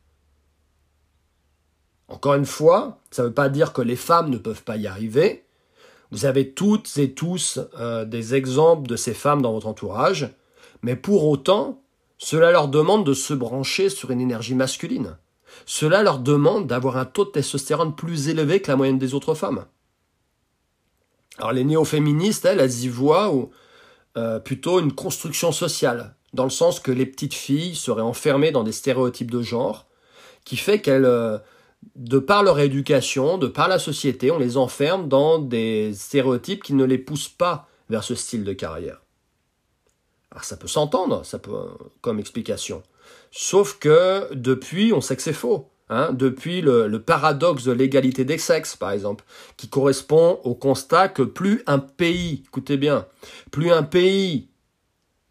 Encore 2.08 2.34
une 2.34 2.46
fois, 2.46 3.00
ça 3.10 3.22
ne 3.22 3.28
veut 3.28 3.34
pas 3.34 3.48
dire 3.48 3.72
que 3.72 3.82
les 3.82 3.96
femmes 3.96 4.30
ne 4.30 4.38
peuvent 4.38 4.64
pas 4.64 4.76
y 4.76 4.86
arriver. 4.86 5.44
Vous 6.10 6.26
avez 6.26 6.52
toutes 6.52 6.98
et 6.98 7.12
tous 7.12 7.60
euh, 7.78 8.04
des 8.04 8.34
exemples 8.34 8.88
de 8.88 8.96
ces 8.96 9.14
femmes 9.14 9.40
dans 9.40 9.52
votre 9.52 9.66
entourage, 9.66 10.28
mais 10.82 10.96
pour 10.96 11.26
autant, 11.26 11.83
cela 12.24 12.52
leur 12.52 12.68
demande 12.68 13.04
de 13.04 13.12
se 13.12 13.34
brancher 13.34 13.90
sur 13.90 14.10
une 14.10 14.20
énergie 14.22 14.54
masculine. 14.54 15.18
Cela 15.66 16.02
leur 16.02 16.18
demande 16.18 16.66
d'avoir 16.66 16.96
un 16.96 17.04
taux 17.04 17.26
de 17.26 17.30
testostérone 17.30 17.94
plus 17.94 18.30
élevé 18.30 18.62
que 18.62 18.70
la 18.70 18.76
moyenne 18.76 18.98
des 18.98 19.12
autres 19.12 19.34
femmes. 19.34 19.66
Alors 21.36 21.52
les 21.52 21.64
néo-féministes, 21.64 22.46
elles, 22.46 22.60
elles 22.60 22.84
y 22.84 22.88
voient 22.88 23.30
euh, 24.16 24.38
plutôt 24.38 24.80
une 24.80 24.94
construction 24.94 25.52
sociale, 25.52 26.14
dans 26.32 26.44
le 26.44 26.50
sens 26.50 26.80
que 26.80 26.90
les 26.90 27.04
petites 27.04 27.34
filles 27.34 27.74
seraient 27.74 28.00
enfermées 28.00 28.52
dans 28.52 28.64
des 28.64 28.72
stéréotypes 28.72 29.30
de 29.30 29.42
genre, 29.42 29.86
qui 30.46 30.56
fait 30.56 30.80
qu'elles, 30.80 31.04
euh, 31.04 31.36
de 31.94 32.18
par 32.18 32.42
leur 32.42 32.58
éducation, 32.58 33.36
de 33.36 33.48
par 33.48 33.68
la 33.68 33.78
société, 33.78 34.30
on 34.30 34.38
les 34.38 34.56
enferme 34.56 35.08
dans 35.08 35.38
des 35.38 35.92
stéréotypes 35.92 36.62
qui 36.62 36.72
ne 36.72 36.84
les 36.84 36.96
poussent 36.98 37.28
pas 37.28 37.68
vers 37.90 38.02
ce 38.02 38.14
style 38.14 38.44
de 38.44 38.54
carrière. 38.54 39.03
Alors 40.34 40.44
ça 40.44 40.56
peut 40.56 40.68
s'entendre, 40.68 41.24
ça 41.24 41.38
peut 41.38 41.52
comme 42.00 42.18
explication. 42.18 42.82
Sauf 43.30 43.78
que 43.78 44.32
depuis, 44.34 44.92
on 44.92 45.00
sait 45.00 45.16
que 45.16 45.22
c'est 45.22 45.32
faux. 45.32 45.70
Hein, 45.90 46.12
depuis 46.14 46.62
le, 46.62 46.88
le, 46.88 47.02
paradoxe 47.02 47.64
de 47.64 47.72
l'égalité 47.72 48.24
des 48.24 48.38
sexes, 48.38 48.74
par 48.74 48.92
exemple, 48.92 49.22
qui 49.58 49.68
correspond 49.68 50.40
au 50.42 50.54
constat 50.54 51.08
que 51.08 51.22
plus 51.22 51.62
un 51.66 51.78
pays, 51.78 52.42
écoutez 52.46 52.78
bien, 52.78 53.06
plus 53.50 53.70
un 53.70 53.82
pays, 53.82 54.48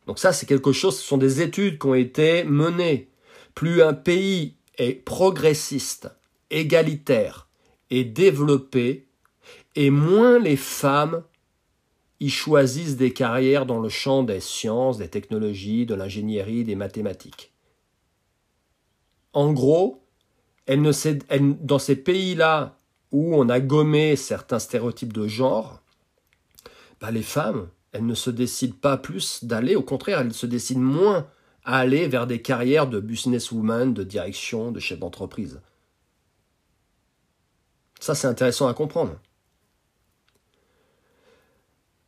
donc 0.06 0.20
ça 0.20 0.32
c'est 0.32 0.46
quelque 0.46 0.72
chose, 0.72 1.00
ce 1.00 1.04
sont 1.04 1.18
des 1.18 1.42
études 1.42 1.80
qui 1.80 1.88
ont 1.88 1.96
été 1.96 2.44
menées, 2.44 3.10
plus 3.56 3.82
un 3.82 3.94
pays 3.94 4.58
est 4.78 4.94
progressiste, 4.94 6.10
égalitaire 6.52 7.48
et 7.90 8.04
développé, 8.04 9.08
et 9.76 9.90
moins 9.90 10.38
les 10.38 10.58
femmes 10.58 11.24
ils 12.20 12.32
choisissent 12.32 12.98
des 12.98 13.14
carrières 13.14 13.66
dans 13.66 13.80
le 13.80 13.90
champ 13.90 14.24
des 14.24 14.40
sciences, 14.40 14.98
des 14.98 15.10
technologies, 15.10 15.86
de 15.86 15.96
l'ingénierie, 15.96 16.64
des 16.64 16.76
mathématiques. 16.76 17.52
En 19.34 19.52
gros, 19.52 20.04
dans 20.68 21.80
ces 21.80 21.96
pays-là 21.96 22.78
où 23.12 23.36
on 23.36 23.50
a 23.50 23.60
gommé 23.60 24.16
certains 24.16 24.60
stéréotypes 24.60 25.14
de 25.14 25.28
genre, 25.28 25.82
bah, 27.02 27.12
les 27.12 27.24
femmes, 27.24 27.68
elles 27.92 28.06
ne 28.06 28.16
se 28.16 28.30
décident 28.30 28.76
pas 28.80 28.98
plus 28.98 29.44
d'aller, 29.44 29.76
au 29.76 29.84
contraire, 29.84 30.20
elles 30.20 30.34
se 30.34 30.46
décident 30.46 30.82
moins 30.82 31.28
à 31.66 31.78
aller 31.78 32.08
vers 32.08 32.28
des 32.28 32.42
carrières 32.42 32.88
de 32.88 33.00
businesswoman, 33.00 33.94
de 33.94 34.04
direction, 34.04 34.72
de 34.72 34.80
chef 34.80 35.00
d'entreprise. 35.00 35.62
Ça, 38.00 38.16
c'est 38.16 38.28
intéressant 38.28 38.68
à 38.68 38.74
comprendre. 38.74 39.20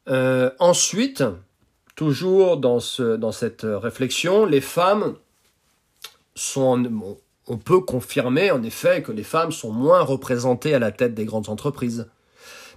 Euh, 0.07 0.51
ensuite, 0.59 1.23
toujours 1.95 2.57
dans, 2.57 2.79
ce, 2.79 3.15
dans 3.15 3.31
cette 3.31 3.65
réflexion, 3.65 4.45
les 4.45 4.61
femmes 4.61 5.15
sont... 6.35 7.17
on 7.47 7.57
peut 7.57 7.79
confirmer 7.79 8.51
en 8.51 8.61
effet 8.63 9.01
que 9.01 9.11
les 9.11 9.23
femmes 9.23 9.51
sont 9.51 9.71
moins 9.71 10.01
représentées 10.01 10.73
à 10.73 10.79
la 10.79 10.91
tête 10.91 11.13
des 11.13 11.25
grandes 11.25 11.49
entreprises. 11.49 12.07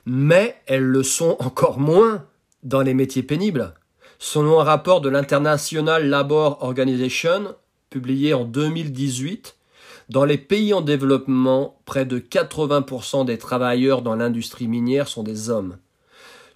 Mais 0.06 0.56
elles 0.66 0.84
le 0.84 1.02
sont 1.02 1.36
encore 1.40 1.78
moins 1.78 2.24
dans 2.62 2.82
les 2.82 2.94
métiers 2.94 3.22
pénibles. 3.22 3.74
Selon 4.18 4.60
un 4.60 4.64
rapport 4.64 5.00
de 5.00 5.08
l'International 5.08 6.08
Labour 6.08 6.58
Organization, 6.62 7.54
publié 7.88 8.34
en 8.34 8.44
2018, 8.44 9.56
dans 10.08 10.24
les 10.24 10.38
pays 10.38 10.72
en 10.72 10.80
développement, 10.80 11.78
près 11.84 12.04
de 12.04 12.18
80% 12.18 13.26
des 13.26 13.38
travailleurs 13.38 14.02
dans 14.02 14.16
l'industrie 14.16 14.66
minière 14.66 15.06
sont 15.06 15.22
des 15.22 15.50
hommes. 15.50 15.76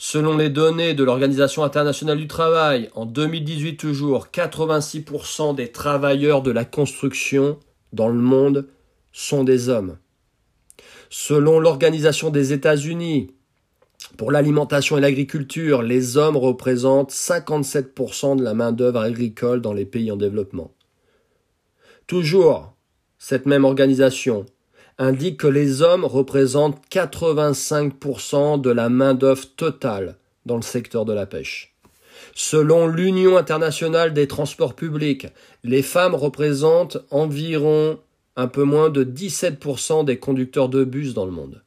Selon 0.04 0.36
les 0.36 0.50
données 0.50 0.94
de 0.94 1.04
l'Organisation 1.04 1.62
internationale 1.62 2.18
du 2.18 2.26
travail, 2.26 2.90
en 2.96 3.06
2018 3.06 3.76
toujours, 3.76 4.26
86% 4.32 5.54
des 5.54 5.70
travailleurs 5.70 6.42
de 6.42 6.50
la 6.50 6.64
construction 6.64 7.60
dans 7.92 8.08
le 8.08 8.18
monde 8.18 8.66
sont 9.12 9.44
des 9.44 9.68
hommes. 9.68 9.98
Selon 11.08 11.60
l'Organisation 11.60 12.30
des 12.30 12.52
États-Unis, 12.52 13.32
pour 14.16 14.32
l'alimentation 14.32 14.98
et 14.98 15.00
l'agriculture, 15.00 15.82
les 15.82 16.16
hommes 16.16 16.36
représentent 16.36 17.12
57% 17.12 18.34
de 18.34 18.42
la 18.42 18.54
main-d'œuvre 18.54 19.02
agricole 19.02 19.60
dans 19.60 19.72
les 19.72 19.86
pays 19.86 20.10
en 20.10 20.16
développement. 20.16 20.74
Toujours, 22.08 22.74
cette 23.18 23.46
même 23.46 23.64
organisation 23.64 24.46
indique 24.98 25.38
que 25.38 25.46
les 25.46 25.82
hommes 25.82 26.04
représentent 26.04 26.80
85% 26.90 28.60
de 28.60 28.70
la 28.70 28.88
main-d'œuvre 28.88 29.46
totale 29.56 30.16
dans 30.46 30.56
le 30.56 30.62
secteur 30.62 31.04
de 31.04 31.12
la 31.12 31.26
pêche. 31.26 31.74
Selon 32.34 32.86
l'Union 32.86 33.36
internationale 33.36 34.12
des 34.12 34.28
transports 34.28 34.74
publics, 34.74 35.26
les 35.64 35.82
femmes 35.82 36.14
représentent 36.14 36.98
environ 37.10 37.98
un 38.36 38.48
peu 38.48 38.64
moins 38.64 38.90
de 38.90 39.04
17% 39.04 40.04
des 40.04 40.18
conducteurs 40.18 40.68
de 40.68 40.84
bus 40.84 41.14
dans 41.14 41.26
le 41.26 41.32
monde. 41.32 41.62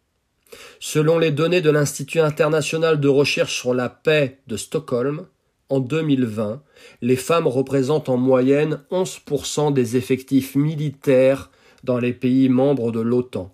Selon 0.80 1.19
les 1.19 1.32
données 1.32 1.61
de 1.61 1.69
l'Institut 1.69 2.19
international 2.19 2.99
de 2.99 3.07
recherche 3.07 3.59
sur 3.59 3.73
la 3.73 3.89
paix 3.89 4.39
de 4.47 4.57
Stockholm, 4.57 5.26
en 5.69 5.80
2020, 5.80 6.61
les 7.01 7.15
femmes 7.15 7.47
représentent 7.47 8.09
en 8.09 8.17
moyenne 8.17 8.82
11% 8.91 9.73
des 9.73 9.97
effectifs 9.97 10.55
militaires 10.55 11.49
dans 11.86 11.99
les 11.99 12.13
pays 12.13 12.49
membres 12.49 12.91
de 12.91 12.99
l'OTAN. 12.99 13.53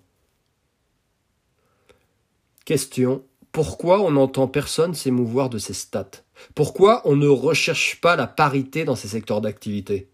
Question 2.64 3.24
pourquoi 3.52 4.00
on 4.00 4.12
n'entend 4.12 4.48
personne 4.48 4.94
s'émouvoir 4.94 5.50
de 5.50 5.58
ces 5.58 5.74
stats? 5.74 6.24
Pourquoi 6.54 7.02
on 7.04 7.16
ne 7.16 7.28
recherche 7.28 8.00
pas 8.00 8.16
la 8.16 8.26
parité 8.26 8.84
dans 8.84 8.96
ces 8.96 9.08
secteurs 9.08 9.42
d'activité? 9.42 10.08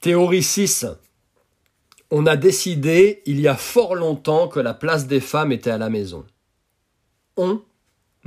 Théorie 0.00 0.44
6. 0.44 0.86
On 2.12 2.26
a 2.26 2.36
décidé 2.36 3.22
il 3.26 3.40
y 3.40 3.48
a 3.48 3.56
fort 3.56 3.96
longtemps 3.96 4.46
que 4.46 4.60
la 4.60 4.74
place 4.74 5.08
des 5.08 5.20
femmes 5.20 5.50
était 5.50 5.70
à 5.70 5.78
la 5.78 5.90
maison. 5.90 6.24
On 7.36 7.64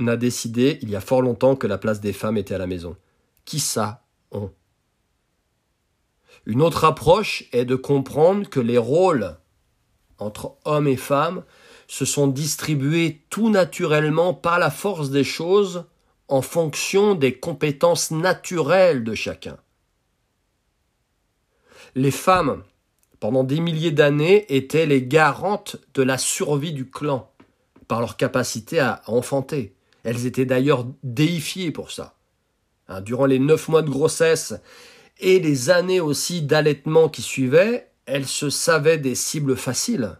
a 0.06 0.16
décidé 0.16 0.78
il 0.82 0.90
y 0.90 0.96
a 0.96 1.00
fort 1.00 1.22
longtemps 1.22 1.56
que 1.56 1.66
la 1.66 1.78
place 1.78 2.00
des 2.00 2.12
femmes 2.12 2.36
était 2.36 2.54
à 2.54 2.58
la 2.58 2.66
maison. 2.66 2.96
Qui 3.46 3.60
ça 3.60 4.04
On? 4.30 4.52
Une 6.48 6.62
autre 6.62 6.86
approche 6.86 7.44
est 7.52 7.66
de 7.66 7.76
comprendre 7.76 8.48
que 8.48 8.58
les 8.58 8.78
rôles 8.78 9.36
entre 10.18 10.56
hommes 10.64 10.88
et 10.88 10.96
femmes 10.96 11.44
se 11.88 12.06
sont 12.06 12.26
distribués 12.26 13.22
tout 13.28 13.50
naturellement 13.50 14.32
par 14.32 14.58
la 14.58 14.70
force 14.70 15.10
des 15.10 15.24
choses 15.24 15.84
en 16.26 16.40
fonction 16.40 17.14
des 17.14 17.38
compétences 17.38 18.10
naturelles 18.10 19.04
de 19.04 19.14
chacun. 19.14 19.58
Les 21.94 22.10
femmes, 22.10 22.64
pendant 23.20 23.44
des 23.44 23.60
milliers 23.60 23.90
d'années, 23.90 24.46
étaient 24.48 24.86
les 24.86 25.02
garantes 25.02 25.76
de 25.92 26.02
la 26.02 26.16
survie 26.16 26.72
du 26.72 26.88
clan 26.88 27.30
par 27.88 28.00
leur 28.00 28.16
capacité 28.16 28.80
à 28.80 29.02
enfanter. 29.06 29.74
Elles 30.02 30.24
étaient 30.24 30.46
d'ailleurs 30.46 30.86
déifiées 31.02 31.72
pour 31.72 31.90
ça. 31.90 32.14
Hein, 32.88 33.02
durant 33.02 33.26
les 33.26 33.38
neuf 33.38 33.68
mois 33.68 33.82
de 33.82 33.90
grossesse 33.90 34.54
et 35.20 35.40
les 35.40 35.70
années 35.70 36.00
aussi 36.00 36.42
d'allaitement 36.42 37.08
qui 37.08 37.22
suivaient, 37.22 37.90
elles 38.06 38.26
se 38.26 38.50
savaient 38.50 38.98
des 38.98 39.14
cibles 39.14 39.56
faciles. 39.56 40.18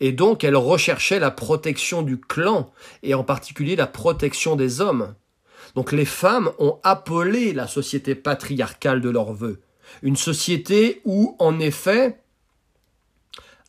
Et 0.00 0.12
donc 0.12 0.44
elles 0.44 0.56
recherchaient 0.56 1.18
la 1.18 1.30
protection 1.30 2.02
du 2.02 2.18
clan, 2.18 2.72
et 3.02 3.14
en 3.14 3.24
particulier 3.24 3.76
la 3.76 3.86
protection 3.86 4.56
des 4.56 4.80
hommes. 4.80 5.14
Donc 5.74 5.92
les 5.92 6.04
femmes 6.04 6.50
ont 6.58 6.78
appelé 6.82 7.52
la 7.52 7.66
société 7.66 8.14
patriarcale 8.14 9.00
de 9.00 9.10
leur 9.10 9.32
vœu. 9.32 9.60
Une 10.02 10.16
société 10.16 11.00
où, 11.04 11.36
en 11.38 11.58
effet, 11.58 12.20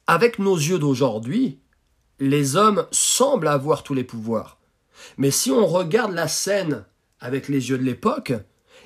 avec 0.07 0.39
nos 0.39 0.55
yeux 0.55 0.79
d'aujourd'hui, 0.79 1.59
les 2.19 2.55
hommes 2.55 2.85
semblent 2.91 3.47
avoir 3.47 3.83
tous 3.83 3.93
les 3.93 4.03
pouvoirs. 4.03 4.59
Mais 5.17 5.31
si 5.31 5.51
on 5.51 5.65
regarde 5.65 6.13
la 6.13 6.27
scène 6.27 6.85
avec 7.19 7.47
les 7.47 7.69
yeux 7.69 7.77
de 7.77 7.83
l'époque, 7.83 8.33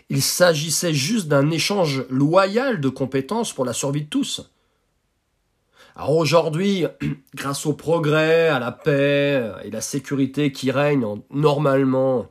il 0.09 0.21
s'agissait 0.21 0.93
juste 0.93 1.27
d'un 1.27 1.49
échange 1.51 2.05
loyal 2.09 2.79
de 2.79 2.89
compétences 2.89 3.53
pour 3.53 3.65
la 3.65 3.73
survie 3.73 4.03
de 4.03 4.09
tous. 4.09 4.49
Alors 5.95 6.15
aujourd'hui, 6.17 6.85
grâce 7.35 7.65
au 7.65 7.73
progrès, 7.73 8.49
à 8.49 8.59
la 8.59 8.71
paix 8.71 9.51
et 9.63 9.71
la 9.71 9.81
sécurité 9.81 10.51
qui 10.51 10.71
règnent 10.71 11.21
normalement, 11.31 12.27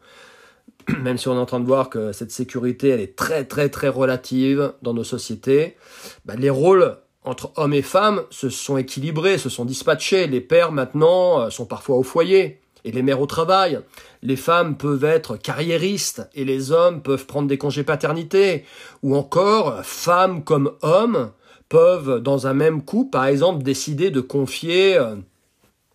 même 1.00 1.18
si 1.18 1.28
on 1.28 1.34
est 1.34 1.40
en 1.40 1.46
train 1.46 1.60
de 1.60 1.66
voir 1.66 1.90
que 1.90 2.12
cette 2.12 2.30
sécurité 2.30 2.90
est 2.90 3.16
très 3.16 3.44
très 3.44 3.70
très 3.70 3.88
relative 3.88 4.74
dans 4.82 4.94
nos 4.94 5.04
sociétés, 5.04 5.76
bah, 6.24 6.34
les 6.36 6.50
rôles 6.50 6.98
entre 7.24 7.52
hommes 7.56 7.72
et 7.72 7.82
femmes 7.82 8.22
se 8.30 8.50
sont 8.50 8.76
équilibrés, 8.76 9.38
se 9.38 9.48
sont 9.48 9.64
dispatchés. 9.64 10.26
Les 10.26 10.42
pères 10.42 10.72
maintenant 10.72 11.40
euh, 11.40 11.50
sont 11.50 11.64
parfois 11.64 11.96
au 11.96 12.02
foyer 12.02 12.60
et 12.85 12.93
les 12.93 13.03
mères 13.03 13.20
au 13.20 13.26
travail. 13.26 13.80
Les 14.22 14.37
femmes 14.37 14.76
peuvent 14.76 15.05
être 15.05 15.37
carriéristes 15.37 16.28
et 16.35 16.45
les 16.45 16.70
hommes 16.70 17.03
peuvent 17.03 17.26
prendre 17.26 17.49
des 17.49 17.59
congés 17.59 17.85
paternité. 17.85 18.64
Ou 19.03 19.16
encore, 19.16 19.85
femmes 19.85 20.45
comme 20.45 20.72
hommes 20.82 21.32
peuvent, 21.68 22.20
dans 22.20 22.47
un 22.47 22.55
même 22.55 22.85
coup, 22.85 23.07
par 23.07 23.26
exemple, 23.26 23.62
décider 23.62 24.11
de 24.11 24.20
confier 24.20 24.97
euh, 24.99 25.16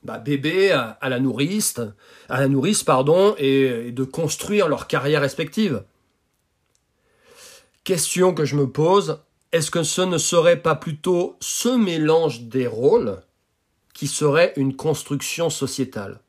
bah, 0.04 0.18
bébé 0.18 0.72
à, 0.72 0.98
la 1.10 1.20
nourrice, 1.20 1.80
à 2.30 2.40
la 2.40 2.48
nourrice 2.48 2.84
pardon, 2.84 3.36
et, 3.38 3.92
de 3.92 4.04
construire 4.04 4.68
leur 4.68 4.88
carrière 4.88 5.22
respective. 5.22 5.84
Question 7.84 8.34
que 8.34 8.46
je 8.46 8.56
me 8.56 8.70
pose 8.70 9.20
est-ce 9.52 9.72
que 9.72 9.82
ce 9.82 10.02
ne 10.02 10.20
serait 10.20 10.62
pas 10.62 10.76
plutôt 10.76 11.36
ce 11.40 11.70
mélange 11.70 12.42
des 12.42 12.68
rôles 12.68 13.20
qui 13.96 14.06
serait 14.06 14.54
une 14.58 14.76
construction 14.76 15.50
sociétale? 15.50 16.20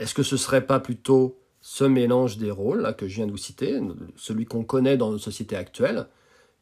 Est-ce 0.00 0.14
que 0.14 0.22
ce 0.22 0.38
serait 0.38 0.66
pas 0.66 0.80
plutôt 0.80 1.38
ce 1.60 1.84
mélange 1.84 2.38
des 2.38 2.50
rôles 2.50 2.94
que 2.96 3.06
je 3.06 3.16
viens 3.16 3.26
de 3.26 3.32
vous 3.32 3.36
citer, 3.36 3.78
celui 4.16 4.46
qu'on 4.46 4.64
connaît 4.64 4.96
dans 4.96 5.10
nos 5.10 5.18
sociétés 5.18 5.56
actuelles, 5.56 6.08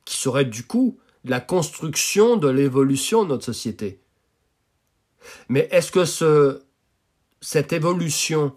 qui 0.04 0.16
serait 0.16 0.44
du 0.44 0.64
coup 0.64 0.98
la 1.24 1.40
construction 1.40 2.36
de 2.36 2.48
l'évolution 2.48 3.22
de 3.22 3.28
notre 3.28 3.44
société? 3.44 4.00
Mais 5.48 5.68
est-ce 5.70 5.92
que 5.92 6.04
ce, 6.04 6.62
cette 7.40 7.72
évolution 7.72 8.54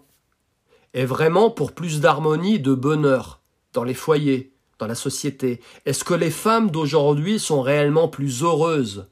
est 0.94 1.04
vraiment 1.04 1.48
pour 1.48 1.72
plus 1.72 2.00
d'harmonie, 2.00 2.58
de 2.58 2.74
bonheur 2.74 3.40
dans 3.74 3.84
les 3.84 3.94
foyers, 3.94 4.52
dans 4.80 4.88
la 4.88 4.96
société? 4.96 5.60
Est-ce 5.86 6.02
que 6.02 6.14
les 6.14 6.32
femmes 6.32 6.72
d'aujourd'hui 6.72 7.38
sont 7.38 7.62
réellement 7.62 8.08
plus 8.08 8.42
heureuses 8.42 9.06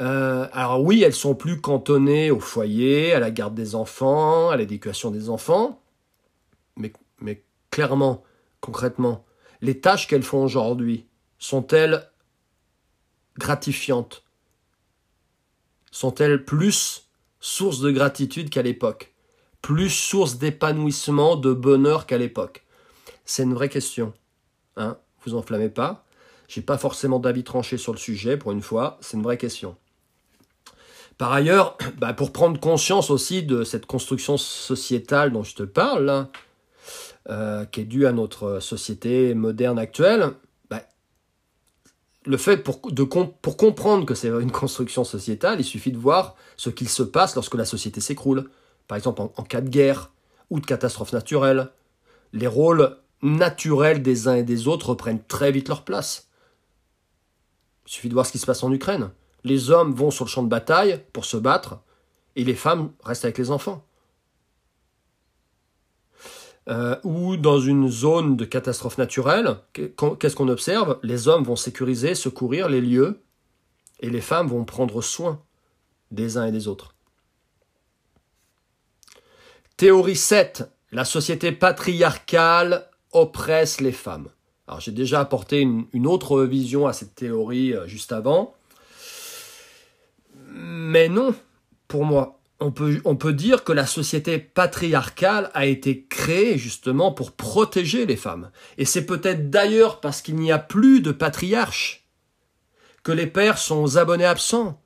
euh, 0.00 0.48
alors 0.52 0.82
oui, 0.82 1.02
elles 1.02 1.14
sont 1.14 1.34
plus 1.34 1.60
cantonnées 1.60 2.30
au 2.30 2.40
foyer, 2.40 3.12
à 3.12 3.20
la 3.20 3.30
garde 3.30 3.54
des 3.54 3.74
enfants, 3.74 4.50
à 4.50 4.56
l'éducation 4.56 5.10
des 5.10 5.30
enfants, 5.30 5.80
mais, 7.20 7.44
clairement, 7.70 8.22
concrètement, 8.60 9.24
les 9.60 9.80
tâches 9.80 10.08
qu'elles 10.08 10.22
font 10.22 10.44
aujourd'hui 10.44 11.06
sont-elles 11.38 12.10
gratifiantes? 13.38 14.24
Sont-elles 15.90 16.44
plus 16.44 17.08
source 17.40 17.80
de 17.80 17.90
gratitude 17.90 18.50
qu'à 18.50 18.62
l'époque? 18.62 19.14
Plus 19.62 19.90
source 19.90 20.38
d'épanouissement, 20.38 21.36
de 21.36 21.52
bonheur 21.52 22.06
qu'à 22.06 22.18
l'époque? 22.18 22.66
C'est 23.24 23.44
une 23.44 23.54
vraie 23.54 23.68
question. 23.68 24.12
Hein? 24.76 24.98
Vous 25.24 25.34
enflammez 25.34 25.70
pas. 25.70 26.04
J'ai 26.48 26.62
pas 26.62 26.78
forcément 26.78 27.20
d'avis 27.20 27.44
tranché 27.44 27.78
sur 27.78 27.92
le 27.92 27.98
sujet 27.98 28.36
pour 28.36 28.52
une 28.52 28.60
fois, 28.60 28.98
c'est 29.00 29.16
une 29.16 29.22
vraie 29.22 29.38
question. 29.38 29.76
Par 31.18 31.32
ailleurs, 31.32 31.76
bah, 31.98 32.12
pour 32.12 32.32
prendre 32.32 32.58
conscience 32.58 33.10
aussi 33.10 33.42
de 33.42 33.64
cette 33.64 33.86
construction 33.86 34.36
sociétale 34.36 35.32
dont 35.32 35.42
je 35.42 35.54
te 35.54 35.62
parle, 35.62 36.28
euh, 37.28 37.64
qui 37.66 37.80
est 37.80 37.84
due 37.84 38.06
à 38.06 38.12
notre 38.12 38.60
société 38.60 39.34
moderne 39.34 39.78
actuelle, 39.78 40.30
bah, 40.70 40.82
le 42.26 42.36
fait 42.36 42.58
pour, 42.58 42.80
pour 42.80 43.56
comprendre 43.56 44.06
que 44.06 44.14
c'est 44.14 44.28
une 44.28 44.52
construction 44.52 45.04
sociétale, 45.04 45.60
il 45.60 45.64
suffit 45.64 45.92
de 45.92 45.98
voir 45.98 46.36
ce 46.56 46.70
qu'il 46.70 46.88
se 46.88 47.02
passe 47.02 47.34
lorsque 47.34 47.54
la 47.54 47.64
société 47.64 48.00
s'écroule. 48.00 48.50
Par 48.88 48.96
exemple, 48.96 49.22
en, 49.22 49.32
en 49.36 49.42
cas 49.42 49.60
de 49.60 49.68
guerre 49.68 50.10
ou 50.50 50.60
de 50.60 50.66
catastrophe 50.66 51.12
naturelle, 51.12 51.70
les 52.32 52.46
rôles 52.46 52.96
naturels 53.22 54.02
des 54.02 54.28
uns 54.28 54.34
et 54.34 54.42
des 54.42 54.68
autres 54.68 54.90
reprennent 54.90 55.22
très 55.24 55.50
vite 55.50 55.68
leur 55.68 55.84
place. 55.84 56.28
Il 57.86 57.92
suffit 57.92 58.08
de 58.08 58.14
voir 58.14 58.26
ce 58.26 58.32
qui 58.32 58.38
se 58.38 58.46
passe 58.46 58.62
en 58.62 58.72
Ukraine 58.72 59.10
les 59.44 59.70
hommes 59.70 59.94
vont 59.94 60.10
sur 60.10 60.24
le 60.24 60.30
champ 60.30 60.42
de 60.42 60.48
bataille 60.48 61.02
pour 61.12 61.24
se 61.24 61.36
battre 61.36 61.78
et 62.36 62.44
les 62.44 62.54
femmes 62.54 62.90
restent 63.04 63.24
avec 63.24 63.38
les 63.38 63.50
enfants. 63.50 63.84
Euh, 66.70 66.96
ou 67.04 67.36
dans 67.36 67.60
une 67.60 67.90
zone 67.90 68.36
de 68.36 68.46
catastrophe 68.46 68.96
naturelle, 68.96 69.56
qu'est-ce 69.74 70.34
qu'on 70.34 70.48
observe? 70.48 70.98
Les 71.02 71.28
hommes 71.28 71.44
vont 71.44 71.56
sécuriser, 71.56 72.14
secourir 72.14 72.70
les 72.70 72.80
lieux 72.80 73.22
et 74.00 74.08
les 74.08 74.22
femmes 74.22 74.48
vont 74.48 74.64
prendre 74.64 75.02
soin 75.02 75.42
des 76.10 76.38
uns 76.38 76.46
et 76.46 76.52
des 76.52 76.66
autres. 76.66 76.94
Théorie 79.76 80.16
7. 80.16 80.64
La 80.90 81.04
société 81.04 81.52
patriarcale 81.52 82.88
oppresse 83.12 83.80
les 83.80 83.92
femmes. 83.92 84.28
Alors 84.66 84.80
j'ai 84.80 84.92
déjà 84.92 85.20
apporté 85.20 85.60
une, 85.60 86.06
autre 86.06 86.42
vision 86.44 86.86
à 86.86 86.92
cette 86.92 87.14
théorie 87.14 87.74
euh, 87.74 87.86
juste 87.86 88.12
avant. 88.12 88.54
Mais 90.54 91.08
non, 91.08 91.34
pour 91.88 92.04
moi. 92.04 92.40
On 92.60 92.70
peut, 92.70 93.32
dire 93.32 93.62
que 93.64 93.72
la 93.72 93.84
société 93.84 94.38
patriarcale 94.38 95.50
a 95.52 95.66
été 95.66 96.06
créée 96.06 96.56
justement 96.56 97.12
pour 97.12 97.32
protéger 97.32 98.06
les 98.06 98.16
femmes. 98.16 98.50
Et 98.78 98.86
c'est 98.86 99.04
peut-être 99.04 99.50
d'ailleurs 99.50 100.00
parce 100.00 100.22
qu'il 100.22 100.36
n'y 100.36 100.52
a 100.52 100.58
plus 100.58 101.02
de 101.02 101.12
patriarches 101.12 102.08
que 103.02 103.12
les 103.12 103.26
pères 103.26 103.58
sont 103.58 103.96
abonnés 103.96 104.24
absents. 104.24 104.80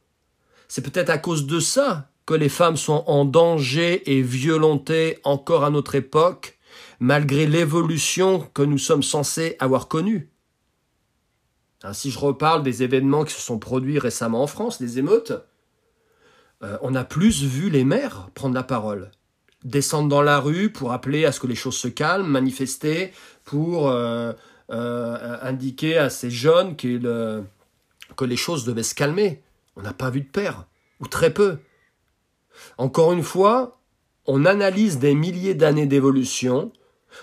C'est 0.67 0.83
peut-être 0.83 1.11
à 1.11 1.19
cause 1.19 1.47
de 1.47 1.61
ça 1.61 2.11
que 2.27 2.35
les 2.35 2.49
femmes 2.49 2.77
sont 2.77 3.05
en 3.07 3.25
danger 3.25 4.11
et 4.11 4.23
violentées 4.23 5.19
encore 5.23 5.63
à 5.63 5.71
notre 5.71 5.95
époque, 5.95 6.59
malgré 6.99 7.47
l'évolution 7.47 8.41
que 8.55 8.63
nous 8.63 8.79
sommes 8.79 9.05
censés 9.05 9.57
avoir 9.61 9.87
connue. 9.87 10.33
Hein, 11.85 11.93
si 11.93 12.11
je 12.11 12.19
reparle 12.19 12.65
des 12.65 12.83
événements 12.83 13.25
qui 13.25 13.35
se 13.35 13.41
sont 13.41 13.59
produits 13.59 14.01
récemment 14.01 14.43
en 14.43 14.47
France, 14.49 14.81
des 14.81 14.99
émeutes, 14.99 15.33
euh, 16.63 16.77
on 16.83 16.95
a 16.95 17.05
plus 17.05 17.45
vu 17.45 17.71
les 17.71 17.85
mères 17.85 18.31
prendre 18.35 18.55
la 18.55 18.63
parole, 18.63 19.11
descendre 19.65 20.09
dans 20.09 20.23
la 20.23 20.41
rue 20.41 20.71
pour 20.71 20.93
appeler 20.93 21.25
à 21.25 21.33
ce 21.33 21.41
que 21.41 21.47
les 21.47 21.55
choses 21.55 21.77
se 21.77 21.89
calment, 21.89 22.27
manifester 22.27 23.13
pour 23.45 23.89
euh, 23.89 24.33
euh, 24.71 25.37
indiquer 25.43 25.99
à 25.99 26.11
ces 26.11 26.31
jeunes 26.31 26.77
que 26.77 28.25
les 28.25 28.37
choses 28.37 28.65
devaient 28.65 28.83
se 28.83 28.95
calmer. 28.95 29.43
On 29.77 29.83
n'a 29.83 29.93
pas 29.93 30.11
vu 30.11 30.23
de 30.23 30.29
père, 30.29 30.67
ou 31.01 31.07
très 31.07 31.33
peu. 31.33 31.59
Encore 32.77 33.13
une 33.13 33.23
fois, 33.23 33.81
on 34.27 34.45
analyse 34.45 34.99
des 34.99 35.15
milliers 35.15 35.55
d'années 35.55 35.87
d'évolution, 35.87 36.73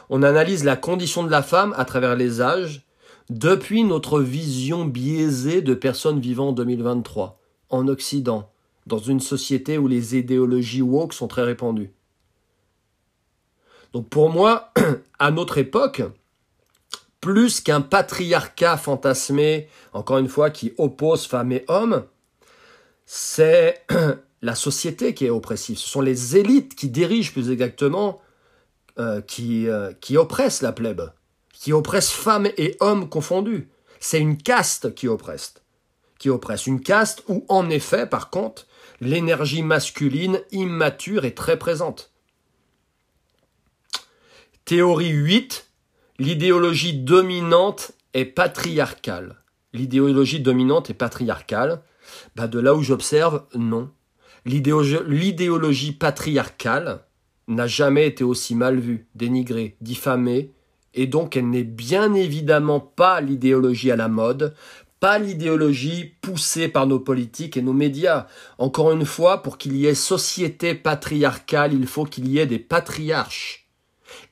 on 0.10 0.24
analyse 0.24 0.64
la 0.64 0.78
condition 0.78 1.24
de 1.24 1.32
la 1.32 1.44
femme 1.44 1.74
à 1.78 1.84
travers 1.84 2.16
les 2.16 2.42
âges, 2.42 2.86
depuis 3.30 3.84
notre 3.84 4.22
vision 4.22 4.86
biaisée 4.86 5.62
de 5.62 5.74
personnes 5.74 6.20
vivant 6.20 6.50
en 6.50 6.52
2023, 6.54 7.40
en 7.70 7.88
Occident, 7.88 8.50
dans 8.86 8.98
une 8.98 9.20
société 9.20 9.78
où 9.78 9.88
les 9.88 10.16
idéologies 10.16 10.82
woke 10.82 11.14
sont 11.14 11.28
très 11.28 11.44
répandues. 11.44 11.92
Donc 13.94 14.10
pour 14.10 14.30
moi, 14.30 14.72
à 15.20 15.32
notre 15.32 15.58
époque, 15.58 16.04
plus 17.22 17.62
qu'un 17.62 17.82
patriarcat 17.82 18.78
fantasmé, 18.78 19.68
encore 19.94 20.20
une 20.20 20.30
fois, 20.30 20.50
qui 20.50 20.74
oppose 20.78 21.26
femmes 21.26 21.52
et 21.52 21.66
hommes, 21.68 22.06
c'est 23.06 23.86
la 24.42 24.56
société 24.56 25.14
qui 25.14 25.26
est 25.26 25.30
oppressive. 25.30 25.78
Ce 25.78 25.90
sont 25.90 26.02
les 26.02 26.38
élites 26.38 26.76
qui 26.76 26.90
dirigent 26.90 27.32
plus 27.32 27.50
exactement, 27.50 28.22
euh, 29.00 29.22
qui, 29.22 29.68
euh, 29.68 29.92
qui 30.00 30.18
oppressent 30.18 30.62
la 30.62 30.72
plèbe 30.72 31.10
qui 31.66 31.74
oppresse 31.74 32.12
femmes 32.12 32.48
et 32.58 32.78
hommes 32.80 33.10
confondus. 33.10 33.70
C'est 34.00 34.20
une 34.20 34.38
caste 34.38 34.94
qui 34.94 35.08
oppresse. 35.08 35.56
Qui 36.20 36.30
oppresse. 36.30 36.68
Une 36.68 36.82
caste 36.82 37.24
où, 37.28 37.44
en 37.50 37.70
effet, 37.72 38.06
par 38.06 38.30
contre, 38.30 38.68
l'énergie 39.02 39.64
masculine 39.64 40.42
immature 40.52 41.26
est 41.26 41.38
très 41.38 41.58
présente. 41.58 42.12
Théorie 44.66 45.10
8. 45.10 45.68
L'idéologie 46.18 46.94
dominante 46.94 47.92
est 48.14 48.26
patriarcale. 48.26 49.36
L'idéologie 49.74 50.40
dominante 50.40 50.90
est 50.90 50.96
patriarcale. 50.96 51.82
Bah 52.36 52.48
de 52.48 52.60
là 52.60 52.74
où 52.74 52.82
j'observe, 52.82 53.44
non. 53.54 53.92
L'idéologie 54.46 55.92
patriarcale 55.92 57.06
n'a 57.48 57.68
jamais 57.68 58.08
été 58.08 58.24
aussi 58.24 58.56
mal 58.56 58.80
vue, 58.80 59.08
dénigrée, 59.16 59.76
diffamée, 59.82 60.52
et 60.94 61.08
donc 61.08 61.36
elle 61.36 61.50
n'est 61.50 61.64
bien 61.64 62.14
évidemment 62.14 62.80
pas 62.80 63.22
l'idéologie 63.22 63.92
à 63.92 63.96
la 63.96 64.08
mode, 64.08 64.56
pas 65.06 65.20
l'idéologie 65.20 66.16
poussée 66.20 66.68
par 66.68 66.88
nos 66.88 66.98
politiques 66.98 67.58
et 67.58 67.62
nos 67.62 67.74
médias. 67.74 68.26
Encore 68.58 68.92
une 68.92 69.06
fois, 69.06 69.44
pour 69.44 69.60
qu'il 69.60 69.78
y 69.78 69.86
ait 69.86 69.94
société 69.94 70.74
patriarcale, 70.74 71.76
il 71.76 71.86
faut 71.86 72.06
qu'il 72.06 72.28
y 72.28 72.40
ait 72.40 72.48
des 72.48 72.58
patriarches. 72.58 73.70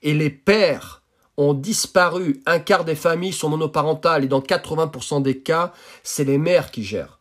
Et 0.02 0.16
les 0.16 0.32
pères 0.32 1.04
ont 1.38 1.54
disparu. 1.54 2.42
Un 2.48 2.58
quart 2.58 2.86
des 2.86 2.96
familles 2.96 3.34
sont 3.34 3.50
monoparentales 3.50 4.24
et 4.24 4.28
dans 4.28 4.40
80% 4.40 5.22
des 5.22 5.42
cas, 5.42 5.74
c'est 6.02 6.24
les 6.24 6.40
mères 6.40 6.72
qui 6.72 6.84
gèrent. 6.84 7.20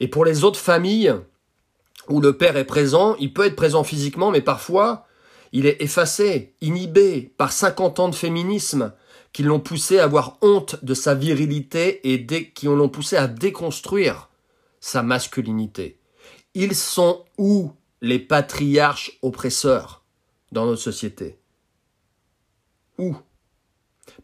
Et 0.00 0.08
pour 0.08 0.24
les 0.24 0.42
autres 0.42 0.58
familles 0.58 1.14
où 2.08 2.20
le 2.20 2.36
père 2.36 2.56
est 2.56 2.64
présent, 2.64 3.14
il 3.20 3.32
peut 3.32 3.46
être 3.46 3.54
présent 3.54 3.84
physiquement, 3.84 4.32
mais 4.32 4.40
parfois, 4.40 5.06
il 5.52 5.66
est 5.66 5.80
effacé, 5.80 6.56
inhibé 6.60 7.32
par 7.38 7.52
50 7.52 8.00
ans 8.00 8.08
de 8.08 8.16
féminisme 8.16 8.92
qui 9.32 9.42
l'ont 9.42 9.60
poussé 9.60 9.98
à 9.98 10.04
avoir 10.04 10.38
honte 10.42 10.84
de 10.84 10.94
sa 10.94 11.14
virilité 11.14 12.12
et 12.12 12.26
qui 12.52 12.66
l'ont 12.66 12.88
poussé 12.88 13.16
à 13.16 13.26
déconstruire 13.26 14.28
sa 14.80 15.02
masculinité. 15.02 15.98
Ils 16.54 16.74
sont 16.74 17.24
où 17.38 17.72
les 18.02 18.18
patriarches 18.18 19.18
oppresseurs 19.22 20.02
dans 20.50 20.66
notre 20.66 20.82
société? 20.82 21.38
Où? 22.98 23.16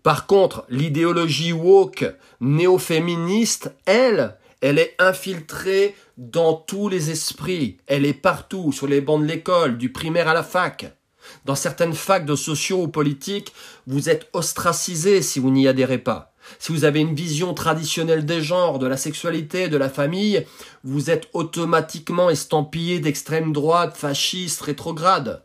Par 0.02 0.26
contre, 0.26 0.66
l'idéologie 0.68 1.52
woke 1.52 2.04
néo-féministe, 2.40 3.72
elle, 3.86 4.36
elle 4.60 4.78
est 4.78 4.94
infiltrée 4.98 5.94
dans 6.16 6.54
tous 6.54 6.88
les 6.88 7.10
esprits. 7.10 7.78
Elle 7.86 8.04
est 8.04 8.12
partout, 8.12 8.72
sur 8.72 8.86
les 8.86 9.00
bancs 9.00 9.22
de 9.22 9.26
l'école, 9.26 9.78
du 9.78 9.92
primaire 9.92 10.28
à 10.28 10.34
la 10.34 10.42
fac. 10.42 10.97
Dans 11.44 11.54
certaines 11.54 11.94
facs 11.94 12.26
de 12.26 12.36
sociaux 12.36 12.82
ou 12.82 12.88
politiques, 12.88 13.52
vous 13.86 14.08
êtes 14.08 14.28
ostracisé 14.32 15.22
si 15.22 15.38
vous 15.40 15.50
n'y 15.50 15.68
adhérez 15.68 15.98
pas. 15.98 16.34
Si 16.58 16.72
vous 16.72 16.84
avez 16.84 17.00
une 17.00 17.14
vision 17.14 17.54
traditionnelle 17.54 18.24
des 18.24 18.42
genres, 18.42 18.78
de 18.78 18.86
la 18.86 18.96
sexualité, 18.96 19.68
de 19.68 19.76
la 19.76 19.88
famille, 19.88 20.46
vous 20.84 21.10
êtes 21.10 21.28
automatiquement 21.32 22.30
estampillé 22.30 23.00
d'extrême 23.00 23.52
droite, 23.52 23.96
fasciste, 23.96 24.62
rétrograde. 24.62 25.44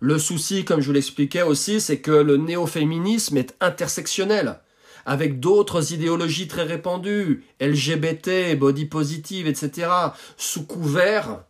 Le 0.00 0.18
souci, 0.18 0.64
comme 0.64 0.80
je 0.80 0.86
vous 0.86 0.92
l'expliquais 0.92 1.42
aussi, 1.42 1.80
c'est 1.80 2.00
que 2.00 2.10
le 2.10 2.36
néo-féminisme 2.36 3.38
est 3.38 3.54
intersectionnel, 3.60 4.60
avec 5.06 5.40
d'autres 5.40 5.92
idéologies 5.92 6.48
très 6.48 6.64
répandues, 6.64 7.44
LGBT, 7.60 8.58
body 8.58 8.86
positive, 8.86 9.46
etc., 9.46 9.88
sous 10.36 10.66
couvert 10.66 11.44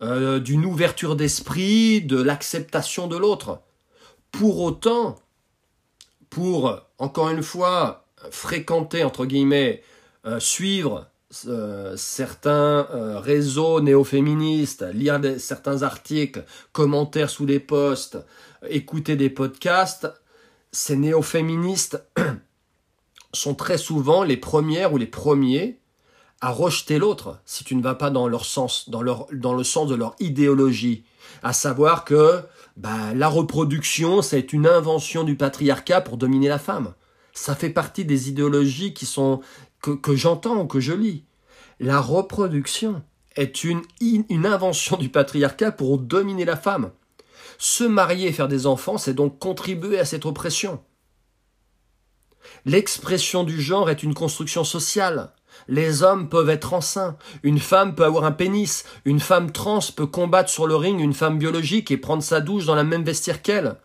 euh, 0.00 0.38
d'une 0.38 0.64
ouverture 0.64 1.16
d'esprit, 1.16 2.02
de 2.02 2.20
l'acceptation 2.20 3.08
de 3.08 3.16
l'autre. 3.16 3.62
Pour 4.30 4.60
autant, 4.60 5.16
pour, 6.30 6.80
encore 6.98 7.30
une 7.30 7.42
fois, 7.42 8.06
fréquenter, 8.30 9.02
entre 9.02 9.26
guillemets, 9.26 9.82
euh, 10.24 10.38
suivre 10.38 11.08
euh, 11.46 11.96
certains 11.96 12.86
réseaux 13.18 13.80
néo-féministes, 13.80 14.84
lire 14.92 15.20
certains 15.38 15.82
articles, 15.82 16.44
commentaires 16.72 17.30
sous 17.30 17.44
des 17.44 17.60
posts, 17.60 18.18
écouter 18.68 19.16
des 19.16 19.30
podcasts, 19.30 20.08
ces 20.70 20.96
néo-féministes 20.96 22.00
sont 23.32 23.56
très 23.56 23.78
souvent 23.78 24.22
les 24.22 24.36
premières 24.36 24.92
ou 24.92 24.96
les 24.96 25.06
premiers 25.06 25.80
à 26.40 26.50
rejeter 26.50 26.98
l'autre 26.98 27.40
si 27.44 27.64
tu 27.64 27.74
ne 27.74 27.82
vas 27.82 27.94
pas 27.94 28.10
dans 28.10 28.28
leur 28.28 28.44
sens, 28.44 28.88
dans, 28.88 29.02
leur, 29.02 29.26
dans 29.32 29.54
le 29.54 29.64
sens 29.64 29.88
de 29.88 29.94
leur 29.94 30.14
idéologie. 30.20 31.04
À 31.42 31.52
savoir 31.52 32.04
que 32.04 32.40
bah, 32.76 33.14
la 33.14 33.28
reproduction, 33.28 34.22
c'est 34.22 34.52
une 34.52 34.66
invention 34.66 35.24
du 35.24 35.36
patriarcat 35.36 36.00
pour 36.00 36.16
dominer 36.16 36.48
la 36.48 36.58
femme. 36.58 36.94
Ça 37.32 37.54
fait 37.54 37.70
partie 37.70 38.04
des 38.04 38.28
idéologies 38.28 38.94
qui 38.94 39.06
sont 39.06 39.40
que, 39.82 39.90
que 39.90 40.16
j'entends, 40.16 40.66
que 40.66 40.80
je 40.80 40.92
lis. 40.92 41.24
La 41.80 42.00
reproduction 42.00 43.02
est 43.36 43.62
une, 43.64 43.82
une 44.00 44.46
invention 44.46 44.96
du 44.96 45.08
patriarcat 45.08 45.72
pour 45.72 45.98
dominer 45.98 46.44
la 46.44 46.56
femme. 46.56 46.90
Se 47.58 47.84
marier 47.84 48.28
et 48.28 48.32
faire 48.32 48.48
des 48.48 48.66
enfants, 48.66 48.98
c'est 48.98 49.14
donc 49.14 49.38
contribuer 49.38 49.98
à 49.98 50.04
cette 50.04 50.26
oppression. 50.26 50.80
L'expression 52.64 53.44
du 53.44 53.60
genre 53.60 53.90
est 53.90 54.02
une 54.02 54.14
construction 54.14 54.64
sociale. 54.64 55.32
Les 55.68 56.02
hommes 56.02 56.28
peuvent 56.28 56.48
être 56.48 56.72
enceints, 56.72 57.16
une 57.42 57.58
femme 57.58 57.94
peut 57.94 58.04
avoir 58.04 58.24
un 58.24 58.32
pénis, 58.32 58.84
une 59.04 59.20
femme 59.20 59.52
trans 59.52 59.80
peut 59.94 60.06
combattre 60.06 60.48
sur 60.48 60.66
le 60.66 60.74
ring 60.74 60.98
une 60.98 61.12
femme 61.12 61.38
biologique 61.38 61.90
et 61.90 61.98
prendre 61.98 62.22
sa 62.22 62.40
douche 62.40 62.64
dans 62.64 62.74
la 62.74 62.84
même 62.84 63.04
vestiaire 63.04 63.42
qu'elle. 63.42 63.76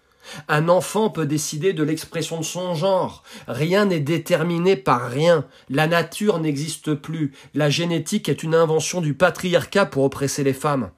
Un 0.48 0.70
enfant 0.70 1.10
peut 1.10 1.26
décider 1.26 1.74
de 1.74 1.84
l'expression 1.84 2.40
de 2.40 2.46
son 2.46 2.74
genre. 2.76 3.24
Rien 3.48 3.86
n'est 3.86 4.00
déterminé 4.00 4.78
par 4.78 5.10
rien. 5.10 5.46
La 5.70 5.88
nature 5.88 6.40
n'existe 6.40 6.94
plus. 6.94 7.34
La 7.54 7.70
génétique 7.70 8.30
est 8.30 8.44
une 8.44 8.56
invention 8.56 9.02
du 9.02 9.14
patriarcat 9.14 9.86
pour 9.86 10.06
oppresser 10.06 10.46
les 10.46 10.54
femmes. 10.54 10.92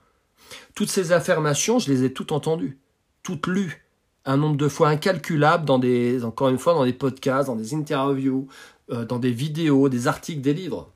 Toutes 0.75 0.91
ces 0.91 1.11
affirmations, 1.11 1.79
je 1.79 1.91
les 1.91 2.03
ai 2.03 2.13
toutes 2.13 2.31
entendues, 2.31 2.77
toutes 3.23 3.47
lues, 3.47 3.85
un 4.25 4.37
nombre 4.37 4.57
de 4.57 4.67
fois 4.67 4.89
incalculable 4.89 5.65
dans 5.65 5.79
des, 5.79 6.23
encore 6.23 6.49
une 6.49 6.57
fois, 6.57 6.73
dans 6.73 6.85
des 6.85 6.93
podcasts, 6.93 7.47
dans 7.47 7.55
des 7.55 7.73
interviews, 7.73 8.47
euh, 8.91 9.05
dans 9.05 9.19
des 9.19 9.31
vidéos, 9.31 9.89
des 9.89 10.07
articles, 10.07 10.41
des 10.41 10.53
livres. 10.53 10.93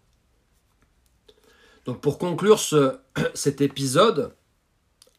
Donc 1.85 2.01
pour 2.01 2.17
conclure 2.17 2.59
ce, 2.59 2.97
cet 3.33 3.61
épisode, 3.61 4.35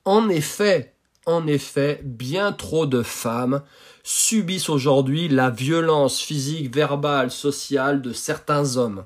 en 0.05 0.29
effet, 0.29 0.95
en 1.27 1.47
effet, 1.47 2.01
bien 2.03 2.53
trop 2.53 2.87
de 2.87 3.03
femmes 3.03 3.63
subissent 4.03 4.71
aujourd'hui 4.71 5.29
la 5.29 5.51
violence 5.51 6.21
physique, 6.21 6.75
verbale, 6.75 7.31
sociale 7.31 8.03
de 8.03 8.13
certains 8.13 8.77
hommes. 8.77 9.05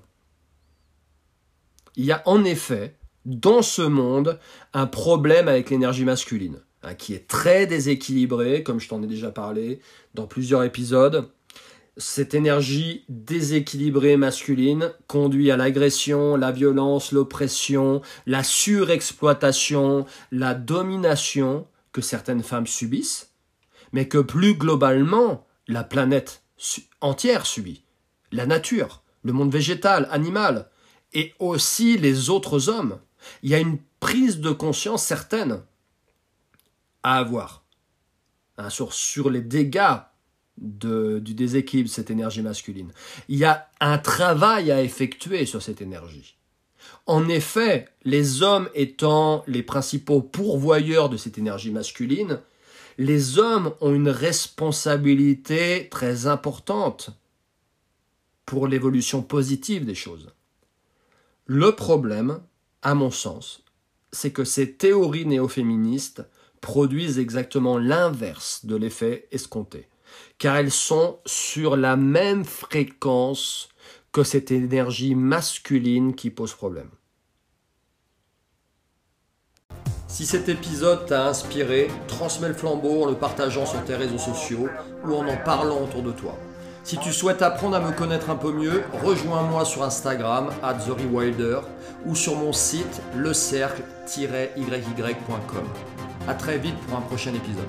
Il 1.96 2.04
y 2.04 2.12
a 2.12 2.22
en 2.26 2.44
effet, 2.44 2.96
dans 3.24 3.62
ce 3.62 3.82
monde, 3.82 4.38
un 4.72 4.86
problème 4.86 5.48
avec 5.48 5.70
l'énergie 5.70 6.04
masculine, 6.04 6.60
hein, 6.82 6.94
qui 6.94 7.14
est 7.14 7.26
très 7.26 7.66
déséquilibré, 7.66 8.62
comme 8.62 8.80
je 8.80 8.88
t'en 8.88 9.02
ai 9.02 9.06
déjà 9.06 9.30
parlé 9.30 9.80
dans 10.14 10.26
plusieurs 10.26 10.64
épisodes. 10.64 11.30
Cette 11.96 12.34
énergie 12.34 13.04
déséquilibrée 13.08 14.16
masculine 14.16 14.92
conduit 15.06 15.50
à 15.50 15.56
l'agression, 15.56 16.36
la 16.36 16.50
violence, 16.50 17.12
l'oppression, 17.12 18.02
la 18.26 18.42
surexploitation, 18.42 20.04
la 20.32 20.54
domination 20.54 21.66
que 21.92 22.00
certaines 22.00 22.42
femmes 22.42 22.66
subissent, 22.66 23.30
mais 23.92 24.08
que 24.08 24.18
plus 24.18 24.54
globalement 24.54 25.46
la 25.68 25.84
planète 25.84 26.42
entière 27.00 27.46
subit. 27.46 27.84
La 28.32 28.46
nature, 28.46 29.02
le 29.22 29.32
monde 29.32 29.52
végétal, 29.52 30.08
animal, 30.10 30.68
et 31.12 31.32
aussi 31.38 31.96
les 31.96 32.28
autres 32.28 32.68
hommes. 32.68 32.98
Il 33.42 33.50
y 33.50 33.54
a 33.54 33.60
une 33.60 33.78
prise 34.00 34.40
de 34.40 34.50
conscience 34.50 35.04
certaine 35.04 35.62
à 37.04 37.18
avoir 37.18 37.64
hein, 38.58 38.68
sur, 38.68 38.92
sur 38.92 39.30
les 39.30 39.40
dégâts 39.40 39.98
du 40.58 41.34
déséquilibre 41.34 41.88
de 41.88 41.94
cette 41.94 42.10
énergie 42.10 42.42
masculine. 42.42 42.92
Il 43.28 43.38
y 43.38 43.44
a 43.44 43.68
un 43.80 43.98
travail 43.98 44.70
à 44.70 44.82
effectuer 44.82 45.46
sur 45.46 45.62
cette 45.62 45.82
énergie. 45.82 46.36
En 47.06 47.28
effet, 47.28 47.88
les 48.04 48.42
hommes 48.42 48.68
étant 48.74 49.42
les 49.46 49.62
principaux 49.62 50.22
pourvoyeurs 50.22 51.08
de 51.08 51.16
cette 51.16 51.38
énergie 51.38 51.70
masculine, 51.70 52.40
les 52.98 53.38
hommes 53.38 53.72
ont 53.80 53.92
une 53.92 54.08
responsabilité 54.08 55.88
très 55.90 56.26
importante 56.26 57.10
pour 58.46 58.68
l'évolution 58.68 59.22
positive 59.22 59.84
des 59.84 59.94
choses. 59.94 60.32
Le 61.46 61.72
problème, 61.72 62.40
à 62.82 62.94
mon 62.94 63.10
sens, 63.10 63.64
c'est 64.12 64.32
que 64.32 64.44
ces 64.44 64.72
théories 64.72 65.26
néo-féministes 65.26 66.22
produisent 66.60 67.18
exactement 67.18 67.76
l'inverse 67.76 68.64
de 68.64 68.76
l'effet 68.76 69.28
escompté 69.32 69.88
car 70.38 70.56
elles 70.56 70.70
sont 70.70 71.18
sur 71.26 71.76
la 71.76 71.96
même 71.96 72.44
fréquence 72.44 73.68
que 74.12 74.22
cette 74.22 74.50
énergie 74.50 75.14
masculine 75.14 76.14
qui 76.14 76.30
pose 76.30 76.54
problème. 76.54 76.90
Si 80.06 80.26
cet 80.26 80.48
épisode 80.48 81.06
t'a 81.06 81.26
inspiré, 81.26 81.88
transmets 82.06 82.46
le 82.46 82.54
flambeau 82.54 83.02
en 83.02 83.06
le 83.06 83.16
partageant 83.16 83.66
sur 83.66 83.82
tes 83.84 83.96
réseaux 83.96 84.18
sociaux 84.18 84.68
ou 85.04 85.12
en 85.12 85.26
en 85.26 85.36
parlant 85.38 85.82
autour 85.82 86.02
de 86.02 86.12
toi. 86.12 86.38
Si 86.84 86.96
tu 86.98 87.12
souhaites 87.12 87.42
apprendre 87.42 87.74
à 87.74 87.80
me 87.80 87.90
connaître 87.90 88.30
un 88.30 88.36
peu 88.36 88.52
mieux, 88.52 88.84
rejoins-moi 89.02 89.64
sur 89.64 89.82
Instagram, 89.82 90.50
at 90.62 90.74
TheRewilder, 90.74 91.58
ou 92.06 92.14
sur 92.14 92.36
mon 92.36 92.52
site 92.52 93.02
lecercle-yy.com. 93.16 95.64
A 96.28 96.34
très 96.34 96.58
vite 96.58 96.76
pour 96.86 96.98
un 96.98 97.00
prochain 97.00 97.34
épisode. 97.34 97.64